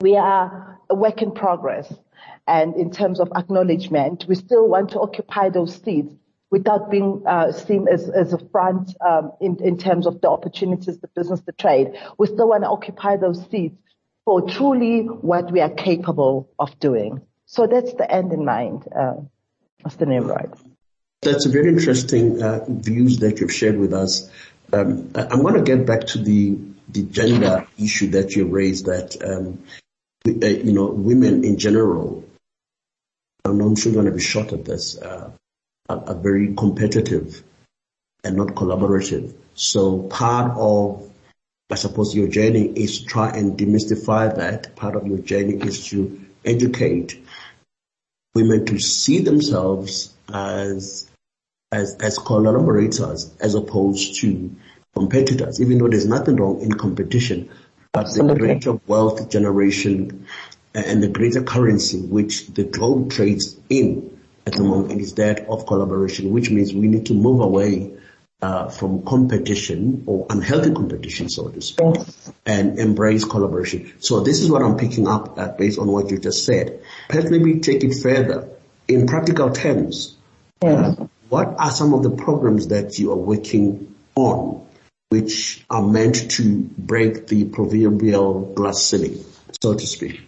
we 0.00 0.16
are 0.16 0.80
a 0.88 0.94
work 0.94 1.20
in 1.20 1.32
progress. 1.32 1.92
And 2.46 2.76
in 2.76 2.90
terms 2.90 3.20
of 3.20 3.30
acknowledgement, 3.36 4.24
we 4.26 4.34
still 4.34 4.68
want 4.68 4.90
to 4.92 5.00
occupy 5.00 5.50
those 5.50 5.74
seats 5.82 6.14
without 6.50 6.90
being 6.90 7.22
uh, 7.26 7.52
seen 7.52 7.86
as, 7.88 8.08
as 8.08 8.32
a 8.32 8.38
front 8.50 8.94
um, 9.04 9.32
in, 9.40 9.56
in 9.62 9.76
terms 9.76 10.06
of 10.06 10.20
the 10.20 10.28
opportunities, 10.28 10.98
the 10.98 11.08
business, 11.08 11.40
the 11.40 11.52
trade. 11.52 11.92
We 12.18 12.26
still 12.26 12.48
want 12.48 12.62
to 12.62 12.68
occupy 12.68 13.16
those 13.16 13.44
seats 13.50 13.76
for 14.24 14.48
truly 14.48 15.02
what 15.02 15.50
we 15.50 15.60
are 15.60 15.70
capable 15.70 16.48
of 16.58 16.78
doing. 16.78 17.22
So 17.46 17.66
that's 17.66 17.92
the 17.94 18.10
end 18.10 18.32
in 18.32 18.44
mind, 18.44 18.88
uh. 18.94 19.14
Nimrod. 20.00 20.58
That's 21.22 21.46
a 21.46 21.50
very 21.50 21.68
interesting 21.68 22.42
uh, 22.42 22.64
views 22.68 23.18
that 23.18 23.40
you've 23.40 23.52
shared 23.52 23.78
with 23.78 23.92
us. 23.92 24.30
Um, 24.72 25.10
I, 25.14 25.36
want 25.36 25.56
to 25.56 25.62
get 25.62 25.86
back 25.86 26.06
to 26.08 26.18
the 26.18 26.58
the 26.88 27.02
gender 27.02 27.66
issue 27.78 28.08
that 28.10 28.34
you 28.34 28.46
raised. 28.46 28.86
That 28.86 29.16
um, 29.22 29.62
uh, 30.26 30.46
you 30.46 30.72
know, 30.72 30.86
women 30.86 31.44
in 31.44 31.58
general. 31.58 32.24
I'm 33.44 33.76
sure 33.76 33.92
you're 33.92 34.02
going 34.02 34.10
to 34.10 34.16
be 34.16 34.22
shot 34.22 34.54
at 34.54 34.64
this. 34.64 34.96
Uh, 34.96 35.30
are, 35.88 36.02
are 36.06 36.14
very 36.14 36.54
competitive 36.54 37.42
and 38.22 38.36
not 38.36 38.48
collaborative. 38.48 39.34
So 39.54 40.02
part 40.02 40.52
of, 40.56 41.10
I 41.70 41.74
suppose, 41.76 42.14
your 42.14 42.28
journey 42.28 42.66
is 42.66 43.00
to 43.00 43.06
try 43.06 43.30
and 43.30 43.58
demystify 43.58 44.36
that. 44.36 44.76
Part 44.76 44.96
of 44.96 45.06
your 45.06 45.18
journey 45.18 45.54
is 45.54 45.86
to 45.88 46.20
educate 46.44 47.22
women 48.34 48.66
to 48.66 48.78
see 48.78 49.20
themselves 49.20 50.12
as 50.32 51.10
as 51.70 51.96
as 51.96 52.18
collaborators 52.18 53.34
as 53.40 53.54
opposed 53.54 54.20
to 54.20 54.54
competitors. 54.94 55.60
Even 55.60 55.78
though 55.78 55.88
there's 55.88 56.06
nothing 56.06 56.36
wrong 56.36 56.60
in 56.60 56.72
competition, 56.72 57.50
but 57.92 58.12
the 58.12 58.34
greater 58.34 58.80
wealth 58.86 59.28
generation 59.30 60.26
and 60.74 61.02
the 61.02 61.08
greater 61.08 61.42
currency 61.42 62.00
which 62.00 62.48
the 62.48 62.64
globe 62.64 63.10
trades 63.10 63.56
in 63.68 64.13
at 64.46 64.52
the 64.52 64.62
moment 64.62 65.00
is 65.00 65.14
that 65.14 65.46
of 65.48 65.66
collaboration, 65.66 66.30
which 66.30 66.50
means 66.50 66.74
we 66.74 66.86
need 66.86 67.06
to 67.06 67.14
move 67.14 67.40
away 67.40 67.94
uh, 68.42 68.68
from 68.68 69.02
competition 69.04 70.04
or 70.06 70.26
unhealthy 70.28 70.72
competition, 70.72 71.30
so 71.30 71.48
to 71.48 71.62
speak, 71.62 71.96
and 72.44 72.78
embrace 72.78 73.24
collaboration. 73.24 73.92
So 74.00 74.20
this 74.20 74.40
is 74.40 74.50
what 74.50 74.62
I'm 74.62 74.76
picking 74.76 75.08
up 75.08 75.38
at 75.38 75.56
based 75.56 75.78
on 75.78 75.86
what 75.88 76.10
you 76.10 76.18
just 76.18 76.44
said. 76.44 76.82
Perhaps 77.08 77.30
maybe 77.30 77.60
take 77.60 77.84
it 77.84 77.94
further 78.02 78.48
in 78.86 79.06
practical 79.06 79.50
terms. 79.50 80.16
Uh, 80.60 80.94
what 81.30 81.54
are 81.58 81.70
some 81.70 81.94
of 81.94 82.02
the 82.02 82.10
programs 82.10 82.68
that 82.68 82.98
you 82.98 83.12
are 83.12 83.16
working 83.16 83.94
on 84.14 84.66
which 85.08 85.64
are 85.70 85.82
meant 85.82 86.32
to 86.32 86.68
break 86.76 87.28
the 87.28 87.44
proverbial 87.44 88.52
glass 88.52 88.82
ceiling, 88.82 89.24
so 89.62 89.72
to 89.74 89.86
speak? 89.86 90.20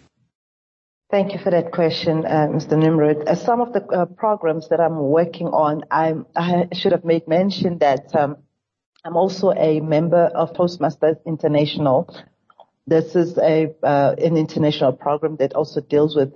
Thank 1.08 1.32
you 1.32 1.38
for 1.38 1.50
that 1.50 1.70
question, 1.70 2.26
uh, 2.26 2.48
Mr. 2.48 2.76
Nimrod. 2.76 3.28
Uh, 3.28 3.36
some 3.36 3.60
of 3.60 3.72
the 3.72 3.84
uh, 3.86 4.06
programs 4.06 4.68
that 4.70 4.80
I'm 4.80 4.98
working 4.98 5.46
on, 5.46 5.84
I'm, 5.88 6.26
i 6.34 6.66
should 6.72 6.90
have 6.90 7.04
made 7.04 7.28
mention 7.28 7.78
that 7.78 8.12
um, 8.16 8.38
I'm 9.04 9.16
also 9.16 9.52
a 9.52 9.78
member 9.78 10.24
of 10.34 10.52
Toastmasters 10.54 11.24
International. 11.24 12.12
This 12.88 13.14
is 13.14 13.38
a 13.38 13.72
uh, 13.84 14.16
an 14.18 14.36
international 14.36 14.94
program 14.94 15.36
that 15.36 15.54
also 15.54 15.80
deals 15.80 16.16
with 16.16 16.32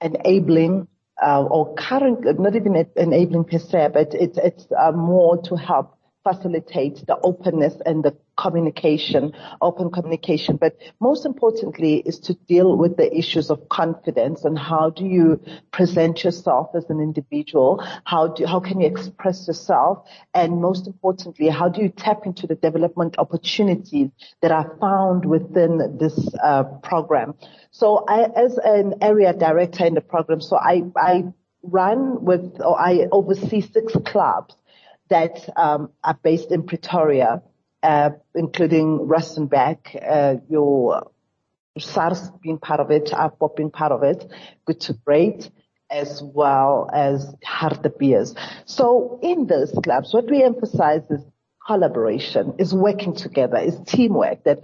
enabling 0.00 0.88
uh, 1.22 1.42
or 1.42 1.74
current, 1.74 2.24
not 2.40 2.56
even 2.56 2.86
enabling 2.96 3.44
per 3.44 3.58
se, 3.58 3.90
but 3.92 4.14
it's 4.14 4.38
it's 4.38 4.66
uh, 4.72 4.92
more 4.92 5.36
to 5.42 5.54
help 5.54 5.93
facilitate 6.24 7.06
the 7.06 7.18
openness 7.22 7.74
and 7.84 8.02
the 8.02 8.16
communication, 8.36 9.32
open 9.60 9.90
communication. 9.90 10.56
But 10.56 10.76
most 10.98 11.24
importantly 11.26 11.96
is 11.98 12.18
to 12.20 12.34
deal 12.34 12.76
with 12.76 12.96
the 12.96 13.16
issues 13.16 13.50
of 13.50 13.68
confidence 13.68 14.44
and 14.44 14.58
how 14.58 14.90
do 14.90 15.04
you 15.04 15.40
present 15.70 16.24
yourself 16.24 16.70
as 16.74 16.88
an 16.90 17.00
individual? 17.00 17.84
How 18.04 18.28
do, 18.28 18.46
how 18.46 18.58
can 18.58 18.80
you 18.80 18.86
express 18.86 19.46
yourself? 19.46 20.06
And 20.32 20.60
most 20.60 20.86
importantly, 20.86 21.48
how 21.48 21.68
do 21.68 21.82
you 21.82 21.90
tap 21.90 22.26
into 22.26 22.46
the 22.46 22.56
development 22.56 23.16
opportunities 23.18 24.10
that 24.40 24.50
are 24.50 24.76
found 24.80 25.24
within 25.26 25.98
this 26.00 26.18
uh, 26.42 26.64
program? 26.82 27.34
So 27.70 28.04
I, 28.08 28.24
as 28.34 28.58
an 28.58 28.94
area 29.00 29.32
director 29.32 29.84
in 29.84 29.94
the 29.94 30.00
program, 30.00 30.40
so 30.40 30.56
I, 30.56 30.82
I 30.96 31.24
run 31.62 32.24
with, 32.24 32.60
or 32.60 32.80
I 32.80 33.06
oversee 33.12 33.60
six 33.60 33.92
clubs 34.04 34.54
that 35.08 35.48
um, 35.56 35.90
are 36.02 36.18
based 36.22 36.50
in 36.50 36.64
Pretoria, 36.64 37.42
uh, 37.82 38.10
including 38.34 39.00
Rustenburg, 39.00 39.78
uh, 40.02 40.36
your 40.48 41.10
SARS 41.78 42.30
being 42.42 42.58
part 42.58 42.80
of 42.80 42.90
it, 42.90 43.06
AVBOB 43.06 43.56
being 43.56 43.70
part 43.70 43.92
of 43.92 44.02
it, 44.02 44.30
Good 44.64 44.80
to 44.82 44.94
Great, 44.94 45.50
as 45.90 46.22
well 46.22 46.88
as 46.92 47.34
Hartebeers. 47.44 48.36
So 48.64 49.18
in 49.22 49.46
those 49.46 49.72
clubs, 49.82 50.14
what 50.14 50.30
we 50.30 50.42
emphasize 50.42 51.02
is 51.10 51.20
collaboration, 51.66 52.54
is 52.58 52.74
working 52.74 53.14
together, 53.14 53.58
is 53.58 53.78
teamwork, 53.86 54.44
that 54.44 54.62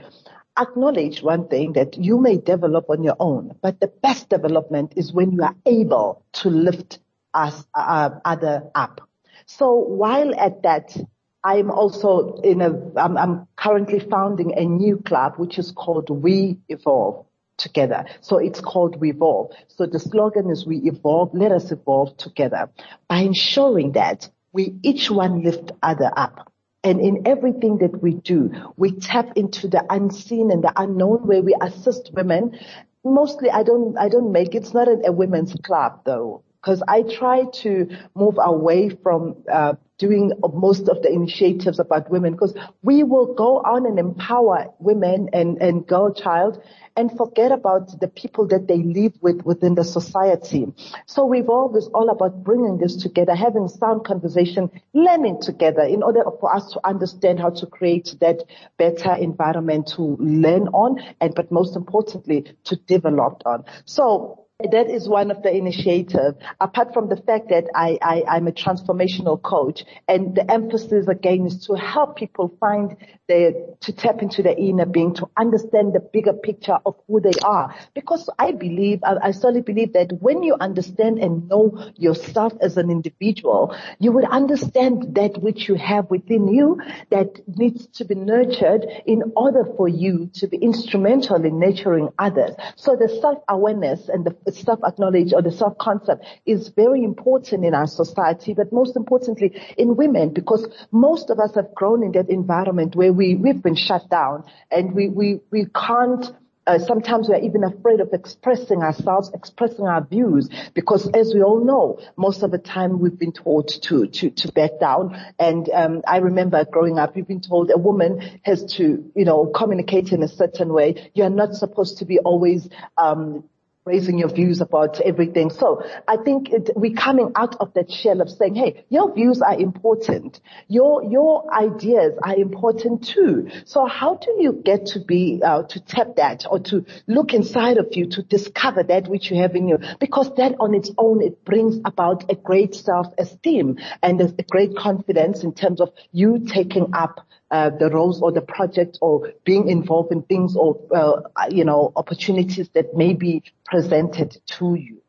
acknowledge 0.59 1.23
one 1.23 1.49
thing 1.49 1.73
that 1.75 1.97
you 1.97 2.19
may 2.19 2.37
develop 2.37 2.91
on 2.91 3.03
your 3.03 3.17
own, 3.19 3.55
but 3.63 3.81
the 3.81 3.87
best 3.87 4.29
development 4.29 4.95
is 4.97 5.13
when 5.13 5.33
you 5.33 5.43
are 5.43 5.57
able 5.67 6.25
to 6.33 6.51
lift 6.51 6.99
us, 7.33 7.65
uh, 7.75 8.11
other 8.25 8.71
up. 8.75 9.10
So 9.59 9.75
while 9.75 10.33
at 10.39 10.63
that, 10.63 10.97
I'm 11.43 11.73
also 11.73 12.41
in 12.45 12.61
a, 12.61 12.71
I'm, 12.97 13.17
I'm 13.19 13.49
currently 13.57 13.99
founding 13.99 14.57
a 14.57 14.65
new 14.65 14.99
club, 14.99 15.35
which 15.39 15.59
is 15.59 15.73
called 15.73 16.09
We 16.09 16.59
Evolve 16.69 17.27
together. 17.59 18.05
So 18.21 18.39
it's 18.39 18.61
called 18.61 19.01
We 19.01 19.11
Evolve. 19.11 19.51
So 19.67 19.87
the 19.87 19.99
slogan 19.99 20.51
is 20.51 20.67
We 20.67 20.77
Evolve, 20.79 21.35
let 21.35 21.51
us 21.51 21.73
evolve 21.73 22.17
together 22.17 22.71
by 23.09 23.19
ensuring 23.19 23.93
that 23.93 24.31
we 24.53 24.77
each 24.85 25.11
one 25.11 25.43
lift 25.43 25.73
other 25.83 26.13
up. 26.17 26.53
And 26.85 27.01
in 27.01 27.27
everything 27.27 27.79
that 27.79 28.01
we 28.01 28.15
do, 28.15 28.53
we 28.77 28.93
tap 28.93 29.37
into 29.37 29.67
the 29.67 29.85
unseen 29.91 30.53
and 30.53 30.63
the 30.63 30.73
unknown 30.77 31.27
where 31.27 31.43
we 31.43 31.57
assist 31.61 32.13
women 32.15 32.57
mostly 33.03 33.51
I 33.51 33.65
don't, 33.65 33.99
I 33.99 34.09
don't 34.09 34.31
make, 34.31 34.55
it's 34.55 34.75
not 34.75 34.87
a, 34.87 35.07
a 35.07 35.13
women's 35.13 35.55
club 35.55 36.03
though 36.05 36.45
because 36.61 36.83
I 36.87 37.03
try 37.03 37.45
to 37.63 37.89
move 38.15 38.39
away 38.39 38.91
from 38.91 39.37
uh, 39.51 39.75
doing 39.99 40.33
most 40.55 40.89
of 40.89 41.03
the 41.03 41.13
initiatives 41.13 41.79
about 41.79 42.11
women 42.11 42.33
because 42.33 42.55
we 42.83 43.03
will 43.03 43.35
go 43.35 43.59
on 43.59 43.87
and 43.87 43.99
empower 43.99 44.73
women 44.79 45.29
and, 45.33 45.61
and 45.61 45.87
girl 45.87 46.13
child 46.13 46.63
and 46.97 47.11
forget 47.17 47.53
about 47.53 48.01
the 48.01 48.09
people 48.09 48.47
that 48.49 48.67
they 48.67 48.79
live 48.79 49.13
with 49.21 49.43
within 49.45 49.75
the 49.75 49.85
society. 49.85 50.67
So 51.07 51.29
Revolve 51.29 51.77
is 51.77 51.89
all 51.95 52.09
about 52.09 52.43
bringing 52.43 52.79
this 52.79 52.97
together, 52.97 53.35
having 53.35 53.69
sound 53.69 54.05
conversation, 54.05 54.71
learning 54.93 55.41
together 55.43 55.83
in 55.83 56.03
order 56.03 56.25
for 56.41 56.55
us 56.55 56.73
to 56.73 56.81
understand 56.85 57.39
how 57.39 57.51
to 57.51 57.67
create 57.67 58.17
that 58.21 58.43
better 58.79 59.15
environment 59.15 59.87
to 59.97 60.17
learn 60.19 60.69
on 60.69 60.99
and, 61.21 61.35
but 61.35 61.53
most 61.53 61.77
importantly, 61.77 62.45
to 62.65 62.77
develop 62.77 63.43
on. 63.47 63.65
So 63.85 64.47
that 64.73 64.91
is 64.91 65.09
one 65.09 65.31
of 65.31 65.43
the 65.43 65.55
initiatives. 65.55 66.37
Apart 66.61 66.93
from 66.93 67.09
the 67.09 67.17
fact 67.17 67.49
that 67.51 67.65
I, 67.75 67.99
I, 68.03 68.23
I'm 68.29 68.47
a 68.47 68.53
transformational 68.53 69.41
coach 69.41 69.85
and 70.09 70.35
the 70.35 70.51
emphasis 70.51 71.09
again 71.09 71.47
is 71.47 71.67
to 71.67 71.75
help 71.75 72.17
people 72.17 72.57
find 72.61 72.97
the, 73.29 73.77
to 73.81 73.93
tap 73.93 74.23
into 74.23 74.43
their 74.43 74.57
inner 74.57 74.87
being, 74.87 75.15
to 75.15 75.29
understand 75.37 75.95
the 75.95 76.01
bigger 76.01 76.33
picture 76.33 76.79
of 76.85 76.97
who 77.07 77.21
they 77.21 77.39
are. 77.45 77.75
Because 77.95 78.29
I 78.39 78.53
believe, 78.53 79.01
I, 79.05 79.29
I 79.29 79.31
solely 79.31 79.61
believe 79.61 79.93
that 79.93 80.13
when 80.21 80.43
you 80.43 80.57
understand 80.61 81.19
and 81.19 81.49
know 81.49 81.93
yourself 81.97 82.53
as 82.61 82.77
an 82.77 82.91
individual, 82.91 83.77
you 83.99 84.13
would 84.13 84.25
understand 84.25 85.15
that 85.15 85.41
which 85.41 85.69
you 85.69 85.77
have 85.77 86.11
within 86.11 86.49
you 86.49 86.81
that 87.11 87.29
needs 87.47 87.87
to 87.95 88.05
be 88.05 88.15
nurtured 88.15 88.85
in 89.07 89.23
order 89.37 89.65
for 89.77 89.89
you 89.89 90.31
to 90.35 90.49
be 90.49 90.57
instrumental 90.57 91.45
in 91.45 91.59
nurturing 91.59 92.09
others. 92.19 92.55
So 92.77 92.97
the 92.97 93.09
self-awareness 93.21 94.09
and 94.09 94.25
the 94.25 94.37
self-acknowledge 94.53 95.33
or 95.33 95.43
the 95.43 95.53
self-concept 95.53 96.25
is 96.47 96.69
very 96.69 97.03
important 97.05 97.65
in 97.65 97.75
our 97.75 97.87
society, 97.87 98.55
but 98.55 98.73
most 98.73 98.97
importantly 98.97 99.61
in 99.77 99.97
women 99.97 100.31
because 100.33 100.67
most 100.91 101.31
of 101.31 101.39
us 101.39 101.55
have 101.55 101.75
grown 101.75 102.03
in 102.03 102.13
that 102.13 102.29
environment 102.31 102.95
where 102.97 103.13
we, 103.13 103.35
we've 103.35 103.63
been 103.63 103.77
shut 103.77 104.09
down 104.11 104.45
and 104.71 104.95
we, 104.95 105.09
we, 105.09 105.41
we 105.51 105.67
can't 105.75 106.33
uh, 106.67 106.79
sometimes 106.79 107.29
we're 107.29 107.41
even 107.41 107.65
afraid 107.65 108.01
of 108.01 108.13
expressing 108.13 108.83
ourselves, 108.83 109.31
expressing 109.35 109.87
our 109.87 110.05
views, 110.05 110.49
because 110.75 111.09
as 111.15 111.33
we 111.35 111.43
all 111.43 111.65
know, 111.65 111.99
most 112.17 112.43
of 112.43 112.51
the 112.51 112.59
time 112.59 113.01
we've 113.01 113.19
been 113.19 113.33
taught 113.33 113.69
to 113.83 114.07
to 114.07 114.31
to 114.31 114.53
back 114.53 114.71
down. 114.79 115.17
And 115.39 115.69
um, 115.71 116.03
I 116.07 116.19
remember 116.19 116.65
growing 116.65 116.99
up, 116.99 117.17
we've 117.17 117.27
been 117.27 117.41
told 117.41 117.71
a 117.75 117.79
woman 117.79 118.41
has 118.45 118.65
to, 118.75 119.11
you 119.17 119.25
know, 119.25 119.47
communicate 119.47 120.13
in 120.13 120.23
a 120.23 120.29
certain 120.29 120.73
way. 120.73 121.11
You 121.15 121.25
are 121.25 121.31
not 121.31 121.55
supposed 121.55 121.99
to 121.99 122.05
be 122.05 122.19
always 122.19 122.69
um, 122.97 123.45
raising 123.91 124.19
your 124.19 124.33
views 124.41 124.61
about 124.61 125.01
everything. 125.01 125.51
So 125.51 125.83
I 126.07 126.17
think 126.17 126.51
it, 126.51 126.71
we're 126.77 126.95
coming 126.95 127.33
out 127.35 127.57
of 127.61 127.75
that 127.75 127.91
shell 127.91 128.21
of 128.21 128.29
saying, 128.31 128.55
hey, 128.55 128.85
your 128.89 129.13
views 129.15 129.43
are 129.43 129.59
important. 129.59 130.41
Your, 130.69 131.03
your 131.05 131.53
ideas 131.53 132.13
are 132.23 132.37
important 132.37 133.09
too. 133.15 133.51
So 133.65 133.87
how 133.87 134.13
do 134.25 134.31
you 134.39 134.53
get 134.71 134.87
to 134.93 135.01
be, 135.01 135.41
uh, 135.45 135.63
to 135.73 135.81
tap 135.81 136.17
that 136.17 136.45
or 136.51 136.61
to 136.71 136.85
look 137.07 137.35
inside 137.35 137.79
of 137.79 137.89
you 137.93 138.07
to 138.11 138.23
discover 138.23 138.83
that 138.85 139.09
which 139.09 139.31
you 139.31 139.37
have 139.43 139.55
in 139.57 139.69
you? 139.69 139.79
Because 139.99 140.29
that 140.37 140.55
on 140.61 140.75
its 140.75 140.91
own, 140.97 141.23
it 141.23 141.45
brings 141.45 141.81
about 141.85 142.31
a 142.31 142.37
great 142.37 142.75
self-esteem 142.75 143.79
and 144.03 144.21
a, 144.21 144.29
a 144.39 144.45
great 144.45 144.77
confidence 144.77 145.43
in 145.43 145.53
terms 145.53 145.81
of 145.81 145.91
you 146.13 146.47
taking 146.47 146.95
up 146.95 147.27
uh, 147.51 147.71
the 147.71 147.91
roles 147.91 148.23
or 148.23 148.33
the 148.33 148.41
project 148.41 148.99
or 149.01 149.33
being 149.45 149.69
involved 149.69 150.13
in 150.13 150.23
things 150.23 150.57
or, 150.57 150.81
uh, 150.95 151.21
you 151.51 151.65
know, 151.65 151.93
opportunities 151.97 152.69
that 152.71 152.97
may 152.97 153.15
be 153.15 153.43
presented 153.65 154.37
to 154.47 154.75
you. 154.75 155.03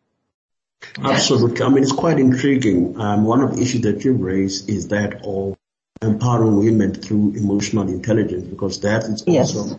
Absolutely. 1.04 1.64
I 1.64 1.70
mean, 1.70 1.84
it's 1.84 1.92
quite 1.92 2.20
intriguing. 2.20 3.00
Um, 3.00 3.26
one 3.26 3.42
of 3.42 3.56
the 3.56 3.62
issues 3.62 3.82
that 3.82 4.04
you 4.04 4.14
raised 4.14 4.70
is 4.70 4.88
that 4.88 5.22
of 5.24 5.56
empowering 6.02 6.58
women 6.58 6.96
through 6.96 7.34
emotional 7.36 7.88
intelligence 7.88 8.48
because 8.48 8.80
that 8.82 9.04
is 9.04 9.22
also 9.22 9.66
yes. 9.68 9.76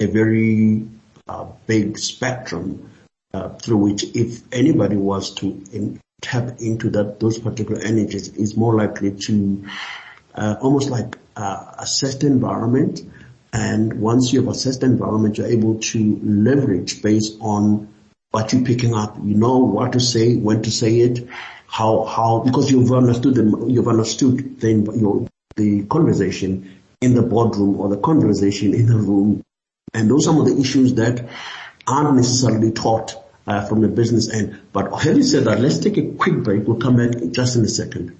a 0.00 0.06
very 0.06 0.88
uh, 1.28 1.46
big 1.66 1.96
spectrum 1.98 2.90
uh, 3.32 3.50
through 3.50 3.76
which 3.76 4.04
if 4.16 4.42
anybody 4.52 4.96
was 4.96 5.32
to 5.34 5.62
in, 5.72 6.00
tap 6.20 6.60
into 6.60 6.90
that 6.90 7.20
those 7.20 7.38
particular 7.38 7.80
energies 7.80 8.28
is 8.28 8.56
more 8.56 8.74
likely 8.74 9.12
to 9.12 9.64
uh, 10.34 10.56
almost 10.60 10.90
like 10.90 11.18
uh, 11.36 11.72
assess 11.78 12.16
the 12.16 12.26
environment. 12.26 13.02
And 13.52 14.00
once 14.00 14.32
you 14.32 14.40
have 14.40 14.48
assessed 14.50 14.80
the 14.80 14.86
environment, 14.86 15.38
you're 15.38 15.46
able 15.46 15.78
to 15.78 16.20
leverage 16.22 17.02
based 17.02 17.36
on 17.40 17.92
what 18.30 18.52
you're 18.52 18.64
picking 18.64 18.94
up. 18.94 19.16
You 19.22 19.34
know 19.34 19.58
what 19.58 19.92
to 19.92 20.00
say, 20.00 20.36
when 20.36 20.62
to 20.62 20.70
say 20.70 21.00
it, 21.00 21.28
how, 21.66 22.04
how, 22.04 22.40
because 22.40 22.70
you've 22.70 22.92
understood 22.92 23.34
them, 23.34 23.68
you've 23.68 23.88
understood 23.88 24.60
the, 24.60 24.72
your, 24.98 25.28
the 25.56 25.84
conversation 25.86 26.80
in 27.00 27.14
the 27.14 27.22
boardroom 27.22 27.80
or 27.80 27.88
the 27.88 27.98
conversation 27.98 28.74
in 28.74 28.86
the 28.86 28.96
room. 28.96 29.42
And 29.92 30.10
those 30.10 30.26
are 30.26 30.32
some 30.32 30.40
of 30.40 30.46
the 30.46 30.58
issues 30.58 30.94
that 30.94 31.28
aren't 31.86 32.16
necessarily 32.16 32.72
taught 32.72 33.22
uh, 33.46 33.66
from 33.66 33.80
the 33.80 33.88
business 33.88 34.30
end. 34.30 34.60
But 34.72 34.92
having 35.02 35.22
said 35.22 35.44
that, 35.44 35.60
let's 35.60 35.78
take 35.78 35.98
a 35.98 36.12
quick 36.12 36.36
break. 36.42 36.66
We'll 36.66 36.78
come 36.78 36.96
back 36.96 37.32
just 37.32 37.56
in 37.56 37.64
a 37.64 37.68
second. 37.68 38.18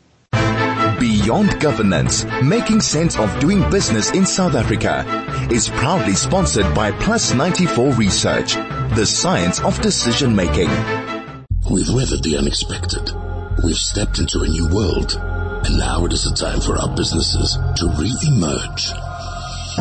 Beyond 1.22 1.60
Governance, 1.60 2.24
making 2.42 2.80
sense 2.80 3.16
of 3.16 3.38
doing 3.38 3.60
business 3.70 4.10
in 4.10 4.26
South 4.26 4.56
Africa 4.56 5.04
is 5.52 5.68
proudly 5.68 6.14
sponsored 6.14 6.74
by 6.74 6.90
Plus 6.90 7.32
94 7.32 7.92
Research, 7.92 8.54
the 8.96 9.06
science 9.06 9.60
of 9.60 9.80
decision 9.80 10.34
making. 10.34 10.68
We've 11.70 11.88
weathered 11.94 12.24
the 12.24 12.38
unexpected. 12.38 13.12
We've 13.62 13.76
stepped 13.76 14.18
into 14.18 14.40
a 14.40 14.48
new 14.48 14.66
world. 14.66 15.14
And 15.64 15.78
now 15.78 16.04
it 16.06 16.12
is 16.12 16.24
the 16.24 16.34
time 16.34 16.60
for 16.60 16.76
our 16.76 16.92
businesses 16.96 17.56
to 17.76 17.86
re-emerge. 17.96 18.90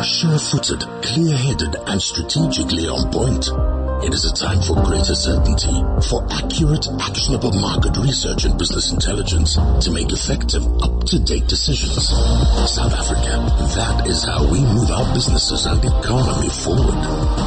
Sure-footed, 0.00 0.82
clear-headed 1.02 1.74
and 1.88 2.00
strategically 2.00 2.86
on 2.86 3.10
point. 3.10 3.71
It 4.04 4.12
is 4.12 4.24
a 4.24 4.34
time 4.34 4.60
for 4.60 4.82
greater 4.82 5.14
certainty, 5.14 5.78
for 6.10 6.26
accurate, 6.28 6.88
actionable 7.00 7.52
market 7.52 7.96
research 7.96 8.44
and 8.44 8.58
business 8.58 8.92
intelligence 8.92 9.54
to 9.54 9.92
make 9.92 10.10
effective, 10.10 10.66
up-to-date 10.82 11.46
decisions. 11.46 12.08
South 12.08 12.92
Africa, 12.92 13.46
that 13.76 14.06
is 14.08 14.24
how 14.24 14.42
we 14.50 14.58
move 14.60 14.90
our 14.90 15.14
businesses 15.14 15.66
and 15.66 15.78
economy 15.84 16.48
forward. 16.48 16.98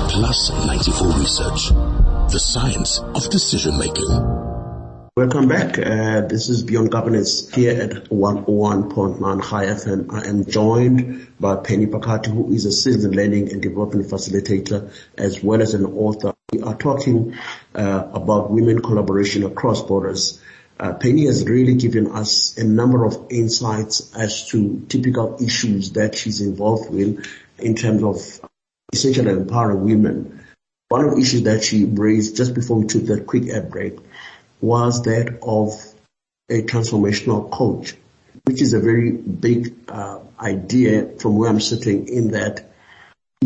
Plus 0.10 0.50
94 0.66 1.20
Research, 1.20 1.70
the 2.32 2.40
science 2.40 3.00
of 3.00 3.30
decision 3.30 3.78
making. 3.78 4.08
Welcome 5.18 5.48
back. 5.48 5.80
Uh, 5.80 6.28
this 6.28 6.50
is 6.50 6.64
Beyond 6.64 6.92
Governance 6.92 7.54
here 7.54 7.82
at 7.82 8.10
101.9 8.10 9.42
High 9.42 9.66
FM. 9.68 10.14
I 10.14 10.28
am 10.28 10.46
joined 10.46 11.28
by 11.40 11.56
Penny 11.56 11.86
Phakathi, 11.86 12.34
who 12.34 12.52
is 12.52 12.66
a 12.66 12.72
citizen 12.74 13.12
learning 13.12 13.50
and 13.50 13.62
development 13.62 14.08
facilitator 14.08 14.92
as 15.18 15.42
well 15.42 15.62
as 15.62 15.74
an 15.74 15.86
author. 15.86 16.34
We 16.56 16.62
are 16.62 16.76
talking 16.76 17.36
uh, 17.74 18.08
about 18.14 18.50
women 18.50 18.82
collaboration 18.82 19.44
across 19.44 19.82
borders. 19.82 20.42
Uh, 20.80 20.94
Penny 20.94 21.26
has 21.26 21.46
really 21.46 21.76
given 21.76 22.08
us 22.12 22.58
a 22.58 22.64
number 22.64 23.04
of 23.04 23.28
insights 23.30 24.16
as 24.16 24.48
to 24.52 24.86
typical 24.88 25.36
issues 25.44 25.92
that 25.92 26.16
she's 26.16 26.40
involved 26.40 26.90
with 26.94 27.28
in 27.60 27.76
terms 27.76 28.04
of 28.04 28.50
essentially 28.94 29.32
empowering 29.32 29.84
women. 29.84 30.46
One 30.88 31.04
of 31.04 31.16
the 31.16 31.22
issues 31.22 31.44
that 31.44 31.62
she 31.62 31.84
raised 31.84 32.38
just 32.38 32.54
before 32.54 32.78
we 32.78 32.88
took 32.88 33.04
that 33.08 33.28
quick 33.28 33.50
ad 33.50 33.70
break 33.70 33.98
was 34.62 35.04
that 35.04 35.40
of 35.44 35.74
a 36.50 36.62
transformational 36.62 37.52
coach, 37.52 37.96
which 38.46 38.62
is 38.62 38.72
a 38.72 38.80
very 38.80 39.12
big 39.12 39.76
uh, 39.90 40.20
idea 40.40 41.18
from 41.20 41.36
where 41.36 41.50
I'm 41.50 41.60
sitting 41.60 42.08
in 42.08 42.32
that 42.32 42.72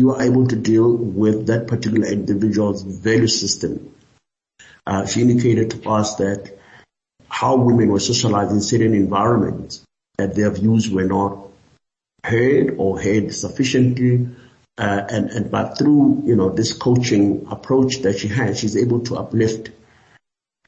you 0.00 0.14
are 0.14 0.22
able 0.22 0.46
to 0.46 0.56
deal 0.56 0.90
with 0.92 1.46
that 1.48 1.66
particular 1.66 2.06
individual's 2.06 2.82
value 2.82 3.28
system. 3.28 3.94
Uh, 4.86 5.06
she 5.06 5.20
indicated 5.20 5.70
to 5.70 5.90
us 5.90 6.16
that 6.16 6.58
how 7.28 7.56
women 7.56 7.88
were 7.88 8.00
socialized 8.00 8.52
in 8.52 8.60
certain 8.60 8.94
environments, 8.94 9.84
that 10.16 10.34
their 10.34 10.50
views 10.50 10.88
were 10.88 11.04
not 11.04 11.48
heard 12.24 12.76
or 12.78 13.00
heard 13.00 13.34
sufficiently, 13.34 14.28
uh, 14.78 15.02
and, 15.10 15.30
and 15.30 15.50
but 15.50 15.76
through 15.76 16.22
you 16.24 16.34
know 16.34 16.48
this 16.48 16.72
coaching 16.72 17.46
approach 17.50 17.98
that 18.02 18.18
she 18.18 18.28
has, 18.28 18.58
she's 18.58 18.76
able 18.76 19.00
to 19.00 19.16
uplift 19.16 19.70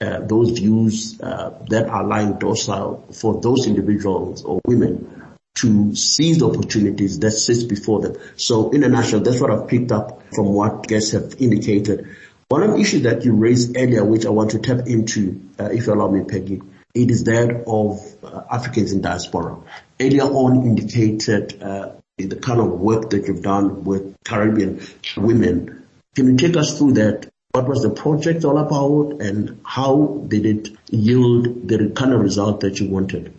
uh, 0.03 0.21
those 0.21 0.51
views 0.59 1.19
uh, 1.21 1.51
that 1.71 1.87
are 1.89 2.05
lying 2.05 2.39
docile 2.39 3.07
for 3.13 3.41
those 3.41 3.67
individuals 3.67 4.45
or 4.45 4.61
women 4.67 5.22
to 5.55 5.95
seize 5.95 6.39
the 6.39 6.49
opportunities 6.49 7.19
that 7.21 7.31
sits 7.31 7.63
before 7.63 8.01
them. 8.01 8.17
So 8.37 8.71
in 8.71 8.83
a 8.85 8.89
nutshell, 8.89 9.21
that's 9.21 9.41
what 9.41 9.51
I've 9.51 9.69
picked 9.69 9.93
up 9.93 10.23
from 10.35 10.47
what 10.47 10.87
guests 10.87 11.13
have 11.13 11.35
indicated. 11.39 12.09
One 12.49 12.63
of 12.63 12.71
the 12.73 12.79
issues 12.79 13.03
that 13.03 13.25
you 13.25 13.35
raised 13.35 13.77
earlier, 13.77 14.05
which 14.05 14.27
I 14.27 14.31
want 14.31 14.51
to 14.53 14.59
tap 14.59 14.87
into, 14.87 15.41
uh, 15.59 15.67
if 15.67 15.87
you 15.87 15.95
allow 15.95 16.09
me, 16.09 16.25
Peggy, 16.25 16.63
it 16.95 17.11
is 17.11 17.25
that 17.25 17.65
of 17.67 18.01
uh, 18.23 18.43
Africans 18.51 18.93
in 18.93 19.01
diaspora. 19.01 19.59
Earlier 20.01 20.25
on 20.25 20.63
indicated 20.63 21.63
uh, 21.63 21.93
the 22.19 22.37
kind 22.37 22.61
of 22.61 22.69
work 22.73 23.11
that 23.11 23.27
you've 23.27 23.43
done 23.43 23.85
with 23.85 24.15
Caribbean 24.25 24.87
women. 25.17 25.87
Can 26.15 26.27
you 26.27 26.37
take 26.37 26.57
us 26.57 26.77
through 26.77 26.93
that 26.93 27.31
what 27.53 27.69
was 27.69 27.83
the 27.83 27.91
project 27.91 28.45
all 28.45 28.57
about 28.57 29.21
and 29.21 29.61
how 29.63 30.25
did 30.27 30.47
it 30.47 30.69
yield 30.91 31.69
the 31.69 31.91
kind 31.95 32.15
of 32.15 32.21
result 32.21 32.61
that 32.61 32.81
you 32.81 32.89
wanted? 32.89 33.35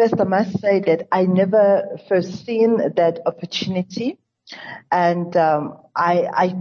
First, 0.00 0.18
I 0.18 0.24
must 0.24 0.58
say 0.60 0.80
that 0.80 1.08
I 1.12 1.26
never 1.26 1.98
first 2.08 2.46
seen 2.46 2.78
that 2.78 3.20
opportunity 3.26 4.16
and 4.90 5.36
um, 5.36 5.76
I, 5.94 6.24
I 6.32 6.54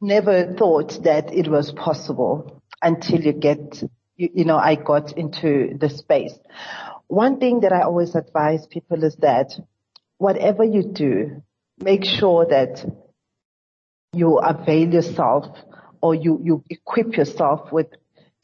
never 0.00 0.54
thought 0.54 1.02
that 1.04 1.30
it 1.30 1.46
was 1.46 1.72
possible 1.72 2.62
until 2.80 3.20
you 3.20 3.34
get, 3.34 3.82
you, 4.16 4.30
you 4.32 4.44
know, 4.46 4.56
I 4.56 4.76
got 4.76 5.12
into 5.12 5.76
the 5.78 5.90
space. 5.90 6.32
One 7.08 7.38
thing 7.38 7.60
that 7.60 7.72
I 7.74 7.82
always 7.82 8.14
advise 8.14 8.66
people 8.66 9.04
is 9.04 9.14
that 9.16 9.52
whatever 10.16 10.64
you 10.64 10.82
do, 10.82 11.42
make 11.76 12.02
sure 12.02 12.46
that 12.46 12.82
you 14.14 14.38
avail 14.38 14.94
yourself 14.94 15.54
or 16.00 16.14
you, 16.14 16.40
you 16.42 16.64
equip 16.70 17.14
yourself 17.14 17.70
with 17.70 17.88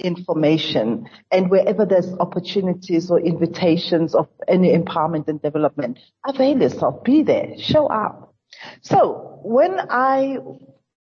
information. 0.03 1.09
And 1.31 1.51
wherever 1.51 1.87
there's 1.87 2.13
opportunities 2.21 3.11
or 3.11 3.21
invitations 3.21 4.15
of 4.15 4.29
any 4.49 4.77
empowerment 4.77 5.29
and 5.29 5.41
development, 5.41 5.99
avail 6.27 6.61
yourself, 6.61 7.05
be 7.05 7.23
there, 7.23 7.55
show 7.59 7.87
up. 7.87 8.35
So 8.83 9.41
when 9.43 9.79
I 9.91 10.39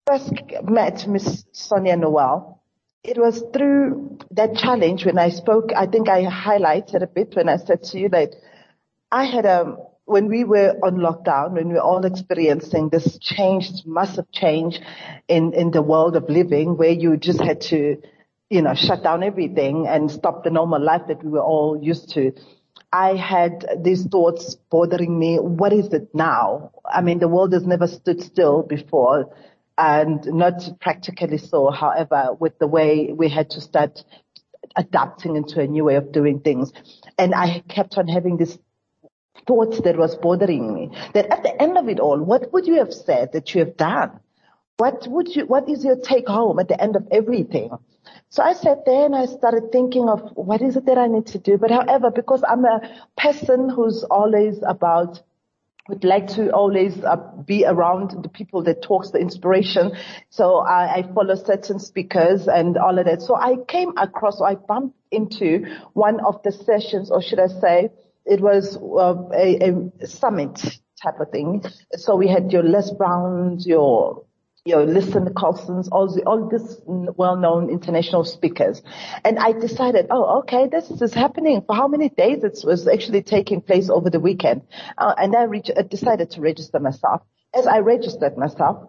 first 0.06 0.32
met 0.62 1.06
Miss 1.06 1.44
Sonia 1.52 1.96
Noel, 1.96 2.62
it 3.04 3.18
was 3.18 3.42
through 3.52 4.18
that 4.30 4.54
challenge 4.54 5.04
when 5.04 5.18
I 5.18 5.30
spoke, 5.30 5.70
I 5.74 5.86
think 5.86 6.08
I 6.08 6.24
highlighted 6.24 7.02
a 7.02 7.06
bit 7.06 7.34
when 7.34 7.48
I 7.48 7.56
said 7.56 7.82
to 7.84 7.98
you 7.98 8.08
that 8.10 8.34
I 9.10 9.24
had 9.24 9.44
a, 9.44 9.62
um, 9.62 9.78
when 10.04 10.28
we 10.28 10.44
were 10.44 10.76
on 10.82 10.96
lockdown, 10.96 11.52
when 11.52 11.68
we 11.68 11.74
were 11.74 11.80
all 11.80 12.04
experiencing 12.04 12.88
this 12.88 13.18
change, 13.18 13.70
massive 13.86 14.30
change 14.32 14.80
in, 15.28 15.52
in 15.52 15.70
the 15.70 15.82
world 15.82 16.16
of 16.16 16.28
living 16.28 16.76
where 16.76 16.90
you 16.90 17.16
just 17.16 17.40
had 17.40 17.60
to, 17.62 18.02
you 18.52 18.60
know, 18.60 18.74
shut 18.74 19.02
down 19.02 19.22
everything 19.22 19.86
and 19.88 20.10
stop 20.10 20.44
the 20.44 20.50
normal 20.50 20.78
life 20.78 21.00
that 21.08 21.24
we 21.24 21.30
were 21.30 21.40
all 21.40 21.78
used 21.82 22.10
to. 22.10 22.32
I 22.92 23.16
had 23.16 23.64
these 23.82 24.04
thoughts 24.04 24.56
bothering 24.70 25.18
me. 25.18 25.38
What 25.38 25.72
is 25.72 25.86
it 25.94 26.10
now? 26.12 26.72
I 26.84 27.00
mean, 27.00 27.18
the 27.18 27.28
world 27.28 27.54
has 27.54 27.66
never 27.66 27.86
stood 27.86 28.20
still 28.20 28.62
before 28.62 29.34
and 29.78 30.22
not 30.26 30.68
practically 30.82 31.38
so. 31.38 31.70
However, 31.70 32.36
with 32.38 32.58
the 32.58 32.66
way 32.66 33.14
we 33.16 33.30
had 33.30 33.48
to 33.50 33.62
start 33.62 34.04
adapting 34.76 35.36
into 35.36 35.60
a 35.62 35.66
new 35.66 35.84
way 35.84 35.94
of 35.94 36.12
doing 36.12 36.40
things. 36.40 36.72
And 37.16 37.34
I 37.34 37.60
kept 37.70 37.96
on 37.96 38.06
having 38.06 38.36
this 38.36 38.58
thoughts 39.46 39.80
that 39.80 39.96
was 39.96 40.14
bothering 40.16 40.74
me. 40.74 40.90
That 41.14 41.32
at 41.32 41.42
the 41.42 41.62
end 41.62 41.78
of 41.78 41.88
it 41.88 42.00
all, 42.00 42.20
what 42.20 42.52
would 42.52 42.66
you 42.66 42.74
have 42.80 42.92
said 42.92 43.32
that 43.32 43.54
you 43.54 43.60
have 43.60 43.78
done? 43.78 44.20
What 44.76 45.06
would 45.08 45.34
you, 45.34 45.46
what 45.46 45.70
is 45.70 45.84
your 45.86 45.96
take 45.96 46.28
home 46.28 46.58
at 46.58 46.68
the 46.68 46.78
end 46.78 46.96
of 46.96 47.08
everything? 47.10 47.70
So 48.32 48.42
I 48.42 48.54
sat 48.54 48.86
there 48.86 49.04
and 49.04 49.14
I 49.14 49.26
started 49.26 49.70
thinking 49.72 50.08
of 50.08 50.30
what 50.36 50.62
is 50.62 50.76
it 50.76 50.86
that 50.86 50.96
I 50.96 51.06
need 51.06 51.26
to 51.26 51.38
do. 51.38 51.58
But 51.58 51.70
however, 51.70 52.10
because 52.10 52.42
I'm 52.48 52.64
a 52.64 52.80
person 53.14 53.68
who's 53.68 54.04
always 54.04 54.58
about 54.66 55.20
would 55.86 56.02
like 56.02 56.28
to 56.28 56.50
always 56.50 56.98
uh, 57.04 57.16
be 57.44 57.66
around 57.66 58.22
the 58.22 58.30
people 58.30 58.62
that 58.62 58.80
talks 58.80 59.10
the 59.10 59.18
inspiration. 59.18 59.92
So 60.30 60.58
I, 60.58 60.94
I, 60.94 61.12
follow 61.12 61.34
certain 61.34 61.78
speakers 61.78 62.48
and 62.48 62.78
all 62.78 62.98
of 62.98 63.04
that. 63.04 63.20
So 63.20 63.34
I 63.34 63.56
came 63.68 63.92
across, 63.98 64.40
or 64.40 64.48
I 64.48 64.54
bumped 64.54 64.96
into 65.10 65.66
one 65.92 66.20
of 66.20 66.40
the 66.42 66.52
sessions, 66.52 67.10
or 67.10 67.20
should 67.20 67.40
I 67.40 67.48
say, 67.48 67.90
it 68.24 68.40
was 68.40 68.76
uh, 68.76 69.28
a, 69.34 69.90
a, 70.00 70.06
summit 70.06 70.58
type 71.02 71.20
of 71.20 71.30
thing. 71.30 71.64
So 71.96 72.16
we 72.16 72.28
had 72.28 72.50
your 72.52 72.62
Les 72.62 72.92
Browns, 72.92 73.66
your 73.66 74.24
your 74.64 74.86
Listen 74.86 75.24
to 75.24 75.30
Carlsons, 75.32 75.88
all 75.90 76.14
the, 76.14 76.22
all 76.22 76.48
these 76.48 76.80
well-known 76.86 77.68
international 77.68 78.24
speakers. 78.24 78.80
And 79.24 79.38
I 79.38 79.52
decided, 79.52 80.06
oh, 80.10 80.40
okay, 80.40 80.68
this 80.68 80.88
is 80.90 81.12
happening. 81.12 81.62
For 81.66 81.74
how 81.74 81.88
many 81.88 82.10
days 82.10 82.44
it 82.44 82.60
was 82.64 82.86
actually 82.86 83.22
taking 83.22 83.60
place 83.60 83.90
over 83.90 84.08
the 84.08 84.20
weekend? 84.20 84.62
Uh, 84.96 85.14
and 85.18 85.34
I 85.34 85.44
re- 85.44 85.62
decided 85.88 86.30
to 86.32 86.40
register 86.40 86.78
myself. 86.78 87.22
As 87.52 87.66
I 87.66 87.78
registered 87.78 88.38
myself, 88.38 88.88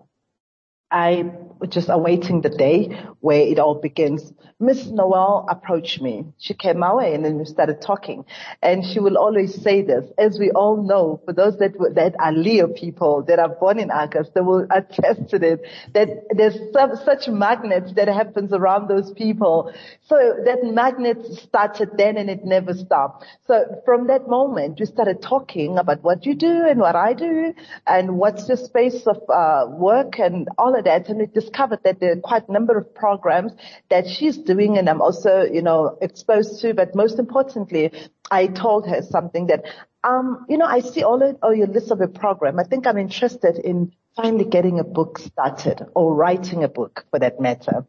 I 0.91 1.31
just 1.67 1.89
awaiting 1.89 2.41
the 2.41 2.49
day 2.49 2.89
where 3.19 3.41
it 3.41 3.59
all 3.59 3.75
begins. 3.75 4.33
Miss 4.59 4.85
Noel 4.87 5.45
approached 5.49 6.01
me. 6.01 6.25
She 6.37 6.53
came 6.53 6.79
my 6.79 6.93
way 6.93 7.13
and 7.13 7.25
then 7.25 7.37
we 7.37 7.45
started 7.45 7.81
talking. 7.81 8.23
And 8.61 8.85
she 8.85 8.99
will 8.99 9.17
always 9.17 9.61
say 9.61 9.81
this, 9.81 10.05
as 10.17 10.39
we 10.39 10.51
all 10.51 10.81
know, 10.81 11.21
for 11.25 11.33
those 11.33 11.57
that, 11.57 11.73
that 11.95 12.15
are 12.19 12.31
Leo 12.31 12.67
people 12.67 13.23
that 13.23 13.39
are 13.39 13.49
born 13.49 13.79
in 13.79 13.91
August, 13.91 14.33
they 14.33 14.41
will 14.41 14.65
attest 14.71 15.29
to 15.31 15.39
this, 15.39 15.59
that 15.93 16.07
there's 16.35 16.57
some, 16.71 16.95
such 17.03 17.27
magnets 17.27 17.93
that 17.93 18.07
happens 18.07 18.53
around 18.53 18.87
those 18.87 19.11
people. 19.13 19.73
So 20.07 20.15
that 20.45 20.63
magnet 20.63 21.25
started 21.25 21.89
then 21.97 22.17
and 22.17 22.29
it 22.29 22.45
never 22.45 22.73
stopped. 22.73 23.25
So 23.47 23.81
from 23.83 24.07
that 24.07 24.27
moment, 24.29 24.79
we 24.79 24.85
started 24.85 25.21
talking 25.21 25.77
about 25.77 26.03
what 26.03 26.25
you 26.25 26.35
do 26.35 26.65
and 26.67 26.79
what 26.79 26.95
I 26.95 27.13
do 27.13 27.53
and 27.85 28.17
what's 28.17 28.47
the 28.47 28.55
space 28.55 29.05
of 29.07 29.17
uh, 29.29 29.65
work 29.69 30.19
and 30.19 30.47
all 30.57 30.77
of 30.77 30.85
that. 30.85 31.09
And 31.09 31.19
we 31.19 31.41
discovered 31.53 31.79
that 31.83 31.99
there 31.99 32.13
are 32.13 32.21
quite 32.21 32.47
a 32.49 32.51
number 32.51 32.77
of 32.77 32.93
programs 32.95 33.51
that 33.89 34.07
she's 34.07 34.37
doing 34.37 34.77
and 34.77 34.89
I'm 34.89 35.01
also, 35.01 35.43
you 35.43 35.61
know, 35.61 35.97
exposed 36.01 36.61
to. 36.61 36.73
But 36.73 36.95
most 36.95 37.19
importantly, 37.19 37.91
I 38.31 38.47
told 38.47 38.87
her 38.87 39.01
something 39.01 39.47
that, 39.47 39.65
um, 40.03 40.45
you 40.49 40.57
know, 40.57 40.65
I 40.65 40.79
see 40.79 41.03
all, 41.03 41.21
of, 41.21 41.37
all 41.43 41.53
your 41.53 41.67
list 41.67 41.91
of 41.91 42.01
a 42.01 42.07
program. 42.07 42.59
I 42.59 42.63
think 42.63 42.87
I'm 42.87 42.97
interested 42.97 43.57
in 43.57 43.91
finally 44.15 44.45
getting 44.45 44.79
a 44.79 44.83
book 44.83 45.19
started 45.19 45.85
or 45.95 46.15
writing 46.15 46.63
a 46.63 46.67
book 46.67 47.05
for 47.11 47.19
that 47.19 47.39
matter. 47.39 47.85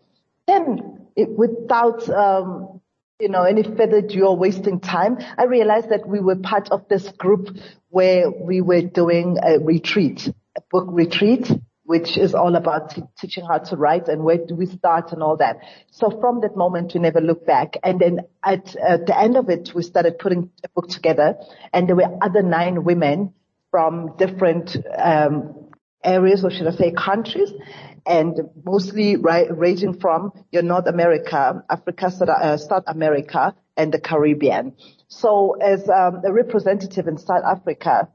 Then 0.46 1.06
it, 1.16 1.30
without, 1.30 2.08
um, 2.10 2.80
you 3.18 3.28
know, 3.28 3.44
any 3.44 3.62
further 3.62 3.98
ado 3.98 4.26
or 4.26 4.36
wasting 4.36 4.80
time, 4.80 5.18
I 5.38 5.44
realized 5.44 5.88
that 5.88 6.06
we 6.06 6.20
were 6.20 6.36
part 6.36 6.70
of 6.70 6.86
this 6.88 7.08
group 7.08 7.56
where 7.88 8.30
we 8.30 8.60
were 8.60 8.82
doing 8.82 9.38
a 9.42 9.58
retreat, 9.58 10.28
a 10.56 10.60
book 10.70 10.86
retreat 10.88 11.50
which 11.84 12.16
is 12.16 12.34
all 12.34 12.56
about 12.56 12.90
t- 12.90 13.02
teaching 13.18 13.44
how 13.44 13.58
to 13.58 13.76
write 13.76 14.08
and 14.08 14.24
where 14.24 14.38
do 14.38 14.54
we 14.54 14.66
start 14.66 15.12
and 15.12 15.22
all 15.22 15.36
that. 15.36 15.58
So 15.90 16.10
from 16.20 16.40
that 16.40 16.56
moment, 16.56 16.92
we 16.94 17.00
never 17.00 17.20
looked 17.20 17.46
back. 17.46 17.76
And 17.82 18.00
then 18.00 18.20
at, 18.42 18.74
at 18.76 19.06
the 19.06 19.18
end 19.18 19.36
of 19.36 19.50
it, 19.50 19.70
we 19.74 19.82
started 19.82 20.18
putting 20.18 20.50
a 20.64 20.68
book 20.70 20.88
together 20.88 21.36
and 21.72 21.88
there 21.88 21.96
were 21.96 22.18
other 22.22 22.42
nine 22.42 22.84
women 22.84 23.34
from 23.70 24.16
different, 24.16 24.76
um, 24.98 25.64
areas 26.04 26.44
or 26.44 26.50
should 26.50 26.66
I 26.66 26.72
say 26.72 26.92
countries 26.92 27.50
and 28.06 28.38
mostly 28.64 29.16
ranging 29.16 29.98
from 29.98 30.32
your 30.52 30.62
North 30.62 30.86
America, 30.86 31.64
Africa, 31.70 32.06
uh, 32.06 32.56
South 32.58 32.84
America 32.86 33.54
and 33.76 33.92
the 33.92 33.98
Caribbean. 33.98 34.74
So 35.08 35.56
as 35.60 35.88
um, 35.88 36.22
a 36.24 36.32
representative 36.32 37.08
in 37.08 37.18
South 37.18 37.44
Africa, 37.44 38.08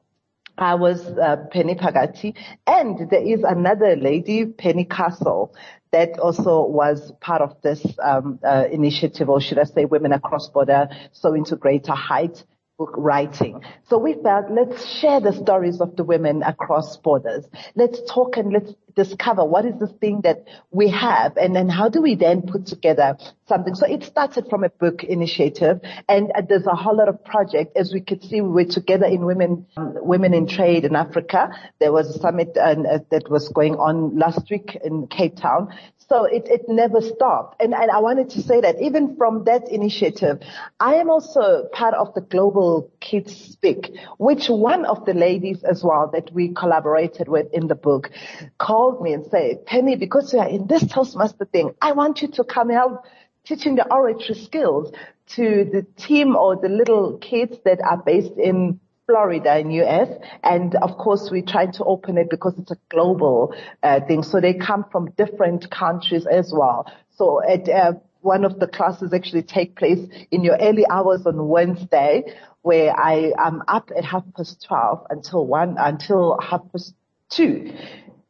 I 0.60 0.76
was 0.76 1.06
uh, 1.06 1.38
Penny 1.52 1.76
Phakathi, 1.76 2.36
and 2.68 3.10
there 3.10 3.22
is 3.22 3.44
another 3.44 3.96
lady, 3.96 4.46
Penny 4.46 4.86
Castle, 4.86 5.56
that 5.92 6.20
also 6.20 6.66
was 6.66 7.12
part 7.20 7.42
of 7.42 7.56
this 7.62 7.86
um, 8.04 8.40
uh, 8.44 8.66
initiative, 8.72 9.30
or 9.30 9.42
should 9.42 9.58
I 9.58 9.64
say, 9.64 9.86
Women 9.86 10.12
Across 10.12 10.50
Border, 10.50 10.90
so 11.12 11.34
into 11.34 11.56
greater 11.56 11.94
height 11.94 12.44
book 12.80 12.96
writing. 12.98 13.62
So 13.90 13.98
we 13.98 14.16
felt 14.24 14.46
let's 14.50 14.88
share 15.00 15.20
the 15.20 15.34
stories 15.34 15.82
of 15.82 15.98
the 15.98 16.06
women 16.06 16.42
across 16.44 16.96
borders. 16.96 17.46
Let's 17.76 18.00
talk 18.10 18.38
and 18.38 18.54
let's 18.54 18.74
discover 18.96 19.44
what 19.44 19.66
is 19.66 19.78
the 19.80 19.88
thing 19.88 20.22
that 20.24 20.46
we 20.72 20.90
have 20.90 21.38
and 21.38 21.56
then 21.56 21.68
how 21.70 21.90
do 21.90 22.02
we 22.02 22.16
then 22.16 22.42
put 22.42 22.66
together 22.66 23.18
something. 23.48 23.76
So 23.76 23.86
it 23.86 24.04
started 24.04 24.48
from 24.50 24.64
a 24.64 24.70
book 24.70 25.04
initiative 25.04 25.82
and 26.08 26.32
uh, 26.34 26.42
there's 26.48 26.68
a 26.68 26.76
whole 26.76 26.98
lot 26.98 27.10
of 27.10 27.24
project. 27.24 27.76
As 27.76 27.94
we 27.94 28.00
could 28.00 28.24
see, 28.24 28.40
we 28.40 28.50
were 28.50 28.66
together 28.66 29.06
in 29.06 29.26
women, 29.26 29.68
um, 29.76 29.96
women 29.96 30.34
in 30.34 30.48
trade 30.48 30.86
in 30.86 30.96
Africa. 30.96 31.50
There 31.80 31.92
was 31.92 32.16
a 32.16 32.20
summit 32.20 32.58
uh, 32.58 32.76
that 33.12 33.30
was 33.30 33.50
going 33.50 33.76
on 33.76 34.18
last 34.18 34.50
week 34.50 34.78
in 34.84 35.08
Cape 35.08 35.36
Town. 35.36 35.74
So 36.10 36.24
it, 36.24 36.48
it 36.48 36.68
never 36.68 37.02
stopped. 37.02 37.62
And, 37.62 37.72
and 37.72 37.92
I 37.92 38.00
wanted 38.00 38.32
to 38.32 38.42
say 38.42 38.62
that 38.62 38.82
even 38.82 39.16
from 39.16 39.44
that 39.44 39.70
initiative, 39.70 40.42
I 40.80 40.96
am 40.96 41.12
also 41.12 41.68
part 41.72 41.94
of 41.94 42.16
the 42.16 42.22
Global 42.22 42.92
Kids 43.00 43.36
Speak, 43.36 43.96
which 44.18 44.50
one 44.50 44.86
of 44.86 45.06
the 45.06 45.14
ladies 45.14 45.64
as 45.64 45.84
well 45.84 46.10
that 46.14 46.34
we 46.34 46.50
collaborated 46.50 47.28
with 47.28 47.54
in 47.54 47.68
the 47.68 47.76
book 47.76 48.10
called 48.58 49.04
me 49.04 49.14
and 49.14 49.28
said, 49.28 49.68
Penny, 49.68 49.96
because 49.96 50.34
you 50.34 50.40
are 50.40 50.50
in 50.50 50.66
this 50.66 50.84
Toastmaster 50.88 51.46
thing, 51.46 51.76
I 51.80 51.92
want 51.92 52.24
you 52.24 52.30
to 52.30 52.44
come 52.44 52.70
help 52.70 53.06
teaching 53.46 53.76
the 53.76 53.92
oratory 53.94 54.34
skills 54.34 54.92
to 55.28 55.70
the 55.72 55.86
team 55.96 56.36
or 56.36 56.56
the 56.56 56.70
little 56.70 57.20
kids 57.20 57.58
that 57.66 57.82
are 57.82 57.98
based 57.98 58.34
in 58.38 58.80
Florida 59.10 59.58
in 59.58 59.72
US. 59.72 60.08
And 60.44 60.76
of 60.76 60.98
course, 61.00 61.32
we 61.32 61.42
try 61.42 61.66
to 61.66 61.84
open 61.84 62.16
it 62.20 62.30
because 62.30 62.54
it's 62.60 62.70
a 62.70 62.78
global 62.90 63.56
uh, 63.82 64.02
thing. 64.02 64.22
So 64.22 64.40
they 64.40 64.54
come 64.54 64.86
from 64.92 65.10
different 65.18 65.72
countries 65.72 66.28
as 66.28 66.54
well. 66.56 66.86
So 67.18 67.42
at, 67.44 67.68
uh, 67.68 67.94
one 68.22 68.46
of 68.46 68.60
the 68.60 68.68
classes 68.68 69.12
actually 69.12 69.44
take 69.44 69.76
place 69.76 70.00
in 70.30 70.44
your 70.44 70.58
early 70.62 70.86
hours 70.88 71.26
on 71.26 71.48
Wednesday 71.48 72.36
where 72.62 72.96
I 72.96 73.34
am 73.38 73.64
up 73.68 73.90
at 73.98 74.06
half 74.06 74.26
past 74.36 74.64
12 74.68 75.08
until 75.10 75.48
one, 75.48 75.78
until 75.80 76.38
half 76.40 76.62
past 76.72 76.94
two 77.30 77.74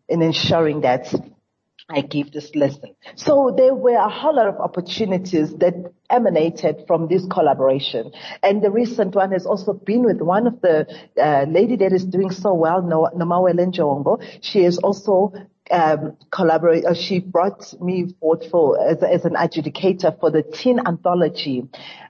in 0.08 0.22
ensuring 0.22 0.82
that 0.82 1.14
I 1.92 2.02
give 2.02 2.32
this 2.32 2.54
lesson. 2.56 2.94
So 3.16 3.54
there 3.56 3.74
were 3.74 3.96
a 3.96 4.10
whole 4.10 4.36
lot 4.36 4.48
of 4.48 4.60
opportunities 4.60 5.56
that 5.56 5.74
emanated 6.10 6.84
from 6.86 7.08
this 7.08 7.26
collaboration. 7.26 8.12
And 8.44 8.62
the 8.62 8.70
recent 8.70 9.16
one 9.16 9.32
has 9.32 9.46
also 9.48 9.74
been 9.74 10.04
with 10.04 10.22
one 10.22 10.46
of 10.46 10.62
the 10.62 10.86
uh, 11.22 11.46
lady 11.50 11.76
that 11.78 11.92
is 11.92 12.06
doing 12.06 12.30
so 12.30 12.54
well, 12.54 12.82
Nomawele 12.84 13.66
Njongo. 13.74 14.24
She 14.42 14.64
is 14.66 14.78
also 14.78 15.34
um, 15.72 16.18
collaborate. 16.32 16.86
Uh, 16.86 16.94
she 16.94 17.20
brought 17.20 17.74
me 17.82 18.14
forth 18.20 18.50
for 18.50 18.82
as, 18.82 19.04
as, 19.04 19.26
an 19.26 19.34
adjudicator 19.34 20.20
for 20.20 20.32
the 20.32 20.42
teen 20.42 20.80
anthology 20.86 21.68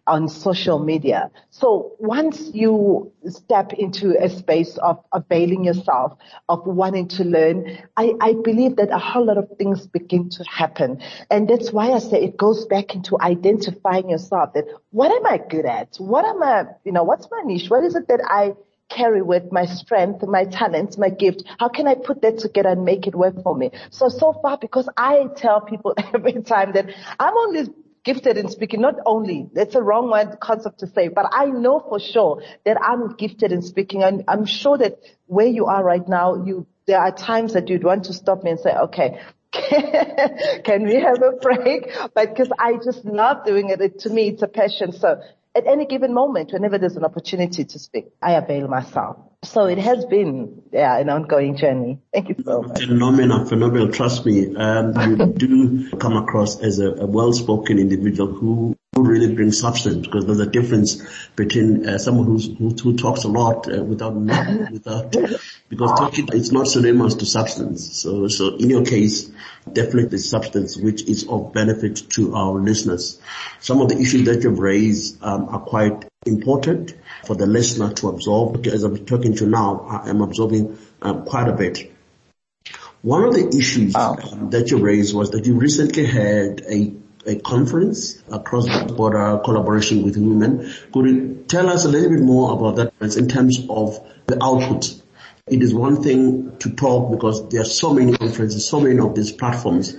on 0.07 0.27
social 0.27 0.79
media. 0.79 1.29
So 1.51 1.95
once 1.99 2.51
you 2.53 3.11
step 3.27 3.73
into 3.73 4.15
a 4.21 4.29
space 4.29 4.77
of 4.77 5.03
availing 5.13 5.65
yourself, 5.65 6.17
of 6.47 6.65
wanting 6.65 7.07
to 7.09 7.23
learn, 7.23 7.77
I, 7.97 8.13
I 8.21 8.33
believe 8.43 8.77
that 8.77 8.89
a 8.91 8.97
whole 8.97 9.25
lot 9.25 9.37
of 9.37 9.49
things 9.57 9.85
begin 9.87 10.29
to 10.29 10.43
happen. 10.45 11.01
And 11.29 11.47
that's 11.47 11.71
why 11.71 11.91
I 11.91 11.99
say 11.99 12.23
it 12.23 12.37
goes 12.37 12.65
back 12.65 12.95
into 12.95 13.17
identifying 13.21 14.09
yourself 14.09 14.53
that 14.53 14.65
what 14.91 15.11
am 15.11 15.25
I 15.25 15.37
good 15.37 15.65
at? 15.65 15.97
What 15.97 16.25
am 16.25 16.41
I, 16.41 16.65
you 16.85 16.91
know, 16.91 17.03
what's 17.03 17.27
my 17.29 17.41
niche? 17.43 17.69
What 17.69 17.83
is 17.83 17.95
it 17.95 18.07
that 18.07 18.21
I 18.25 18.53
carry 18.89 19.21
with 19.21 19.51
my 19.51 19.65
strength, 19.65 20.23
my 20.27 20.45
talents, 20.45 20.97
my 20.97 21.09
gift? 21.09 21.43
How 21.59 21.69
can 21.69 21.87
I 21.87 21.95
put 21.95 22.21
that 22.21 22.39
together 22.39 22.69
and 22.69 22.83
make 22.83 23.07
it 23.07 23.15
work 23.15 23.41
for 23.43 23.55
me? 23.55 23.71
So, 23.91 24.09
so 24.09 24.33
far, 24.41 24.57
because 24.57 24.89
I 24.97 25.27
tell 25.35 25.61
people 25.61 25.93
every 26.13 26.41
time 26.41 26.73
that 26.73 26.87
I'm 27.19 27.37
only 27.37 27.69
gifted 28.03 28.37
in 28.37 28.49
speaking, 28.49 28.81
not 28.81 28.95
only, 29.05 29.49
that's 29.53 29.75
a 29.75 29.81
wrong 29.81 30.09
word 30.09 30.39
concept 30.39 30.79
to 30.79 30.87
say, 30.87 31.07
but 31.09 31.25
I 31.31 31.45
know 31.45 31.79
for 31.79 31.99
sure 31.99 32.41
that 32.65 32.77
I'm 32.81 33.15
gifted 33.15 33.51
in 33.51 33.61
speaking 33.61 34.03
and 34.03 34.23
I'm 34.27 34.45
sure 34.45 34.77
that 34.77 34.99
where 35.27 35.47
you 35.47 35.65
are 35.65 35.83
right 35.83 36.07
now, 36.07 36.43
you, 36.45 36.65
there 36.87 36.99
are 36.99 37.11
times 37.11 37.53
that 37.53 37.69
you'd 37.69 37.83
want 37.83 38.05
to 38.05 38.13
stop 38.13 38.43
me 38.43 38.51
and 38.51 38.59
say, 38.59 38.71
okay, 38.71 39.19
can 39.51 40.83
we 40.85 40.95
have 40.95 41.21
a 41.21 41.31
break? 41.41 41.91
But 42.13 42.29
because 42.29 42.51
I 42.57 42.73
just 42.83 43.03
love 43.05 43.45
doing 43.45 43.69
it. 43.69 43.81
it. 43.81 43.99
To 43.99 44.09
me, 44.09 44.29
it's 44.29 44.41
a 44.41 44.47
passion. 44.47 44.91
So 44.91 45.21
at 45.59 45.67
any 45.67 45.85
given 45.85 46.13
moment, 46.13 46.53
whenever 46.53 46.77
there's 46.77 46.95
an 46.95 47.05
opportunity 47.05 47.65
to 47.65 47.79
speak, 47.79 48.07
I 48.21 48.33
avail 48.33 48.67
myself. 48.67 49.17
So 49.43 49.65
it 49.65 49.77
has 49.77 50.05
been, 50.05 50.63
yeah, 50.71 50.97
an 50.97 51.09
ongoing 51.09 51.55
journey. 51.55 51.99
Thank 52.13 52.29
you 52.29 52.35
so 52.43 52.61
much. 52.61 52.83
Phenomenal, 52.83 53.45
phenomenal. 53.45 53.91
Trust 53.91 54.25
me, 54.25 54.55
um, 54.55 54.93
you 55.09 55.25
do 55.37 55.97
come 55.97 56.15
across 56.17 56.59
as 56.61 56.79
a, 56.79 56.91
a 56.91 57.05
well-spoken 57.05 57.77
individual 57.79 58.33
who 58.33 58.75
really 59.01 59.33
bring 59.33 59.51
substance 59.51 60.05
because 60.05 60.25
there's 60.25 60.39
a 60.39 60.45
difference 60.45 61.01
between 61.35 61.87
uh, 61.87 61.97
someone 61.97 62.25
who's, 62.25 62.45
who, 62.57 62.69
who, 62.69 62.97
talks 62.97 63.23
a 63.23 63.27
lot 63.27 63.71
uh, 63.71 63.83
without 63.83 64.13
without 64.13 65.11
because 65.69 65.99
talking 65.99 66.27
it's 66.33 66.51
not 66.51 66.67
synonymous 66.67 67.15
to 67.15 67.25
substance. 67.25 67.97
So 67.97 68.27
so 68.27 68.55
in 68.55 68.69
your 68.69 68.85
case, 68.85 69.31
definitely 69.71 70.17
substance 70.17 70.77
which 70.77 71.03
is 71.03 71.27
of 71.27 71.53
benefit 71.53 72.09
to 72.11 72.35
our 72.35 72.53
listeners. 72.53 73.19
Some 73.59 73.81
of 73.81 73.89
the 73.89 73.99
issues 73.99 74.25
that 74.25 74.43
you've 74.43 74.59
raised 74.59 75.23
um, 75.23 75.49
are 75.49 75.59
quite 75.59 76.05
important 76.25 76.95
for 77.25 77.35
the 77.35 77.45
listener 77.45 77.93
to 77.93 78.09
absorb. 78.09 78.65
As 78.67 78.83
I'm 78.83 79.05
talking 79.05 79.35
to 79.35 79.45
now, 79.45 79.85
I 79.89 80.09
am 80.09 80.21
absorbing 80.21 80.77
um, 81.01 81.25
quite 81.25 81.47
a 81.47 81.53
bit. 81.53 81.91
One 83.01 83.23
of 83.23 83.33
the 83.33 83.47
issues 83.57 83.95
um, 83.95 84.49
that 84.49 84.71
you 84.71 84.77
raised 84.77 85.15
was 85.15 85.31
that 85.31 85.45
you 85.45 85.55
recently 85.55 86.05
had 86.05 86.61
a 86.69 86.91
a 87.29 87.35
conference 87.39 88.21
across 88.31 88.65
the 88.65 88.93
border 88.93 89.39
collaboration 89.45 90.03
with 90.03 90.17
women. 90.17 90.73
Could 90.91 91.05
you 91.05 91.45
tell 91.47 91.69
us 91.69 91.85
a 91.85 91.89
little 91.89 92.09
bit 92.09 92.21
more 92.21 92.53
about 92.53 92.75
that 92.99 93.17
in 93.17 93.27
terms 93.27 93.59
of 93.69 93.99
the 94.25 94.43
output? 94.43 94.99
It 95.47 95.61
is 95.61 95.73
one 95.73 96.01
thing 96.01 96.57
to 96.57 96.71
talk 96.71 97.11
because 97.11 97.47
there 97.49 97.61
are 97.61 97.65
so 97.65 97.93
many 97.93 98.17
conferences, 98.17 98.67
so 98.67 98.79
many 98.79 98.99
of 98.99 99.15
these 99.15 99.31
platforms, 99.31 99.95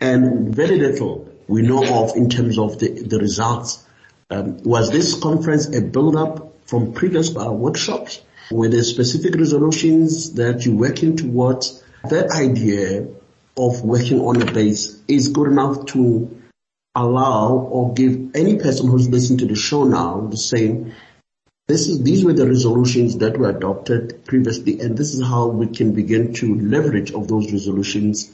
and 0.00 0.54
very 0.54 0.78
little 0.78 1.28
we 1.46 1.62
know 1.62 1.82
of 2.02 2.16
in 2.16 2.30
terms 2.30 2.58
of 2.58 2.78
the, 2.78 2.88
the 2.88 3.18
results. 3.18 3.86
Um, 4.30 4.58
was 4.62 4.90
this 4.90 5.18
conference 5.18 5.74
a 5.74 5.82
build-up 5.82 6.66
from 6.66 6.92
previous 6.92 7.36
uh, 7.36 7.52
workshops? 7.52 8.22
Were 8.50 8.68
there 8.68 8.82
specific 8.82 9.34
resolutions 9.34 10.34
that 10.34 10.64
you're 10.64 10.76
working 10.76 11.16
towards? 11.16 11.82
That 12.08 12.30
idea 12.30 13.08
of 13.56 13.82
working 13.82 14.20
on 14.20 14.40
a 14.40 14.50
base 14.52 14.98
is 15.08 15.28
good 15.28 15.48
enough 15.48 15.86
to 15.86 16.39
allow 16.94 17.52
or 17.52 17.94
give 17.94 18.34
any 18.34 18.58
person 18.58 18.88
who's 18.88 19.08
listening 19.08 19.38
to 19.38 19.46
the 19.46 19.54
show 19.54 19.84
now 19.84 20.26
the 20.26 20.36
same. 20.36 20.92
this 21.68 21.86
is, 21.86 22.02
these 22.02 22.24
were 22.24 22.32
the 22.32 22.46
resolutions 22.46 23.18
that 23.18 23.38
were 23.38 23.50
adopted 23.50 24.24
previously 24.24 24.80
and 24.80 24.98
this 24.98 25.14
is 25.14 25.22
how 25.22 25.46
we 25.46 25.68
can 25.68 25.94
begin 25.94 26.32
to 26.32 26.54
leverage 26.56 27.12
of 27.12 27.28
those 27.28 27.52
resolutions 27.52 28.32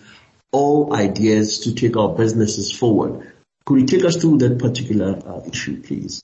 all 0.52 0.94
ideas 0.94 1.60
to 1.60 1.74
take 1.74 1.96
our 1.96 2.14
businesses 2.14 2.72
forward. 2.72 3.32
Could 3.66 3.80
you 3.80 3.86
take 3.86 4.04
us 4.04 4.16
through 4.16 4.38
that 4.38 4.58
particular 4.58 5.18
uh, 5.26 5.40
issue, 5.46 5.82
please? 5.82 6.22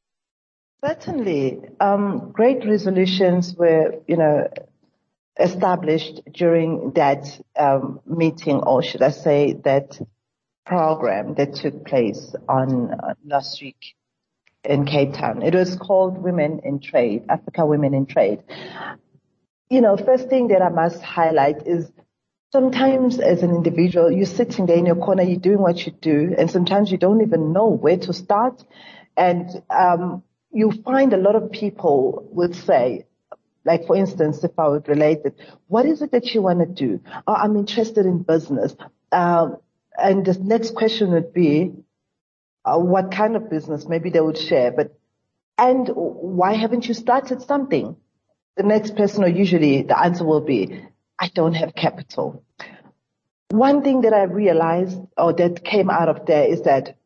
Certainly. 0.85 1.61
Um, 1.81 2.31
great 2.33 2.64
resolutions 2.64 3.55
were, 3.55 3.97
you 4.07 4.16
know, 4.16 4.49
established 5.38 6.21
during 6.33 6.92
that 6.92 7.40
um, 7.59 8.01
meeting, 8.07 8.57
or 8.57 8.83
should 8.83 9.03
I 9.03 9.11
say 9.11 9.55
that 9.64 10.01
program 10.66 11.35
that 11.35 11.55
took 11.55 11.85
place 11.87 12.35
on 12.48 12.92
uh, 12.92 13.14
last 13.25 13.61
week 13.61 13.94
in 14.64 14.85
Cape 14.87 15.14
Town. 15.14 15.42
It 15.42 15.55
was 15.55 15.77
called 15.77 16.18
Women 16.18 16.61
in 16.64 16.81
Trade, 16.81 17.25
Africa 17.29 17.66
Women 17.66 17.94
in 17.94 18.07
Trade. 18.07 18.42
You 19.70 19.81
know, 19.81 19.96
first 19.96 20.29
thing 20.29 20.48
that 20.48 20.62
I 20.62 20.68
must 20.68 21.03
highlight 21.03 21.66
is 21.66 21.90
sometimes 22.53 23.18
as 23.18 23.42
an 23.42 23.51
individual, 23.51 24.11
you're 24.11 24.27
sitting 24.27 24.66
there 24.66 24.77
in 24.77 24.87
your 24.87 24.96
corner, 24.96 25.22
you're 25.22 25.40
doing 25.40 25.61
what 25.61 25.85
you 25.87 25.92
do, 25.92 26.35
and 26.38 26.51
sometimes 26.51 26.92
you 26.92 26.98
don't 26.98 27.22
even 27.22 27.53
know 27.53 27.66
where 27.66 27.96
to 27.96 28.12
start. 28.12 28.62
And 29.16 29.62
um, 29.70 30.22
you 30.53 30.70
find 30.85 31.12
a 31.12 31.16
lot 31.16 31.35
of 31.35 31.51
people 31.51 32.29
would 32.31 32.55
say, 32.55 33.07
like 33.64 33.87
for 33.87 33.96
instance, 33.96 34.44
if 34.44 34.53
I 34.59 34.68
would 34.68 34.88
relate 34.88 35.20
it, 35.25 35.38
what 35.68 35.87
is 35.87 36.03
it 36.03 36.12
that 36.12 36.27
you 36.35 36.42
want 36.42 36.61
to 36.61 36.66
do? 36.66 37.01
Oh, 37.27 37.35
I'm 37.35 37.57
interested 37.57 38.07
in 38.07 38.22
business. 38.22 38.75
Um, 39.11 39.57
and 40.03 40.25
the 40.25 40.38
next 40.38 40.75
question 40.75 41.12
would 41.12 41.33
be, 41.33 41.73
uh, 42.65 42.79
what 42.79 43.12
kind 43.12 43.37
of 43.37 43.49
business? 43.49 43.87
Maybe 43.87 44.11
they 44.11 44.21
would 44.21 44.38
share, 44.38 44.73
but, 44.73 44.99
and 45.57 45.88
why 45.95 46.55
haven't 46.55 46.88
you 46.88 46.95
started 46.95 47.43
something? 47.43 47.97
The 48.57 48.62
next 48.65 48.97
person 48.97 49.25
or 49.25 49.29
usually 49.29 49.83
the 49.83 49.99
answer 49.99 50.25
will 50.25 50.41
be, 50.41 50.81
I 51.19 51.29
don't 51.29 51.55
have 51.55 51.75
capital. 51.75 52.45
One 53.51 53.83
thing 53.83 54.03
that 54.03 54.12
I 54.12 54.25
realized 54.25 54.99
or 55.17 55.33
that 55.35 55.65
came 55.65 55.91
out 55.91 56.09
of 56.09 56.27
there 56.27 56.45
is 56.45 56.62
that 56.62 56.97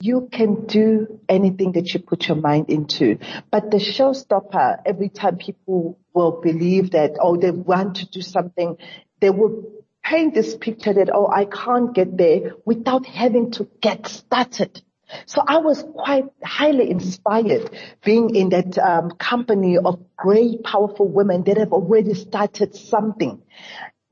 you 0.00 0.28
can 0.30 0.66
do 0.66 1.20
anything 1.28 1.72
that 1.72 1.92
you 1.92 2.00
put 2.00 2.28
your 2.28 2.36
mind 2.36 2.70
into. 2.70 3.18
But 3.50 3.70
the 3.70 3.78
showstopper, 3.78 4.82
every 4.84 5.08
time 5.08 5.36
people 5.38 5.98
will 6.12 6.40
believe 6.42 6.90
that, 6.92 7.12
oh, 7.20 7.36
they 7.36 7.50
want 7.50 7.96
to 7.96 8.06
do 8.10 8.20
something, 8.20 8.76
they 9.20 9.30
will 9.30 9.64
paint 10.08 10.34
this 10.34 10.56
picture 10.56 10.92
that, 10.92 11.10
oh, 11.12 11.28
I 11.28 11.46
can't 11.46 11.94
get 11.94 12.16
there 12.16 12.52
without 12.64 13.06
having 13.06 13.50
to 13.52 13.68
get 13.80 14.06
started. 14.06 14.82
So 15.26 15.42
I 15.46 15.58
was 15.58 15.84
quite 15.94 16.24
highly 16.42 16.90
inspired 16.90 17.70
being 18.04 18.34
in 18.34 18.48
that 18.50 18.76
um, 18.78 19.10
company 19.12 19.78
of 19.78 20.00
great, 20.16 20.64
powerful 20.64 21.08
women 21.08 21.44
that 21.44 21.58
have 21.58 21.72
already 21.72 22.14
started 22.14 22.74
something. 22.74 23.42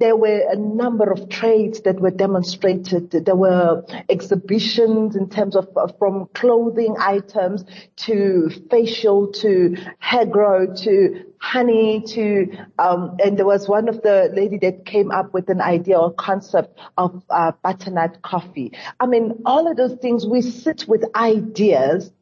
There 0.05 0.17
were 0.17 0.45
a 0.51 0.57
number 0.57 1.11
of 1.11 1.31
trades 1.31 1.81
that 1.87 1.99
were 1.99 2.11
demonstrated. 2.11 3.11
There 3.11 3.35
were 3.35 3.83
exhibitions 4.11 5.17
in 5.17 5.31
terms 5.31 5.57
of 5.57 5.67
from 5.99 6.29
clothing 6.35 6.95
items 7.01 7.65
to 8.05 8.51
facial 8.71 9.33
to 9.33 9.75
hair 10.01 10.27
grow 10.27 10.75
to 10.75 11.25
honey 11.39 12.03
to 12.09 12.55
um, 12.79 13.17
and 13.25 13.39
there 13.39 13.47
was 13.47 13.67
one 13.67 13.89
of 13.89 14.03
the 14.03 14.31
lady 14.35 14.59
that 14.59 14.85
came 14.85 15.11
up 15.11 15.33
with 15.33 15.49
an 15.49 15.63
idea 15.63 15.99
or 15.99 16.13
concept 16.13 16.79
of 16.99 17.23
uh, 17.31 17.53
butternut 17.63 18.21
coffee. 18.21 18.73
I 19.01 19.07
mean, 19.07 19.41
all 19.47 19.71
of 19.71 19.79
those 19.79 19.95
things 20.03 20.27
we 20.27 20.43
sit 20.43 20.85
with 20.87 21.03
ideas 21.15 22.13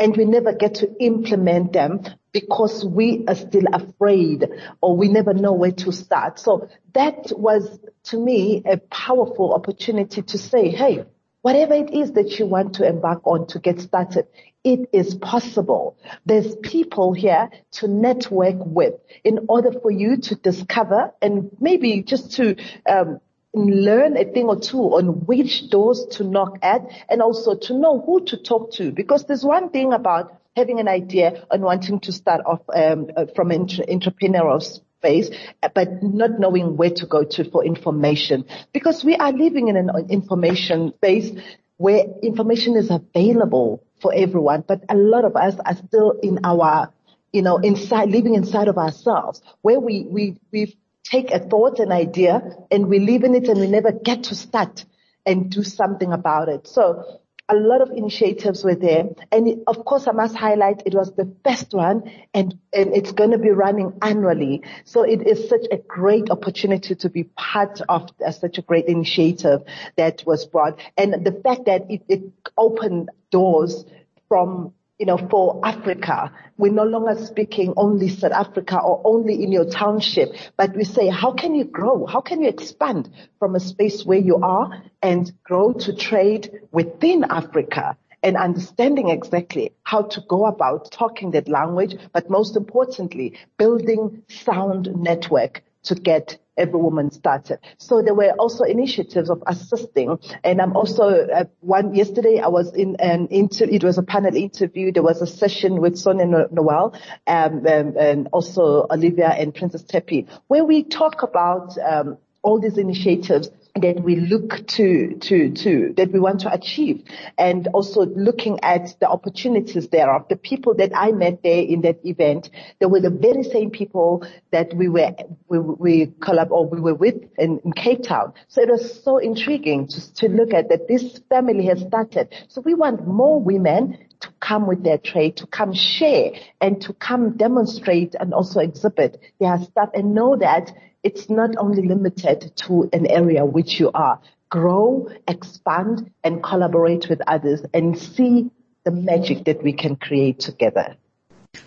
and 0.00 0.16
we 0.16 0.24
never 0.24 0.52
get 0.52 0.76
to 0.76 0.90
implement 0.98 1.74
them 1.74 2.00
because 2.32 2.84
we 2.84 3.24
are 3.28 3.34
still 3.34 3.66
afraid 3.72 4.48
or 4.80 4.96
we 4.96 5.08
never 5.08 5.34
know 5.34 5.52
where 5.52 5.72
to 5.72 5.92
start. 5.92 6.40
So 6.40 6.68
that 6.94 7.32
was 7.36 7.78
to 8.04 8.18
me 8.18 8.62
a 8.64 8.78
powerful 8.78 9.52
opportunity 9.52 10.22
to 10.22 10.38
say, 10.38 10.70
hey, 10.70 11.04
whatever 11.42 11.74
it 11.74 11.92
is 11.92 12.12
that 12.12 12.38
you 12.38 12.46
want 12.46 12.74
to 12.76 12.88
embark 12.88 13.26
on 13.26 13.46
to 13.48 13.58
get 13.58 13.80
started, 13.80 14.26
it 14.64 14.88
is 14.92 15.14
possible. 15.14 15.96
There's 16.24 16.56
people 16.56 17.12
here 17.12 17.50
to 17.72 17.88
network 17.88 18.56
with 18.58 18.94
in 19.22 19.46
order 19.48 19.72
for 19.72 19.90
you 19.90 20.16
to 20.18 20.34
discover 20.34 21.12
and 21.20 21.50
maybe 21.60 22.02
just 22.02 22.32
to 22.36 22.56
um, 22.88 23.20
learn 23.54 24.16
a 24.16 24.24
thing 24.24 24.46
or 24.46 24.60
two 24.60 24.78
on 24.78 25.26
which 25.26 25.70
doors 25.70 26.06
to 26.12 26.24
knock 26.24 26.58
at 26.62 26.82
and 27.08 27.20
also 27.20 27.54
to 27.54 27.74
know 27.74 28.00
who 28.00 28.24
to 28.26 28.36
talk 28.36 28.72
to. 28.72 28.92
Because 28.92 29.24
there's 29.24 29.44
one 29.44 29.70
thing 29.70 29.92
about 29.92 30.40
having 30.56 30.80
an 30.80 30.88
idea 30.88 31.46
and 31.50 31.62
wanting 31.62 32.00
to 32.00 32.12
start 32.12 32.40
off 32.46 32.60
um, 32.74 33.10
uh, 33.16 33.26
from 33.34 33.50
an 33.50 33.66
entrepreneurial 33.66 34.62
space, 34.62 35.30
but 35.74 36.02
not 36.02 36.38
knowing 36.38 36.76
where 36.76 36.90
to 36.90 37.06
go 37.06 37.24
to 37.24 37.48
for 37.50 37.64
information. 37.64 38.44
Because 38.72 39.04
we 39.04 39.16
are 39.16 39.32
living 39.32 39.68
in 39.68 39.76
an 39.76 39.90
information 40.10 40.92
space 40.96 41.30
where 41.76 42.04
information 42.22 42.76
is 42.76 42.90
available 42.90 43.82
for 44.00 44.12
everyone, 44.14 44.64
but 44.66 44.82
a 44.88 44.94
lot 44.94 45.24
of 45.24 45.34
us 45.36 45.54
are 45.64 45.76
still 45.76 46.12
in 46.22 46.38
our, 46.44 46.92
you 47.32 47.42
know, 47.42 47.56
inside, 47.56 48.10
living 48.10 48.34
inside 48.34 48.68
of 48.68 48.76
ourselves, 48.76 49.40
where 49.62 49.80
we, 49.80 50.06
we, 50.08 50.36
we 50.52 50.76
take 51.10 51.30
a 51.30 51.38
thought, 51.38 51.78
an 51.80 51.92
idea, 51.92 52.42
and 52.70 52.86
we 52.86 53.00
live 53.00 53.24
in 53.24 53.34
it 53.34 53.48
and 53.48 53.60
we 53.60 53.66
never 53.66 53.92
get 53.92 54.24
to 54.24 54.34
start 54.34 54.84
and 55.26 55.50
do 55.50 55.62
something 55.62 56.12
about 56.12 56.48
it. 56.48 56.66
So 56.66 57.20
a 57.50 57.54
lot 57.54 57.80
of 57.80 57.90
initiatives 57.90 58.62
were 58.62 58.76
there. 58.76 59.08
And 59.32 59.62
of 59.66 59.84
course, 59.84 60.06
I 60.06 60.12
must 60.12 60.36
highlight 60.36 60.82
it 60.86 60.94
was 60.94 61.12
the 61.14 61.34
first 61.44 61.74
one 61.74 62.10
and, 62.32 62.56
and 62.72 62.94
it's 62.94 63.12
going 63.12 63.32
to 63.32 63.38
be 63.38 63.50
running 63.50 63.98
annually. 64.02 64.62
So 64.84 65.02
it 65.02 65.26
is 65.26 65.48
such 65.48 65.66
a 65.72 65.78
great 65.78 66.30
opportunity 66.30 66.94
to 66.94 67.08
be 67.08 67.24
part 67.24 67.80
of 67.88 68.08
uh, 68.24 68.30
such 68.30 68.58
a 68.58 68.62
great 68.62 68.86
initiative 68.86 69.62
that 69.96 70.22
was 70.24 70.46
brought. 70.46 70.78
And 70.96 71.26
the 71.26 71.32
fact 71.32 71.64
that 71.66 71.90
it, 71.90 72.02
it 72.08 72.22
opened 72.56 73.10
doors 73.30 73.84
from 74.28 74.72
you 75.00 75.06
know, 75.06 75.16
for 75.16 75.58
Africa. 75.64 76.30
We're 76.58 76.72
no 76.72 76.84
longer 76.84 77.24
speaking 77.24 77.72
only 77.78 78.10
South 78.10 78.32
Africa 78.32 78.78
or 78.78 79.00
only 79.04 79.42
in 79.42 79.50
your 79.50 79.64
township, 79.64 80.28
but 80.58 80.76
we 80.76 80.84
say, 80.84 81.08
how 81.08 81.32
can 81.32 81.54
you 81.54 81.64
grow? 81.64 82.04
How 82.04 82.20
can 82.20 82.42
you 82.42 82.48
expand 82.48 83.08
from 83.38 83.54
a 83.54 83.60
space 83.60 84.04
where 84.04 84.18
you 84.18 84.36
are 84.42 84.82
and 85.02 85.32
grow 85.42 85.72
to 85.72 85.96
trade 85.96 86.52
within 86.70 87.24
Africa? 87.24 87.96
and 88.22 88.36
understanding 88.36 89.08
exactly 89.08 89.72
how 89.82 90.02
to 90.02 90.20
go 90.28 90.44
about 90.44 90.92
talking 90.92 91.30
that 91.30 91.48
language, 91.48 91.96
but 92.12 92.28
most 92.28 92.54
importantly, 92.54 93.32
building 93.56 94.22
sound 94.28 94.94
network 94.94 95.62
to 95.84 95.94
get 95.94 96.36
every 96.60 96.80
woman 96.80 97.10
started. 97.10 97.58
So 97.78 98.02
there 98.02 98.14
were 98.14 98.32
also 98.38 98.64
initiatives 98.64 99.30
of 99.30 99.42
assisting. 99.46 100.18
And 100.44 100.60
I'm 100.60 100.76
also, 100.76 101.04
uh, 101.26 101.44
one, 101.60 101.94
yesterday 101.94 102.38
I 102.38 102.48
was 102.48 102.74
in 102.74 102.96
an 103.00 103.28
inter, 103.30 103.64
it 103.64 103.82
was 103.82 103.98
a 103.98 104.02
panel 104.02 104.36
interview. 104.36 104.92
There 104.92 105.02
was 105.02 105.22
a 105.22 105.26
session 105.26 105.80
with 105.80 105.96
Sonia 105.96 106.26
Noel, 106.50 106.94
um, 107.26 107.66
um, 107.66 107.94
and 107.98 108.28
also 108.32 108.86
Olivia 108.90 109.28
and 109.28 109.54
Princess 109.54 109.82
Tepi, 109.82 110.28
where 110.48 110.64
we 110.64 110.84
talk 110.84 111.22
about, 111.22 111.76
um, 111.78 112.18
all 112.42 112.58
these 112.58 112.78
initiatives 112.78 113.50
that 113.76 114.02
we 114.02 114.16
look 114.16 114.66
to, 114.66 115.16
to, 115.20 115.50
to, 115.50 115.94
that 115.96 116.12
we 116.12 116.18
want 116.18 116.40
to 116.40 116.52
achieve 116.52 117.04
and 117.38 117.68
also 117.68 118.06
looking 118.06 118.58
at 118.62 118.94
the 119.00 119.08
opportunities 119.08 119.88
thereof. 119.88 120.26
The 120.28 120.36
people 120.36 120.74
that 120.74 120.92
I 120.94 121.12
met 121.12 121.42
there 121.42 121.62
in 121.62 121.82
that 121.82 122.04
event, 122.04 122.50
they 122.78 122.86
were 122.86 123.00
the 123.00 123.10
very 123.10 123.42
same 123.42 123.70
people 123.70 124.26
that 124.50 124.74
we 124.74 124.88
were, 124.88 125.14
we, 125.48 125.58
we 125.58 126.06
collab 126.06 126.50
or 126.50 126.66
we 126.66 126.80
were 126.80 126.94
with 126.94 127.16
in, 127.38 127.60
in 127.64 127.72
Cape 127.72 128.02
Town. 128.02 128.32
So 128.48 128.60
it 128.60 128.68
was 128.68 129.02
so 129.02 129.18
intriguing 129.18 129.86
to, 129.88 130.14
to 130.14 130.28
look 130.28 130.52
at 130.52 130.68
that 130.70 130.88
this 130.88 131.20
family 131.28 131.66
has 131.66 131.80
started. 131.80 132.34
So 132.48 132.60
we 132.60 132.74
want 132.74 133.06
more 133.06 133.40
women 133.40 133.98
to 134.20 134.28
come 134.40 134.66
with 134.66 134.84
their 134.84 134.98
trade, 134.98 135.36
to 135.38 135.46
come 135.46 135.72
share 135.72 136.32
and 136.60 136.80
to 136.82 136.92
come 136.94 137.36
demonstrate 137.36 138.14
and 138.18 138.34
also 138.34 138.60
exhibit 138.60 139.20
their 139.38 139.58
stuff 139.58 139.90
and 139.94 140.14
know 140.14 140.36
that 140.36 140.72
it's 141.02 141.30
not 141.30 141.56
only 141.56 141.86
limited 141.86 142.52
to 142.56 142.88
an 142.92 143.06
area 143.06 143.44
which 143.44 143.80
you 143.80 143.90
are. 143.92 144.20
Grow, 144.50 145.08
expand, 145.28 146.10
and 146.24 146.42
collaborate 146.42 147.08
with 147.08 147.20
others 147.26 147.62
and 147.72 147.98
see 147.98 148.50
the 148.84 148.90
magic 148.90 149.44
that 149.44 149.62
we 149.62 149.72
can 149.72 149.96
create 149.96 150.40
together. 150.40 150.96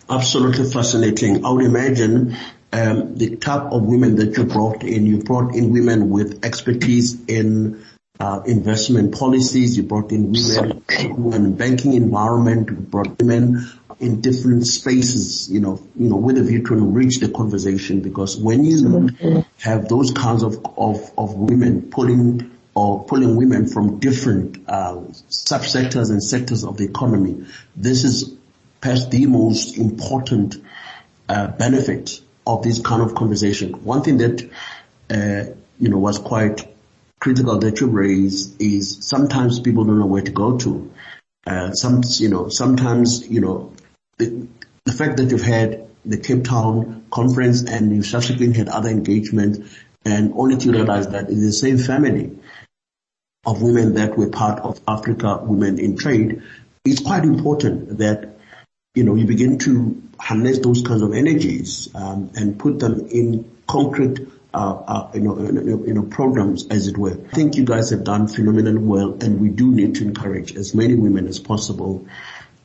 Absolutely 0.10 0.70
fascinating. 0.70 1.46
I 1.46 1.52
would 1.52 1.66
imagine 1.66 2.36
um, 2.72 3.16
the 3.16 3.36
type 3.38 3.72
of 3.72 3.84
women 3.84 4.16
that 4.16 4.38
you 4.38 4.46
brought 4.46 4.84
in, 4.84 5.06
you 5.06 5.20
brought 5.20 5.56
in 5.56 5.72
women 5.72 6.10
with 6.10 6.44
expertise 6.44 7.24
in 7.26 7.84
uh, 8.20 8.42
investment 8.46 9.14
policies, 9.14 9.78
you 9.78 9.84
brought 9.84 10.12
in 10.12 10.32
women 10.32 10.84
in 11.34 11.56
banking 11.56 11.94
environment, 11.94 12.70
you 12.70 12.76
brought 12.76 13.20
women 13.20 13.70
in 14.00 14.22
different 14.22 14.66
spaces, 14.66 15.50
you 15.50 15.60
know, 15.60 15.82
you 15.96 16.10
know, 16.10 16.16
with 16.16 16.38
a 16.38 16.44
view 16.44 16.64
to 16.64 16.74
enrich 16.74 17.20
the 17.20 17.30
conversation 17.30 18.02
because 18.02 18.38
when 18.38 18.64
you 18.64 19.14
have 19.60 19.88
those 19.88 20.12
kinds 20.12 20.44
of, 20.44 20.66
of, 20.78 21.12
of 21.18 21.36
women 21.36 21.90
pulling 21.90 22.52
or 22.76 23.06
pulling 23.06 23.36
women 23.36 23.68
from 23.68 24.00
different 24.00 24.68
uh, 24.68 24.96
subsectors 25.30 26.10
and 26.10 26.24
sectors 26.24 26.64
of 26.64 26.78
the 26.78 26.86
economy, 26.86 27.46
this 27.76 28.04
is 28.04 28.36
perhaps 28.82 29.08
the 29.08 29.26
most 29.28 29.78
important 29.78 30.56
uh, 31.30 31.48
benefit 31.48 32.20
of 32.46 32.64
this 32.64 32.82
kind 32.82 33.02
of 33.02 33.16
conversation. 33.16 33.74
One 33.84 34.02
thing 34.02 34.18
that, 34.18 34.50
uh, 35.10 35.54
you 35.80 35.90
know, 35.90 35.98
was 35.98 36.20
quite 36.20 36.68
critical 37.20 37.58
that 37.60 37.80
you 37.80 37.88
raised 37.88 38.62
is 38.62 39.08
sometimes 39.08 39.60
people 39.60 39.86
don't 39.86 40.00
know 40.00 40.06
where 40.06 40.22
to 40.22 40.32
go 40.32 40.58
to. 40.58 40.92
Uh, 41.46 41.72
some, 41.74 42.02
you 42.06 42.30
know, 42.30 42.50
sometimes, 42.50 43.28
you 43.28 43.42
know, 43.42 43.73
the, 44.30 44.48
the 44.86 44.92
fact 44.92 45.18
that 45.18 45.32
you've 45.32 45.42
had 45.42 45.90
the 46.06 46.18
Cape 46.18 46.44
Town 46.44 47.06
conference 47.12 47.64
and 47.64 47.96
you 47.96 48.04
subsequently 48.04 48.58
had 48.58 48.68
other 48.68 48.90
engagements 48.90 49.60
and 50.06 50.34
only 50.36 50.58
to 50.58 50.72
realize 50.72 51.08
that 51.10 51.30
it's 51.30 51.42
the 51.42 51.54
same 51.54 51.78
family 51.78 52.38
of 53.46 53.62
women 53.62 53.96
that 53.96 54.18
were 54.18 54.30
part 54.30 54.60
of 54.60 54.80
Africa 54.88 55.40
Women 55.42 55.80
in 55.80 55.98
Trade, 55.98 56.44
it's 56.86 57.02
quite 57.02 57.24
important 57.24 58.00
that, 58.00 58.38
you 58.96 59.04
know, 59.04 59.16
you 59.16 59.26
begin 59.26 59.58
to 59.60 60.02
harness 60.20 60.60
those 60.60 60.82
kinds 60.82 61.02
of 61.02 61.14
energies 61.14 61.94
um, 61.96 62.32
and 62.36 62.60
put 62.60 62.80
them 62.80 63.08
in 63.08 63.50
concrete 63.68 64.28
uh, 64.54 64.74
uh, 64.76 65.12
you, 65.16 65.22
know, 65.22 65.38
you 65.40 65.94
know, 65.94 66.04
programs 66.04 66.68
as 66.68 66.88
it 66.88 66.96
were. 66.98 67.14
I 67.14 67.36
think 67.36 67.56
you 67.56 67.66
guys 67.66 67.90
have 67.90 68.04
done 68.04 68.28
phenomenally 68.28 68.78
well 68.78 69.14
and 69.14 69.42
we 69.42 69.50
do 69.50 69.72
need 69.72 69.96
to 69.96 70.04
encourage 70.04 70.56
as 70.56 70.76
many 70.76 70.94
women 70.94 71.28
as 71.28 71.40
possible 71.40 72.06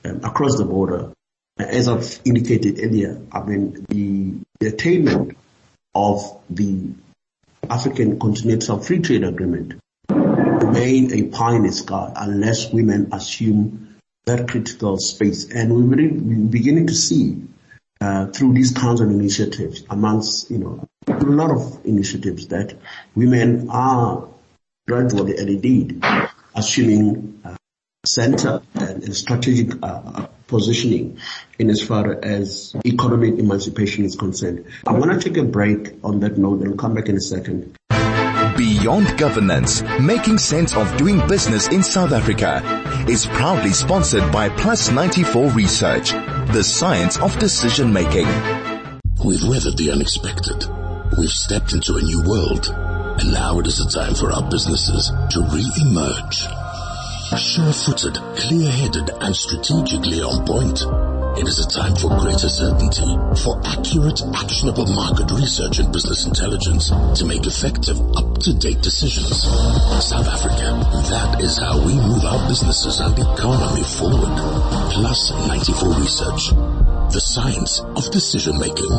um, 0.04 0.20
across 0.22 0.58
the 0.58 0.66
border 0.66 1.12
as 1.58 1.88
I've 1.88 2.20
indicated 2.24 2.78
earlier, 2.82 3.20
I 3.32 3.42
mean, 3.42 3.84
the, 3.88 4.34
the 4.60 4.74
attainment 4.74 5.36
of 5.94 6.40
the 6.48 6.92
African 7.68 8.18
Continental 8.18 8.78
Free 8.78 9.00
Trade 9.00 9.24
Agreement 9.24 9.74
remain 10.08 11.12
a 11.12 11.24
pie 11.28 11.56
in 11.56 11.62
the 11.64 11.72
sky 11.72 12.12
unless 12.14 12.72
women 12.72 13.08
assume 13.12 13.96
that 14.26 14.48
critical 14.48 14.98
space. 14.98 15.50
And 15.50 15.74
we're 15.74 16.48
beginning 16.48 16.86
to 16.88 16.94
see 16.94 17.42
uh, 18.00 18.26
through 18.26 18.54
these 18.54 18.72
kinds 18.72 19.00
of 19.00 19.10
initiatives 19.10 19.82
amongst, 19.90 20.50
you 20.50 20.58
know, 20.58 20.88
a 21.08 21.24
lot 21.24 21.50
of 21.50 21.84
initiatives 21.84 22.48
that 22.48 22.74
women 23.14 23.68
are 23.70 24.28
gradually 24.86 25.36
and 25.36 25.48
indeed 25.48 26.04
assuming 26.54 27.40
uh, 27.44 27.56
center 28.04 28.62
and, 28.74 29.02
and 29.02 29.16
strategic 29.16 29.82
uh, 29.82 30.26
positioning 30.48 31.18
in 31.58 31.70
as 31.70 31.80
far 31.80 32.18
as 32.24 32.74
economic 32.84 33.38
emancipation 33.38 34.04
is 34.04 34.16
concerned. 34.16 34.64
I 34.86 34.92
want 34.92 35.12
to 35.12 35.28
take 35.28 35.36
a 35.36 35.44
break 35.44 35.94
on 36.02 36.20
that 36.20 36.38
note 36.38 36.60
and 36.60 36.70
I'll 36.70 36.76
come 36.76 36.94
back 36.94 37.08
in 37.08 37.16
a 37.16 37.20
second. 37.20 37.76
Beyond 38.56 39.16
Governance, 39.18 39.82
making 40.00 40.38
sense 40.38 40.74
of 40.74 40.96
doing 40.96 41.24
business 41.28 41.68
in 41.68 41.84
South 41.84 42.10
Africa 42.12 42.60
is 43.08 43.26
proudly 43.26 43.70
sponsored 43.70 44.32
by 44.32 44.48
Plus 44.48 44.90
94 44.90 45.50
Research, 45.50 46.10
the 46.10 46.64
science 46.64 47.18
of 47.20 47.38
decision 47.38 47.92
making. 47.92 48.26
We've 49.24 49.44
weathered 49.44 49.76
the 49.76 49.90
unexpected. 49.92 50.64
We've 51.16 51.30
stepped 51.30 51.72
into 51.72 51.96
a 51.96 52.02
new 52.02 52.22
world. 52.22 52.68
And 53.20 53.32
now 53.32 53.58
it 53.60 53.66
is 53.66 53.78
the 53.78 53.90
time 53.90 54.14
for 54.14 54.32
our 54.32 54.48
businesses 54.48 55.10
to 55.30 55.40
re-emerge 55.52 56.67
Sure-footed, 57.36 58.14
clear-headed 58.36 59.10
and 59.20 59.36
strategically 59.36 60.22
on 60.22 60.46
point. 60.46 60.80
It 61.38 61.46
is 61.46 61.60
a 61.60 61.68
time 61.68 61.94
for 61.94 62.08
greater 62.18 62.48
certainty, 62.48 63.04
for 63.44 63.60
accurate, 63.66 64.22
actionable 64.34 64.86
market 64.86 65.30
research 65.30 65.78
and 65.78 65.92
business 65.92 66.24
intelligence 66.26 66.88
to 66.88 67.26
make 67.26 67.44
effective, 67.44 68.00
up-to-date 68.16 68.80
decisions. 68.80 69.42
South 69.44 70.26
Africa, 70.26 70.80
that 71.12 71.36
is 71.40 71.58
how 71.58 71.78
we 71.84 71.94
move 71.94 72.24
our 72.24 72.48
businesses 72.48 72.98
and 73.00 73.12
economy 73.18 73.84
forward. 73.84 74.34
Plus 74.92 75.30
94 75.30 76.00
Research, 76.00 76.48
the 77.12 77.20
science 77.20 77.80
of 77.80 78.10
decision 78.10 78.58
making. 78.58 78.90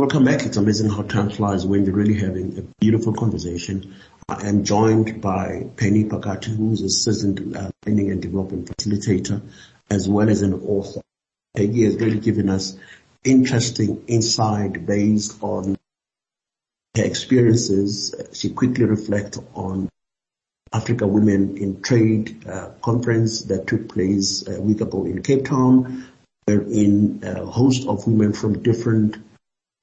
Welcome 0.00 0.24
back. 0.24 0.44
It's 0.44 0.56
amazing 0.56 0.90
how 0.90 1.02
time 1.02 1.30
flies 1.30 1.64
when 1.64 1.84
you're 1.84 1.94
really 1.94 2.18
having 2.18 2.58
a 2.58 2.62
beautiful 2.80 3.12
conversation 3.12 3.94
I 4.28 4.48
am 4.48 4.64
joined 4.64 5.20
by 5.20 5.66
Penny 5.76 6.04
Phakathi, 6.04 6.56
who 6.56 6.72
is 6.72 6.82
a 6.82 6.88
seasoned 6.88 7.56
uh, 7.56 7.70
training 7.82 8.10
and 8.10 8.22
development 8.22 8.66
facilitator, 8.66 9.42
as 9.90 10.08
well 10.08 10.28
as 10.28 10.42
an 10.42 10.54
author. 10.54 11.00
Peggy 11.56 11.84
has 11.84 11.96
really 11.96 12.20
given 12.20 12.48
us 12.48 12.76
interesting 13.24 14.04
insight 14.06 14.86
based 14.86 15.42
on 15.42 15.76
her 16.96 17.04
experiences. 17.04 18.14
She 18.32 18.50
quickly 18.50 18.84
reflects 18.84 19.38
on 19.54 19.88
Africa 20.72 21.06
Women 21.06 21.58
in 21.58 21.82
Trade 21.82 22.46
uh, 22.48 22.70
conference 22.80 23.42
that 23.42 23.66
took 23.66 23.88
place 23.88 24.46
a 24.48 24.60
week 24.60 24.80
ago 24.80 25.04
in 25.04 25.22
Cape 25.22 25.44
Town, 25.44 26.08
wherein 26.46 27.20
a 27.22 27.44
host 27.44 27.86
of 27.86 28.06
women 28.06 28.32
from 28.32 28.62
different 28.62 29.16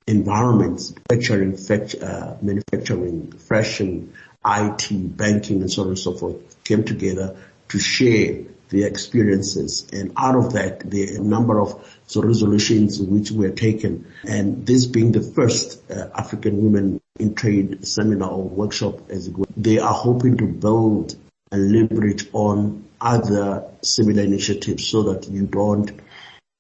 environments, 0.08 0.94
manufacturing, 1.10 1.56
uh, 2.02 2.38
manufacturing, 2.42 3.32
fashion, 3.34 4.14
IT, 4.50 5.18
banking, 5.18 5.62
and 5.62 5.72
so 5.72 5.84
on 5.84 5.88
and 5.90 6.00
so 6.00 6.14
forth, 6.14 6.64
came 6.64 6.84
together 6.84 7.38
to 7.70 7.80
share 7.80 8.44
their 8.70 8.88
experiences. 8.88 9.88
And 9.92 10.14
out 10.18 10.36
of 10.36 10.54
that, 10.54 10.84
a 10.84 11.22
number 11.22 11.60
of 11.60 12.00
so 12.08 12.22
resolutions 12.22 13.00
which 13.00 13.32
were 13.32 13.50
taken. 13.50 14.12
And 14.28 14.66
this 14.66 14.86
being 14.86 15.12
the 15.12 15.22
first 15.22 15.90
uh, 15.92 16.10
African 16.16 16.64
Women 16.64 17.02
in 17.20 17.36
Trade 17.36 17.86
seminar 17.86 18.32
or 18.32 18.44
workshop, 18.44 19.10
as 19.10 19.28
it 19.28 19.38
were, 19.38 19.46
they 19.58 19.80
are 19.80 19.94
hoping 19.94 20.38
to 20.38 20.46
build 20.46 21.16
and 21.52 21.72
leverage 21.72 22.28
on 22.34 22.86
other 23.02 23.66
similar 23.82 24.24
initiatives 24.24 24.88
so 24.88 25.14
that 25.14 25.30
you 25.30 25.46
don't 25.46 25.92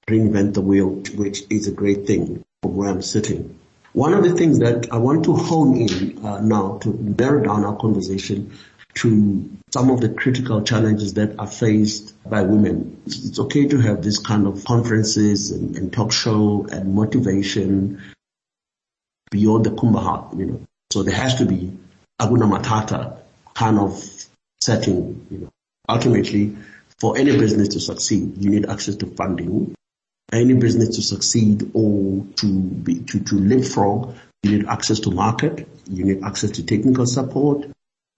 reinvent 0.07 0.53
the 0.53 0.61
wheel, 0.61 0.89
which 1.15 1.43
is 1.49 1.67
a 1.67 1.71
great 1.71 2.07
thing 2.07 2.43
from 2.61 2.75
where 2.75 2.89
I'm 2.89 3.01
sitting. 3.01 3.58
One 3.93 4.13
of 4.13 4.23
the 4.23 4.35
things 4.35 4.59
that 4.59 4.91
I 4.91 4.97
want 4.97 5.25
to 5.25 5.35
hone 5.35 5.75
in 5.77 6.23
uh, 6.25 6.41
now 6.41 6.77
to 6.79 6.89
narrow 6.89 7.43
down 7.43 7.65
our 7.65 7.75
conversation 7.75 8.53
to 8.95 9.49
some 9.71 9.89
of 9.89 10.01
the 10.01 10.09
critical 10.09 10.61
challenges 10.61 11.13
that 11.15 11.39
are 11.39 11.47
faced 11.47 12.15
by 12.27 12.41
women. 12.41 13.01
It's 13.05 13.39
okay 13.39 13.67
to 13.67 13.77
have 13.79 14.01
this 14.01 14.19
kind 14.19 14.47
of 14.47 14.63
conferences 14.65 15.51
and, 15.51 15.75
and 15.75 15.93
talk 15.93 16.11
show 16.11 16.67
and 16.71 16.93
motivation 16.93 18.01
beyond 19.31 19.65
the 19.65 19.71
Kumbaya, 19.71 20.37
you 20.37 20.45
know. 20.45 20.61
So 20.91 21.03
there 21.03 21.15
has 21.15 21.35
to 21.35 21.45
be 21.45 21.77
Hakuna 22.19 22.49
Matata 22.49 23.17
kind 23.53 23.79
of 23.79 24.03
setting, 24.61 25.25
you 25.29 25.37
know. 25.37 25.49
Ultimately, 25.87 26.55
for 26.99 27.17
any 27.17 27.31
business 27.37 27.69
to 27.69 27.79
succeed, 27.79 28.37
you 28.37 28.49
need 28.49 28.69
access 28.69 28.95
to 28.97 29.05
funding. 29.07 29.75
Any 30.31 30.53
business 30.53 30.95
to 30.95 31.01
succeed 31.01 31.71
or 31.73 32.25
to 32.35 32.59
be, 32.59 32.99
to, 32.99 33.19
to 33.19 33.35
leapfrog, 33.35 34.15
you 34.43 34.57
need 34.57 34.67
access 34.67 34.99
to 35.01 35.11
market, 35.11 35.67
you 35.89 36.05
need 36.05 36.23
access 36.23 36.51
to 36.51 36.63
technical 36.63 37.05
support, 37.05 37.65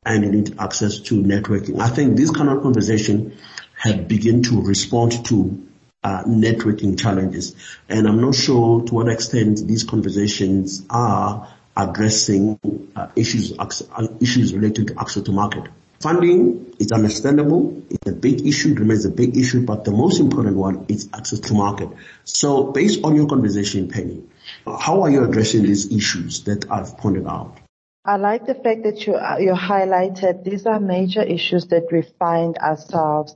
and 0.05 0.23
you 0.23 0.31
need 0.31 0.59
access 0.59 0.99
to 0.99 1.21
networking. 1.21 1.79
I 1.79 1.87
think 1.87 2.17
this 2.17 2.31
kind 2.31 2.49
of 2.49 2.61
conversation 2.61 3.37
have 3.75 4.07
begun 4.07 4.43
to 4.43 4.61
respond 4.61 5.25
to 5.25 5.67
uh, 6.03 6.23
networking 6.23 6.99
challenges. 6.99 7.55
And 7.87 8.07
I'm 8.07 8.19
not 8.19 8.35
sure 8.35 8.83
to 8.83 8.93
what 8.93 9.07
extent 9.07 9.65
these 9.67 9.83
conversations 9.83 10.83
are 10.89 11.47
addressing 11.77 12.59
uh, 12.95 13.07
issues 13.15 13.57
uh, 13.57 14.07
issues 14.19 14.53
related 14.53 14.87
to 14.87 14.99
access 14.99 15.23
to 15.23 15.31
market. 15.31 15.67
Funding 16.01 16.73
is 16.79 16.91
understandable. 16.91 17.83
It's 17.91 18.09
a 18.09 18.13
big 18.13 18.47
issue. 18.47 18.71
It 18.71 18.79
remains 18.79 19.05
a 19.05 19.11
big 19.11 19.37
issue, 19.37 19.63
but 19.63 19.85
the 19.85 19.91
most 19.91 20.19
important 20.19 20.57
one 20.57 20.85
is 20.87 21.07
access 21.13 21.39
to 21.41 21.53
market. 21.53 21.89
So 22.23 22.71
based 22.71 23.03
on 23.03 23.15
your 23.15 23.27
conversation, 23.27 23.87
Penny, 23.87 24.23
how 24.65 25.03
are 25.03 25.11
you 25.11 25.23
addressing 25.23 25.61
these 25.61 25.91
issues 25.91 26.43
that 26.45 26.71
I've 26.71 26.97
pointed 26.97 27.27
out? 27.27 27.59
I 28.03 28.15
like 28.15 28.47
the 28.47 28.55
fact 28.55 28.81
that 28.83 29.05
you, 29.05 29.13
uh, 29.13 29.37
you 29.39 29.53
highlighted 29.53 30.43
these 30.43 30.65
are 30.65 30.79
major 30.79 31.21
issues 31.21 31.67
that 31.67 31.83
we 31.91 32.01
find 32.17 32.57
ourselves 32.57 33.35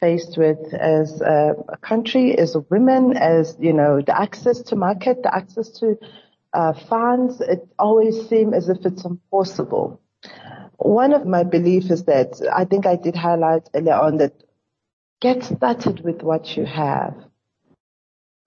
faced 0.00 0.36
with 0.36 0.74
as 0.74 1.20
a 1.20 1.54
country, 1.80 2.36
as 2.36 2.56
women, 2.70 3.16
as, 3.16 3.56
you 3.60 3.72
know, 3.72 4.02
the 4.02 4.20
access 4.20 4.60
to 4.62 4.76
market, 4.76 5.22
the 5.22 5.32
access 5.32 5.70
to 5.78 5.96
uh, 6.52 6.72
funds. 6.72 7.40
It 7.40 7.68
always 7.78 8.28
seems 8.28 8.52
as 8.52 8.68
if 8.68 8.84
it's 8.84 9.04
impossible. 9.04 10.00
One 10.76 11.12
of 11.12 11.26
my 11.26 11.44
beliefs 11.44 11.90
is 11.90 12.04
that 12.04 12.40
I 12.52 12.64
think 12.64 12.86
I 12.86 12.96
did 12.96 13.14
highlight 13.16 13.68
earlier 13.74 13.94
on 13.94 14.18
that 14.18 14.32
get 15.20 15.44
started 15.44 16.04
with 16.04 16.22
what 16.22 16.56
you 16.56 16.64
have 16.64 17.14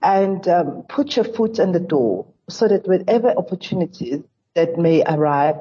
and 0.02 0.48
um, 0.48 0.84
put 0.88 1.16
your 1.16 1.26
foot 1.26 1.60
in 1.60 1.72
the 1.72 1.80
door 1.80 2.28
so 2.50 2.68
that 2.68 2.88
whatever 2.88 3.30
opportunities 3.30 4.22
that 4.56 4.78
may 4.78 5.04
arrive, 5.04 5.56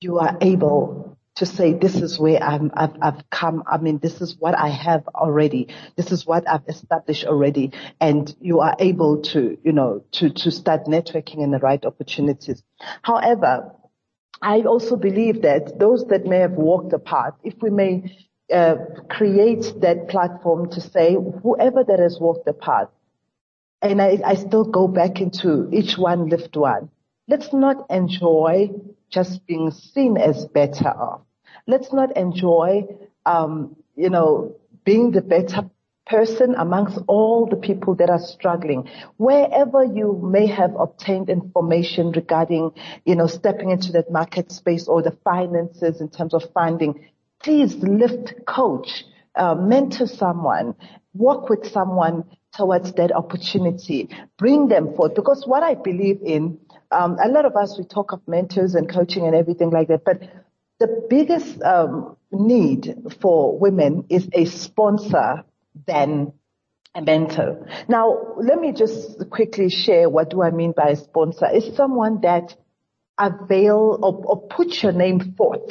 you 0.00 0.18
are 0.18 0.36
able 0.40 1.18
to 1.36 1.46
say, 1.46 1.72
this 1.72 1.96
is 1.96 2.18
where 2.18 2.40
I'm, 2.40 2.70
I've, 2.74 2.94
I've 3.02 3.30
come. 3.30 3.64
I 3.66 3.78
mean, 3.78 3.98
this 3.98 4.20
is 4.20 4.36
what 4.38 4.56
I 4.56 4.68
have 4.68 5.06
already. 5.08 5.74
This 5.96 6.12
is 6.12 6.24
what 6.24 6.48
I've 6.48 6.66
established 6.68 7.24
already. 7.24 7.72
And 8.00 8.32
you 8.40 8.60
are 8.60 8.76
able 8.78 9.22
to, 9.22 9.58
you 9.64 9.72
know, 9.72 10.04
to, 10.12 10.30
to 10.30 10.50
start 10.52 10.84
networking 10.84 11.42
in 11.42 11.50
the 11.50 11.58
right 11.58 11.84
opportunities. 11.84 12.62
However, 13.02 13.72
I 14.44 14.60
also 14.60 14.96
believe 14.96 15.40
that 15.42 15.78
those 15.78 16.04
that 16.08 16.26
may 16.26 16.38
have 16.38 16.52
walked 16.52 16.90
the 16.90 16.98
path, 16.98 17.32
if 17.42 17.54
we 17.62 17.70
may 17.70 18.14
uh, 18.52 18.76
create 19.08 19.72
that 19.80 20.08
platform 20.10 20.68
to 20.70 20.82
say, 20.82 21.14
whoever 21.42 21.82
that 21.82 21.98
has 21.98 22.18
walked 22.20 22.44
the 22.44 22.52
path, 22.52 22.88
and 23.80 24.02
I, 24.02 24.18
I 24.22 24.34
still 24.34 24.64
go 24.64 24.86
back 24.86 25.22
into 25.22 25.70
each 25.72 25.96
one 25.96 26.28
lift 26.28 26.56
one. 26.58 26.90
Let's 27.26 27.54
not 27.54 27.86
enjoy 27.88 28.70
just 29.08 29.46
being 29.46 29.70
seen 29.70 30.18
as 30.18 30.44
better 30.46 30.88
off. 30.88 31.22
Let's 31.66 31.90
not 31.94 32.14
enjoy, 32.14 32.84
um, 33.24 33.76
you 33.96 34.10
know, 34.10 34.56
being 34.84 35.10
the 35.12 35.22
better 35.22 35.70
person 36.06 36.54
amongst 36.56 36.98
all 37.06 37.46
the 37.46 37.56
people 37.56 37.94
that 37.96 38.10
are 38.10 38.18
struggling. 38.18 38.88
Wherever 39.16 39.84
you 39.84 40.20
may 40.22 40.46
have 40.46 40.74
obtained 40.78 41.30
information 41.30 42.12
regarding, 42.12 42.72
you 43.04 43.16
know, 43.16 43.26
stepping 43.26 43.70
into 43.70 43.92
that 43.92 44.10
market 44.10 44.52
space 44.52 44.86
or 44.86 45.02
the 45.02 45.16
finances 45.24 46.00
in 46.00 46.10
terms 46.10 46.34
of 46.34 46.44
funding, 46.52 47.08
please 47.42 47.74
lift, 47.76 48.34
coach, 48.46 49.04
uh, 49.36 49.54
mentor 49.54 50.06
someone, 50.06 50.74
work 51.14 51.48
with 51.48 51.66
someone 51.70 52.24
towards 52.56 52.92
that 52.92 53.12
opportunity. 53.12 54.08
Bring 54.38 54.68
them 54.68 54.94
forth 54.94 55.14
because 55.14 55.44
what 55.46 55.62
I 55.62 55.74
believe 55.74 56.20
in 56.22 56.58
um, 56.90 57.16
a 57.22 57.28
lot 57.28 57.44
of 57.44 57.56
us, 57.56 57.76
we 57.76 57.84
talk 57.84 58.12
of 58.12 58.20
mentors 58.28 58.74
and 58.74 58.88
coaching 58.88 59.26
and 59.26 59.34
everything 59.34 59.70
like 59.70 59.88
that, 59.88 60.04
but 60.04 60.22
the 60.78 61.06
biggest 61.08 61.60
um, 61.62 62.16
need 62.30 62.94
for 63.20 63.58
women 63.58 64.04
is 64.08 64.28
a 64.32 64.44
sponsor 64.44 65.44
than 65.86 66.32
a 66.94 67.02
mentor. 67.02 67.66
Now, 67.88 68.34
let 68.36 68.60
me 68.60 68.72
just 68.72 69.28
quickly 69.30 69.68
share 69.68 70.08
what 70.08 70.30
do 70.30 70.42
I 70.42 70.50
mean 70.50 70.72
by 70.76 70.90
a 70.90 70.96
sponsor. 70.96 71.46
It's 71.50 71.76
someone 71.76 72.20
that 72.22 72.54
avail 73.18 73.98
or, 74.02 74.22
or 74.24 74.42
put 74.48 74.82
your 74.82 74.92
name 74.92 75.34
forth 75.36 75.70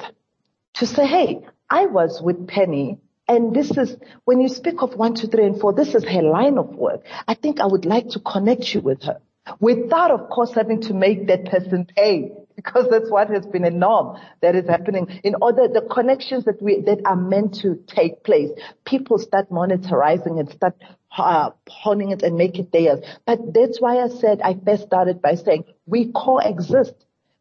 to 0.75 0.85
say, 0.85 1.05
hey, 1.05 1.45
I 1.69 1.85
was 1.85 2.21
with 2.21 2.47
Penny 2.47 2.99
and 3.27 3.55
this 3.55 3.71
is, 3.77 3.95
when 4.25 4.41
you 4.41 4.49
speak 4.49 4.81
of 4.81 4.95
one, 4.95 5.15
two, 5.15 5.27
three, 5.27 5.45
and 5.45 5.59
four, 5.59 5.73
this 5.73 5.95
is 5.95 6.03
her 6.03 6.21
line 6.21 6.57
of 6.57 6.75
work. 6.75 7.01
I 7.27 7.35
think 7.35 7.61
I 7.61 7.67
would 7.67 7.85
like 7.85 8.09
to 8.09 8.19
connect 8.19 8.73
you 8.73 8.81
with 8.81 9.03
her 9.03 9.21
without 9.59 10.11
of 10.11 10.29
course 10.29 10.53
having 10.53 10.81
to 10.81 10.93
make 10.93 11.27
that 11.27 11.45
person 11.45 11.85
pay 11.85 12.31
because 12.55 12.87
that's 12.89 13.09
what 13.09 13.29
has 13.29 13.45
been 13.45 13.65
a 13.65 13.69
norm 13.69 14.17
that 14.41 14.55
is 14.55 14.67
happening 14.67 15.07
in 15.23 15.35
order 15.41 15.67
the 15.67 15.81
connections 15.91 16.45
that 16.45 16.61
we 16.61 16.81
that 16.81 17.01
are 17.05 17.15
meant 17.15 17.55
to 17.55 17.75
take 17.87 18.23
place. 18.23 18.49
People 18.85 19.17
start 19.17 19.49
monetizing 19.49 20.39
and 20.39 20.49
start 20.49 20.75
uh, 21.17 21.51
honing 21.67 22.11
it 22.11 22.23
and 22.23 22.37
make 22.37 22.57
it 22.59 22.71
theirs. 22.71 22.99
But 23.25 23.53
that's 23.53 23.79
why 23.79 23.99
i 23.99 24.07
said 24.07 24.41
i 24.41 24.55
first 24.65 24.83
started 24.83 25.21
by 25.21 25.35
saying 25.35 25.65
we 25.85 26.11
coexist. 26.13 26.93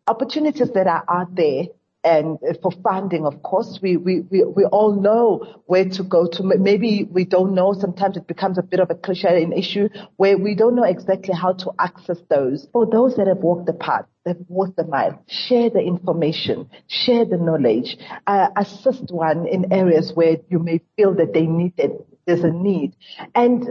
Opportunities 0.09 0.71
that 0.73 0.89
are 0.89 1.05
out 1.09 1.33
there 1.37 1.67
and 2.05 2.39
for 2.63 2.73
funding, 2.83 3.27
of 3.27 3.43
course, 3.43 3.79
we, 3.81 3.97
we, 3.97 4.21
we, 4.23 4.45
we 4.45 4.65
all 4.65 5.01
know 5.01 5.63
where 5.67 5.89
to 5.89 6.03
go 6.03 6.27
to. 6.27 6.43
Maybe 6.43 7.09
we 7.11 7.25
don't 7.25 7.55
know. 7.55 7.75
Sometimes 7.79 8.17
it 8.17 8.27
becomes 8.27 8.59
a 8.59 8.63
bit 8.63 8.81
of 8.81 8.91
a 8.91 8.95
cliche 8.97 9.43
an 9.43 9.53
issue 9.53 9.89
where 10.17 10.37
we 10.37 10.57
don't 10.57 10.75
know 10.75 10.85
exactly 10.85 11.35
how 11.35 11.53
to 11.53 11.71
access 11.79 12.19
those. 12.29 12.67
For 12.73 12.87
those 12.87 13.17
that 13.17 13.29
have 13.29 13.39
walked 13.39 13.67
the 13.67 13.73
path, 13.73 14.07
that 14.25 14.37
walked 14.49 14.77
the 14.77 14.87
mile, 14.87 15.23
share 15.29 15.71
the 15.71 15.81
information, 15.81 16.69
share 16.89 17.25
the 17.25 17.37
knowledge, 17.37 17.97
uh, 18.27 18.49
assist 18.57 19.11
one 19.11 19.47
in 19.47 19.73
areas 19.73 20.13
where 20.15 20.39
you 20.49 20.59
may 20.59 20.81
feel 20.97 21.15
that 21.15 21.33
they 21.33 21.47
need 21.47 21.75
it 21.77 22.07
there's 22.27 22.45
a 22.45 22.51
need. 22.51 22.95
And, 23.35 23.65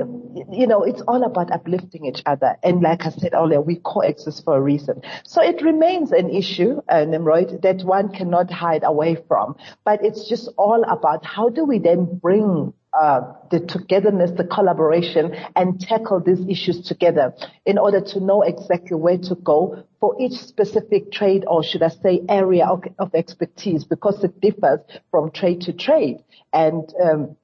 you 0.51 0.67
know, 0.67 0.83
it's 0.83 1.01
all 1.01 1.23
about 1.23 1.51
uplifting 1.51 2.05
each 2.05 2.21
other. 2.25 2.57
And 2.63 2.81
like 2.81 3.05
I 3.05 3.09
said 3.09 3.33
earlier, 3.33 3.61
we 3.61 3.77
coexist 3.77 4.43
for 4.43 4.57
a 4.57 4.61
reason. 4.61 5.01
So 5.23 5.41
it 5.41 5.61
remains 5.61 6.11
an 6.11 6.29
issue, 6.29 6.81
uh, 6.89 7.05
Nimrod, 7.05 7.61
that 7.61 7.83
one 7.83 8.11
cannot 8.11 8.51
hide 8.51 8.83
away 8.83 9.17
from. 9.27 9.55
But 9.85 10.03
it's 10.03 10.27
just 10.27 10.49
all 10.57 10.83
about 10.83 11.25
how 11.25 11.49
do 11.49 11.65
we 11.65 11.79
then 11.79 12.19
bring 12.21 12.73
uh, 12.93 13.21
the 13.49 13.61
togetherness, 13.61 14.31
the 14.31 14.43
collaboration, 14.43 15.33
and 15.55 15.79
tackle 15.79 16.19
these 16.19 16.45
issues 16.49 16.85
together 16.85 17.33
in 17.65 17.77
order 17.77 18.01
to 18.01 18.19
know 18.19 18.41
exactly 18.41 18.97
where 18.97 19.17
to 19.17 19.35
go 19.35 19.83
for 20.01 20.19
each 20.19 20.33
specific 20.33 21.09
trade, 21.09 21.45
or 21.47 21.63
should 21.63 21.83
I 21.83 21.89
say, 21.89 22.21
area 22.27 22.65
of, 22.65 22.83
of 22.99 23.15
expertise, 23.15 23.85
because 23.85 24.21
it 24.25 24.41
differs 24.41 24.81
from 25.09 25.31
trade 25.31 25.61
to 25.61 25.73
trade. 25.73 26.17
And 26.51 26.93
um, 27.01 27.37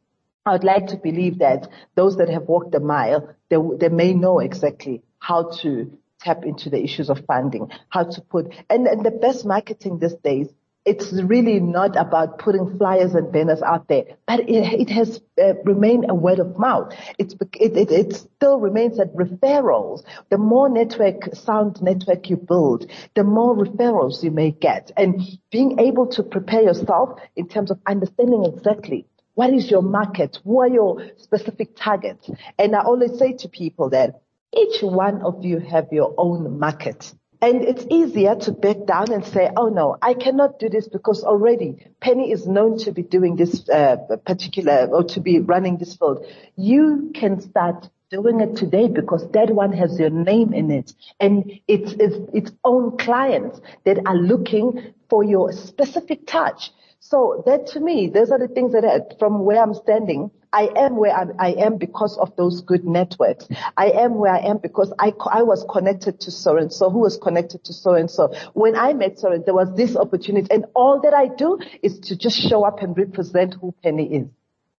I 0.47 0.53
would 0.53 0.63
like 0.63 0.87
to 0.87 0.97
believe 0.97 1.39
that 1.39 1.67
those 1.95 2.17
that 2.17 2.29
have 2.29 2.43
walked 2.43 2.71
the 2.71 2.79
mile, 2.79 3.35
they, 3.49 3.57
they 3.79 3.89
may 3.89 4.13
know 4.13 4.39
exactly 4.39 5.03
how 5.19 5.51
to 5.61 5.91
tap 6.19 6.45
into 6.45 6.69
the 6.69 6.81
issues 6.81 7.09
of 7.09 7.25
funding, 7.25 7.69
how 7.89 8.03
to 8.03 8.21
put, 8.21 8.53
and, 8.69 8.87
and 8.87 9.05
the 9.05 9.11
best 9.11 9.45
marketing 9.45 9.99
these 9.99 10.15
days 10.15 10.47
it's 10.85 11.11
really 11.11 11.59
not 11.59 11.97
about 11.97 12.39
putting 12.39 12.77
flyers 12.77 13.13
and 13.13 13.29
banners 13.29 13.61
out 13.61 13.89
there, 13.89 14.05
but 14.25 14.39
it, 14.39 14.83
it 14.83 14.89
has 14.89 15.19
uh, 15.37 15.53
remained 15.65 16.05
a 16.07 16.15
word 16.15 16.39
of 16.39 16.57
mouth. 16.57 16.93
It's, 17.19 17.35
it, 17.59 17.75
it, 17.75 17.91
it 17.91 18.15
still 18.15 18.57
remains 18.61 18.95
that 18.95 19.13
referrals, 19.13 20.05
the 20.29 20.37
more 20.37 20.69
network, 20.69 21.35
sound 21.35 21.81
network 21.81 22.29
you 22.29 22.37
build, 22.37 22.89
the 23.15 23.25
more 23.25 23.53
referrals 23.53 24.23
you 24.23 24.31
may 24.31 24.51
get. 24.51 24.91
And 24.95 25.21
being 25.51 25.77
able 25.81 26.07
to 26.07 26.23
prepare 26.23 26.61
yourself 26.61 27.19
in 27.35 27.49
terms 27.49 27.69
of 27.69 27.81
understanding 27.85 28.45
exactly 28.45 29.07
what 29.37 29.53
is 29.53 29.69
your 29.69 29.83
market? 29.83 30.39
Who 30.43 30.61
are 30.61 30.67
your 30.67 31.11
specific 31.17 31.75
targets? 31.75 32.27
And 32.57 32.75
I 32.75 32.81
always 32.81 33.19
say 33.19 33.33
to 33.33 33.47
people 33.47 33.91
that 33.91 34.19
each 34.51 34.81
one 34.81 35.21
of 35.21 35.45
you 35.45 35.59
have 35.59 35.89
your 35.91 36.15
own 36.17 36.57
market. 36.57 37.13
And 37.39 37.61
it's 37.63 37.85
easier 37.91 38.33
to 38.33 38.51
back 38.51 38.77
down 38.87 39.11
and 39.13 39.23
say, 39.23 39.51
oh 39.55 39.67
no, 39.67 39.95
I 40.01 40.15
cannot 40.15 40.57
do 40.57 40.69
this 40.69 40.87
because 40.87 41.23
already 41.23 41.85
Penny 42.01 42.31
is 42.31 42.47
known 42.47 42.79
to 42.79 42.91
be 42.91 43.03
doing 43.03 43.35
this 43.35 43.69
uh, 43.69 43.97
particular 44.25 44.87
or 44.87 45.03
to 45.03 45.19
be 45.19 45.39
running 45.39 45.77
this 45.77 45.95
field. 45.95 46.25
You 46.55 47.11
can 47.13 47.39
start 47.39 47.89
doing 48.09 48.39
it 48.39 48.55
today 48.55 48.87
because 48.87 49.29
that 49.33 49.51
one 49.51 49.73
has 49.73 49.99
your 49.99 50.09
name 50.09 50.51
in 50.51 50.71
it 50.71 50.93
and 51.19 51.59
it's, 51.67 51.93
it's 51.99 52.17
its 52.33 52.51
own 52.63 52.97
clients 52.97 53.61
that 53.83 53.99
are 54.07 54.17
looking 54.17 54.95
for 55.11 55.23
your 55.23 55.51
specific 55.51 56.25
touch. 56.25 56.71
So 57.09 57.41
that 57.45 57.67
to 57.67 57.79
me, 57.79 58.09
those 58.09 58.31
are 58.31 58.39
the 58.39 58.49
things 58.49 58.73
that 58.73 59.15
from 59.17 59.45
where 59.45 59.63
I'm 59.63 59.73
standing, 59.73 60.29
I 60.51 60.69
am 60.75 60.97
where 60.97 61.15
I'm, 61.15 61.31
I 61.39 61.53
am 61.53 61.77
because 61.77 62.17
of 62.17 62.35
those 62.35 62.59
good 62.59 62.83
networks. 62.83 63.47
I 63.77 63.91
am 63.91 64.15
where 64.15 64.33
I 64.33 64.39
am 64.39 64.57
because 64.57 64.91
I, 64.99 65.13
I 65.31 65.43
was 65.43 65.65
connected 65.69 66.19
to 66.21 66.31
so 66.31 66.57
and 66.57 66.71
so, 66.71 66.89
who 66.89 66.99
was 66.99 67.15
connected 67.15 67.63
to 67.63 67.73
so 67.73 67.93
and 67.93 68.11
so. 68.11 68.33
When 68.53 68.75
I 68.75 68.91
met 68.91 69.19
so 69.19 69.41
there 69.45 69.53
was 69.53 69.73
this 69.73 69.95
opportunity 69.95 70.49
and 70.51 70.65
all 70.75 70.99
that 71.03 71.13
I 71.13 71.29
do 71.29 71.59
is 71.81 71.97
to 72.07 72.17
just 72.17 72.37
show 72.37 72.65
up 72.65 72.81
and 72.81 72.97
represent 72.97 73.53
who 73.53 73.73
Penny 73.81 74.13
is. 74.13 74.27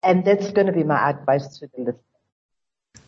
And 0.03 0.23
that's 0.23 0.51
going 0.51 0.67
to 0.67 0.73
be 0.73 0.83
my 0.83 1.09
advice 1.09 1.57
to 1.57 1.67
the 1.67 1.77
listeners. 1.79 2.03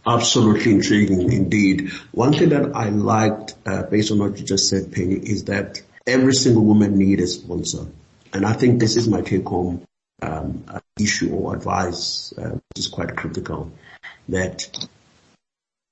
Absolutely 0.04 0.72
intriguing 0.72 1.32
indeed. 1.32 1.92
One 2.12 2.34
thing 2.34 2.50
that 2.50 2.76
I 2.76 2.90
liked, 2.90 3.54
uh, 3.68 3.84
based 3.84 4.12
on 4.12 4.18
what 4.18 4.40
you 4.40 4.46
just 4.46 4.68
said, 4.68 4.92
Penny, 4.92 5.14
is 5.16 5.44
that 5.44 5.80
every 6.08 6.34
single 6.34 6.66
woman 6.66 6.98
needs 6.98 7.22
a 7.22 7.28
sponsor. 7.28 7.86
And 8.34 8.46
I 8.46 8.54
think 8.54 8.80
this 8.80 8.96
is 8.96 9.08
my 9.08 9.22
take 9.22 9.46
home 9.46 9.84
um, 10.22 10.64
issue 11.00 11.34
or 11.34 11.56
advice, 11.56 12.34
uh, 12.38 12.52
which 12.52 12.78
is 12.78 12.88
quite 12.88 13.16
critical, 13.16 13.72
that 14.30 14.88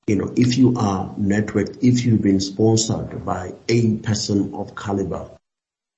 you 0.08 0.16
know, 0.16 0.34
if 0.36 0.58
you 0.58 0.76
are 0.78 1.14
networked, 1.20 1.84
if 1.84 2.04
you've 2.04 2.22
been 2.22 2.40
sponsored 2.40 3.24
by 3.24 3.54
a 3.68 3.98
person 3.98 4.56
of 4.56 4.76
caliber, 4.76 5.30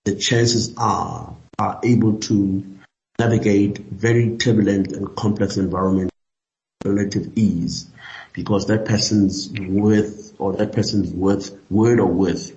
the 0.04 0.16
chances 0.16 0.74
are 0.78 1.36
are 1.60 1.80
able 1.84 2.18
to 2.18 2.66
navigate 3.20 3.78
very 3.78 4.36
turbulent 4.38 4.92
and 4.94 5.16
complex 5.16 5.58
environment 5.58 6.12
relative 6.84 7.38
ease 7.38 7.88
because 8.34 8.66
that 8.68 8.86
person's 8.86 9.50
worth 9.52 10.34
or 10.39 10.54
that 10.54 10.74
person's 10.74 11.12
worth, 11.12 11.56
word 11.70 12.00
or 12.00 12.08
worth 12.08 12.52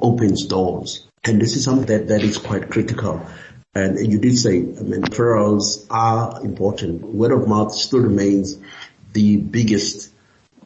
opens 0.00 0.46
doors. 0.46 1.06
And 1.26 1.42
this 1.42 1.56
is 1.56 1.64
something 1.64 1.86
that, 1.86 2.08
that 2.08 2.22
is 2.22 2.38
quite 2.38 2.70
critical. 2.70 3.26
And 3.74 3.98
you 4.10 4.18
did 4.18 4.38
say, 4.38 4.58
I 4.58 4.60
mean, 4.60 5.02
referrals 5.02 5.86
are 5.90 6.40
important. 6.42 7.02
Word 7.02 7.32
of 7.32 7.48
mouth 7.48 7.74
still 7.74 8.00
remains 8.00 8.56
the 9.12 9.36
biggest 9.36 10.12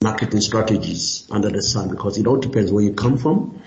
marketing 0.02 0.42
strategies 0.42 1.26
under 1.30 1.50
the 1.50 1.62
sun 1.62 1.88
because 1.88 2.18
it 2.18 2.26
all 2.26 2.36
depends 2.36 2.70
where 2.70 2.84
you 2.84 2.92
come 2.92 3.16
from 3.16 3.62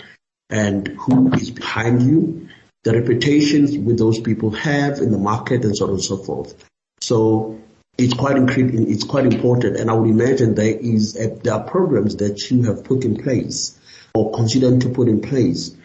and 0.50 0.86
who 0.86 1.32
is 1.32 1.50
behind 1.50 2.02
you, 2.02 2.48
the 2.84 2.92
reputations 2.92 3.76
with 3.76 3.98
those 3.98 4.20
people 4.20 4.50
have 4.50 4.98
in 4.98 5.10
the 5.10 5.18
market 5.18 5.64
and 5.64 5.76
so 5.76 5.86
on 5.86 5.90
and 5.92 6.02
so 6.02 6.16
forth. 6.16 6.54
So 7.00 7.60
it's 7.98 8.14
quite 8.14 8.36
it's 8.38 9.04
quite 9.04 9.26
important 9.26 9.76
and 9.76 9.90
I 9.90 9.94
would 9.94 10.10
imagine 10.10 10.54
there 10.54 10.76
is 10.76 11.16
a, 11.16 11.28
there 11.28 11.54
are 11.54 11.64
programs 11.64 12.16
that 12.16 12.50
you 12.50 12.62
have 12.64 12.84
put 12.84 13.04
in 13.04 13.16
place 13.16 13.78
or 14.14 14.32
considering 14.32 14.80
to 14.80 14.88
put 14.88 15.08
in 15.08 15.20
place 15.20 15.76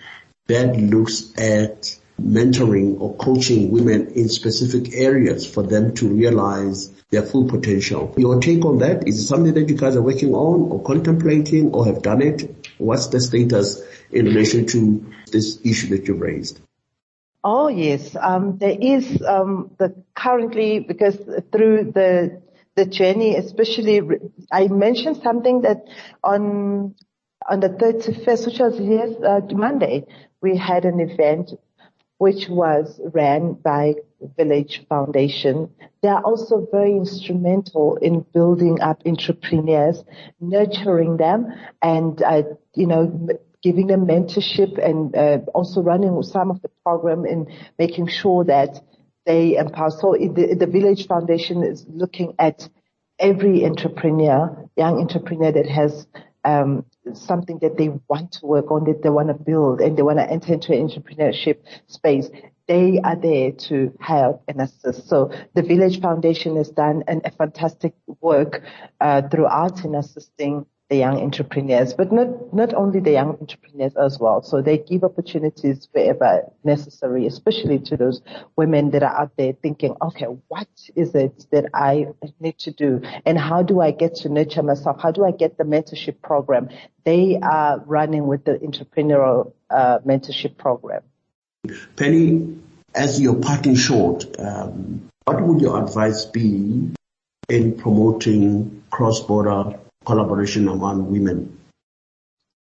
that 0.50 0.76
looks 0.76 1.32
at 1.38 1.96
mentoring 2.20 3.00
or 3.00 3.16
coaching 3.16 3.72
women 3.72 4.08
in 4.08 4.28
specific 4.28 4.94
areas 4.94 5.46
for 5.52 5.64
them 5.64 5.94
to 5.96 6.10
realize 6.10 6.92
their 7.12 7.24
full 7.24 7.48
potential. 7.48 8.14
Your 8.18 8.42
take 8.42 8.66
on 8.66 8.80
that? 8.80 9.08
Is 9.08 9.20
it 9.20 9.28
something 9.28 9.54
that 9.54 9.70
you 9.70 9.78
guys 9.78 9.96
are 9.96 10.02
working 10.02 10.34
on 10.34 10.72
or 10.72 10.84
contemplating 10.84 11.74
or 11.74 11.86
have 11.86 12.02
done 12.02 12.22
it? 12.22 12.68
What's 12.78 13.08
the 13.08 13.22
status 13.22 13.82
in 14.12 14.26
relation 14.26 14.66
to 14.68 15.14
this 15.32 15.60
issue 15.64 15.96
that 15.96 16.08
you've 16.08 16.20
raised? 16.20 16.60
Oh 17.44 17.70
yes, 17.70 18.18
um, 18.20 18.58
there 18.58 18.76
is 18.80 19.22
um, 19.22 19.72
the 19.78 20.04
currently 20.14 20.80
because 20.80 21.16
through 21.52 21.92
the 21.94 22.42
the 22.76 22.86
journey, 22.86 23.36
especially 23.36 24.02
I 24.52 24.68
mentioned 24.68 25.22
something 25.24 25.62
that 25.62 25.86
on 26.24 26.96
on 27.50 27.60
the 27.60 27.70
31st, 27.70 28.46
which 28.46 28.60
was 28.60 28.80
yes 28.80 29.16
uh, 29.26 29.42
Monday, 29.54 30.06
we 30.42 30.56
had 30.56 30.86
an 30.86 31.00
event 31.00 31.52
which 32.20 32.48
was 32.50 33.00
ran 33.14 33.54
by 33.54 33.96
Village 34.38 34.86
Foundation. 34.90 35.70
They 36.02 36.10
are 36.10 36.22
also 36.22 36.68
very 36.72 36.92
instrumental 36.92 37.96
in 37.96 38.26
building 38.34 38.82
up 38.82 39.02
entrepreneurs, 39.06 40.04
nurturing 40.40 41.18
them, 41.18 41.48
and 41.82 42.22
uh, 42.22 42.44
you 42.76 42.88
know 42.88 43.28
giving 43.62 43.88
them 43.88 44.06
mentorship 44.06 44.78
and 44.84 45.16
uh, 45.16 45.40
also 45.54 45.82
running 45.82 46.22
some 46.24 46.50
of 46.52 46.62
the 46.62 46.70
program 46.84 47.26
and 47.26 47.50
making 47.78 48.08
sure 48.08 48.44
that 48.46 48.82
they 49.26 49.58
empower. 49.58 49.90
So 49.90 50.14
the, 50.14 50.56
the 50.56 50.68
Village 50.68 51.08
Foundation 51.08 51.64
is 51.64 51.86
looking 51.90 52.36
at 52.40 52.70
every 53.18 53.66
entrepreneur, 53.66 54.70
young 54.78 55.00
entrepreneur 55.00 55.52
that 55.52 55.68
has 55.68 56.08
um, 56.46 56.86
something 57.18 57.60
that 57.60 57.78
they 57.78 57.90
want 58.08 58.32
to 58.34 58.46
work 58.46 58.72
on, 58.72 58.86
that 58.86 59.04
they 59.04 59.10
want 59.10 59.30
to 59.30 59.34
build, 59.34 59.82
and 59.82 59.98
they 59.98 60.02
want 60.02 60.20
to 60.20 60.30
enter 60.30 60.54
into 60.54 60.74
an 60.74 60.88
entrepreneurship 60.88 61.58
space, 61.88 62.30
they 62.68 63.00
are 63.04 63.16
there 63.16 63.52
to 63.52 63.92
help 64.00 64.44
and 64.48 64.62
assist. 64.62 65.08
So 65.10 65.32
the 65.56 65.64
Village 65.64 66.00
Foundation 66.02 66.56
has 66.56 66.70
done 66.70 67.04
an, 67.08 67.22
a 67.26 67.32
fantastic 67.32 67.94
work 68.22 68.62
uh, 69.02 69.24
throughout 69.30 69.84
in 69.84 69.96
assisting 69.96 70.66
the 70.90 70.98
young 70.98 71.22
entrepreneurs, 71.22 71.94
but 71.94 72.12
not, 72.12 72.52
not 72.52 72.74
only 72.74 73.00
the 73.00 73.12
young 73.12 73.38
entrepreneurs 73.40 73.96
as 73.96 74.18
well. 74.20 74.42
So 74.42 74.62
they 74.62 74.80
give 74.80 75.04
opportunities 75.04 75.88
wherever 75.92 76.52
necessary, 76.64 77.28
especially 77.28 77.78
to 77.80 77.98
those 77.98 78.22
women 78.56 78.90
that 78.92 79.04
are 79.04 79.22
out 79.22 79.32
there 79.38 79.54
thinking, 79.54 79.96
okay, 80.02 80.26
what 80.48 80.68
is 80.96 81.14
it 81.14 81.46
that 81.52 81.66
I 81.76 82.08
need 82.40 82.58
to 82.60 82.72
do? 82.72 83.02
And 83.24 83.38
how 83.38 83.62
do 83.62 83.82
I 83.82 83.92
get 83.92 84.16
to 84.16 84.30
nurture 84.30 84.64
myself? 84.64 85.00
How 85.00 85.12
do 85.12 85.24
I 85.24 85.32
get 85.32 85.60
the 85.60 85.64
mentorship 85.64 86.22
program? 86.24 86.70
They 87.04 87.40
are 87.40 87.80
running 87.86 88.26
with 88.26 88.46
the 88.46 88.54
entrepreneurial 88.54 89.54
uh, 89.70 90.00
mentorship 90.00 90.58
program. 90.58 91.04
Penny, 91.98 92.58
as 92.96 93.22
you're 93.22 93.36
parting 93.36 93.76
short, 93.76 94.26
um, 94.40 95.08
what 95.26 95.40
would 95.44 95.62
your 95.62 95.80
advice 95.84 96.26
be 96.26 96.92
in 97.48 97.78
promoting 97.78 98.84
cross-border 98.90 99.78
collaboration 100.06 100.68
among 100.68 101.12
women. 101.12 101.60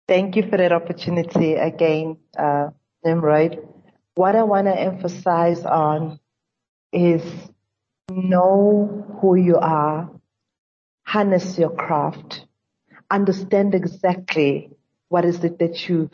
Thank 0.08 0.36
you 0.36 0.48
for 0.48 0.56
that 0.56 0.72
opportunity 0.72 1.54
again, 1.54 2.18
uh, 2.38 2.68
Nimrod. 3.04 3.58
What 4.14 4.36
I 4.36 4.44
want 4.44 4.66
to 4.66 4.78
emphasize 4.78 5.64
on 5.64 6.20
is 6.92 7.22
know 8.10 9.04
who 9.20 9.34
you 9.34 9.56
are, 9.56 10.10
harness 11.02 11.58
your 11.58 11.70
craft, 11.70 12.46
understand 13.10 13.74
exactly 13.74 14.70
what 15.08 15.24
is 15.24 15.42
it 15.44 15.58
that 15.58 15.88
you 15.88 16.10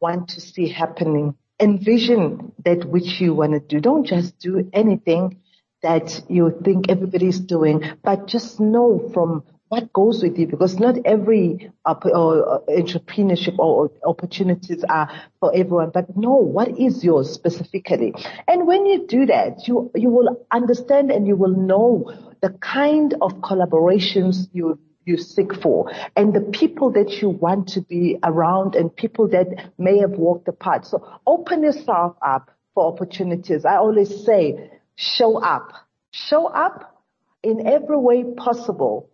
want 0.00 0.28
to 0.30 0.40
see 0.40 0.68
happening, 0.68 1.36
envision 1.60 2.52
that 2.64 2.84
which 2.84 3.20
you 3.20 3.34
want 3.34 3.52
to 3.52 3.60
do. 3.60 3.80
Don't 3.80 4.04
just 4.04 4.38
do 4.38 4.68
anything 4.72 5.40
that 5.82 6.22
you 6.28 6.58
think 6.64 6.88
everybody's 6.88 7.38
doing, 7.38 7.82
but 8.02 8.26
just 8.26 8.60
know 8.60 9.10
from 9.14 9.44
what 9.68 9.92
goes 9.92 10.22
with 10.22 10.38
you 10.38 10.46
because 10.46 10.78
not 10.78 10.96
every 11.04 11.70
uh, 11.84 11.90
uh, 11.90 12.58
entrepreneurship 12.68 13.58
or 13.58 13.90
opportunities 14.04 14.84
are 14.88 15.10
for 15.40 15.54
everyone, 15.54 15.90
but 15.92 16.16
know 16.16 16.36
what 16.36 16.78
is 16.78 17.02
yours 17.02 17.30
specifically. 17.30 18.14
And 18.46 18.66
when 18.66 18.86
you 18.86 19.06
do 19.06 19.26
that, 19.26 19.66
you, 19.66 19.90
you 19.94 20.10
will 20.10 20.46
understand 20.52 21.10
and 21.10 21.26
you 21.26 21.36
will 21.36 21.56
know 21.56 22.12
the 22.42 22.50
kind 22.50 23.14
of 23.20 23.32
collaborations 23.40 24.48
you 24.52 24.78
you 25.06 25.16
seek 25.16 25.54
for 25.62 25.88
and 26.16 26.34
the 26.34 26.40
people 26.40 26.90
that 26.90 27.22
you 27.22 27.28
want 27.28 27.68
to 27.68 27.80
be 27.80 28.18
around 28.24 28.74
and 28.74 28.94
people 28.94 29.28
that 29.28 29.70
may 29.78 29.98
have 29.98 30.10
walked 30.10 30.48
apart. 30.48 30.84
So 30.84 31.20
open 31.24 31.62
yourself 31.62 32.16
up 32.20 32.50
for 32.74 32.92
opportunities. 32.92 33.64
I 33.64 33.76
always 33.76 34.24
say, 34.24 34.68
show 34.96 35.40
up. 35.40 35.72
Show 36.10 36.46
up 36.46 37.04
in 37.44 37.68
every 37.68 37.96
way 37.96 38.24
possible 38.36 39.08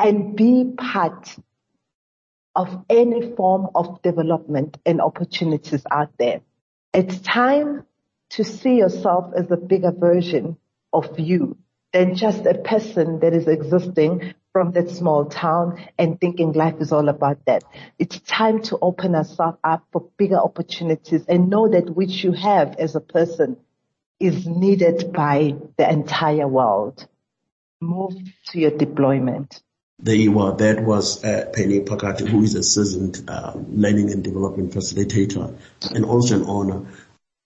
and 0.00 0.36
be 0.36 0.72
part 0.76 1.36
of 2.56 2.84
any 2.88 3.34
form 3.36 3.68
of 3.74 4.02
development 4.02 4.78
and 4.84 5.00
opportunities 5.00 5.84
out 5.90 6.10
there. 6.18 6.40
It's 6.92 7.20
time 7.20 7.84
to 8.30 8.44
see 8.44 8.76
yourself 8.76 9.32
as 9.36 9.50
a 9.50 9.56
bigger 9.56 9.92
version 9.92 10.56
of 10.92 11.18
you 11.18 11.56
than 11.92 12.14
just 12.14 12.46
a 12.46 12.54
person 12.54 13.20
that 13.20 13.34
is 13.34 13.46
existing 13.46 14.34
from 14.52 14.72
that 14.72 14.90
small 14.90 15.26
town 15.26 15.84
and 15.98 16.20
thinking 16.20 16.52
life 16.52 16.74
is 16.80 16.92
all 16.92 17.08
about 17.08 17.44
that. 17.46 17.62
It's 17.98 18.18
time 18.20 18.62
to 18.64 18.78
open 18.82 19.14
ourselves 19.14 19.58
up 19.62 19.84
for 19.92 20.08
bigger 20.16 20.38
opportunities 20.38 21.24
and 21.28 21.50
know 21.50 21.68
that 21.68 21.94
which 21.94 22.24
you 22.24 22.32
have 22.32 22.76
as 22.78 22.96
a 22.96 23.00
person 23.00 23.56
is 24.18 24.46
needed 24.46 25.12
by 25.12 25.54
the 25.76 25.90
entire 25.90 26.48
world. 26.48 27.06
Move 27.80 28.14
to 28.46 28.58
your 28.58 28.76
deployment. 28.76 29.62
There 30.02 30.14
you 30.14 30.38
are. 30.38 30.56
That 30.56 30.82
was 30.82 31.22
uh, 31.22 31.50
Penny 31.52 31.80
Phakathi, 31.80 32.26
who 32.26 32.42
is 32.42 32.54
a 32.54 32.62
seasoned 32.62 33.22
uh, 33.28 33.52
learning 33.68 34.10
and 34.10 34.24
development 34.24 34.72
facilitator 34.72 35.54
and 35.94 36.04
also 36.06 36.36
an 36.36 36.46
owner. 36.46 36.86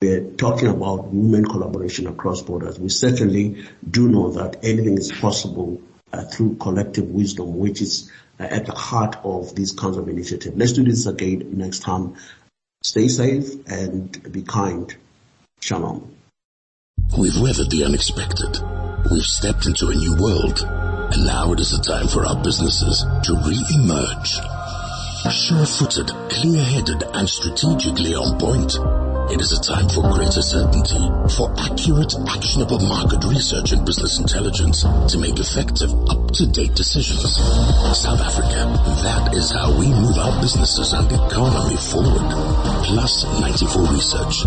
We're 0.01 0.31
talking 0.33 0.69
about 0.69 1.07
women 1.09 1.47
collaboration 1.47 2.07
across 2.07 2.43
borders. 2.43 2.79
We 2.79 2.91
certainly 2.91 3.65
do 3.89 4.09
know 4.09 4.31
that 4.33 4.65
anything 4.65 4.99
is 4.99 5.11
possible 5.11 5.83
uh, 6.13 6.25
through 6.25 6.57
collective 6.57 7.09
wisdom, 7.09 7.57
which 7.59 7.81
is 7.81 8.13
uh, 8.39 8.45
at 8.45 8.67
the 8.67 8.73
heart 8.73 9.17
of 9.25 9.57
these 9.57 9.73
kinds 9.73 9.97
of 9.97 10.09
initiatives. 10.09 10.57
Let's 10.57 10.75
do 10.75 10.85
this 10.85 11.07
again 11.07 11.59
next 11.59 11.81
time. 11.81 12.15
Stay 12.83 13.09
safe 13.09 13.49
and 13.67 14.33
be 14.33 14.43
kind. 14.43 14.95
Shalom. 15.61 16.15
We've 17.19 17.41
weathered 17.41 17.71
the 17.71 17.85
unexpected. 17.85 18.59
We've 19.11 19.23
stepped 19.23 19.67
into 19.67 19.89
a 19.89 19.95
new 19.95 20.17
world. 20.21 20.84
And 21.13 21.27
now 21.27 21.53
it 21.53 21.61
is 21.61 21.71
the 21.71 21.83
time 21.83 22.09
for 22.09 22.25
our 22.25 22.37
businesses 22.43 23.05
to 23.25 23.35
re-emerge. 23.47 24.41
Sure-footed, 25.31 26.09
clear-headed 26.29 27.03
and 27.15 27.29
strategically 27.29 28.15
on 28.15 28.39
point. 28.39 28.77
It 29.33 29.41
is 29.41 29.53
a 29.53 29.61
time 29.63 29.89
for 29.89 30.03
greater 30.13 30.43
certainty, 30.43 31.01
for 31.33 31.49
accurate, 31.57 32.13
actionable 32.29 32.79
market 32.81 33.25
research 33.25 33.73
and 33.73 33.87
business 33.87 34.19
intelligence 34.19 34.83
to 34.83 35.17
make 35.19 35.39
effective, 35.39 35.91
up-to-date 36.11 36.75
decisions. 36.75 37.37
South 37.97 38.21
Africa, 38.21 38.69
that 39.03 39.33
is 39.35 39.51
how 39.51 39.73
we 39.79 39.89
move 39.89 40.19
our 40.19 40.41
businesses 40.43 40.93
and 40.93 41.11
economy 41.11 41.77
forward. 41.77 42.29
Plus 42.85 43.25
94 43.41 43.93
Research, 43.93 44.43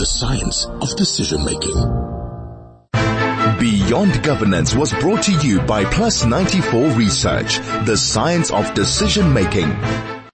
the 0.00 0.06
science 0.06 0.64
of 0.64 0.96
decision 0.96 1.44
making. 1.44 2.05
Beyond 3.58 4.22
Governance 4.22 4.74
was 4.74 4.92
brought 4.92 5.22
to 5.22 5.32
you 5.32 5.60
by 5.62 5.86
Plus 5.86 6.26
94 6.26 6.90
Research, 6.90 7.58
the 7.86 7.96
science 7.96 8.50
of 8.50 8.74
decision 8.74 9.32
making. 9.32 9.70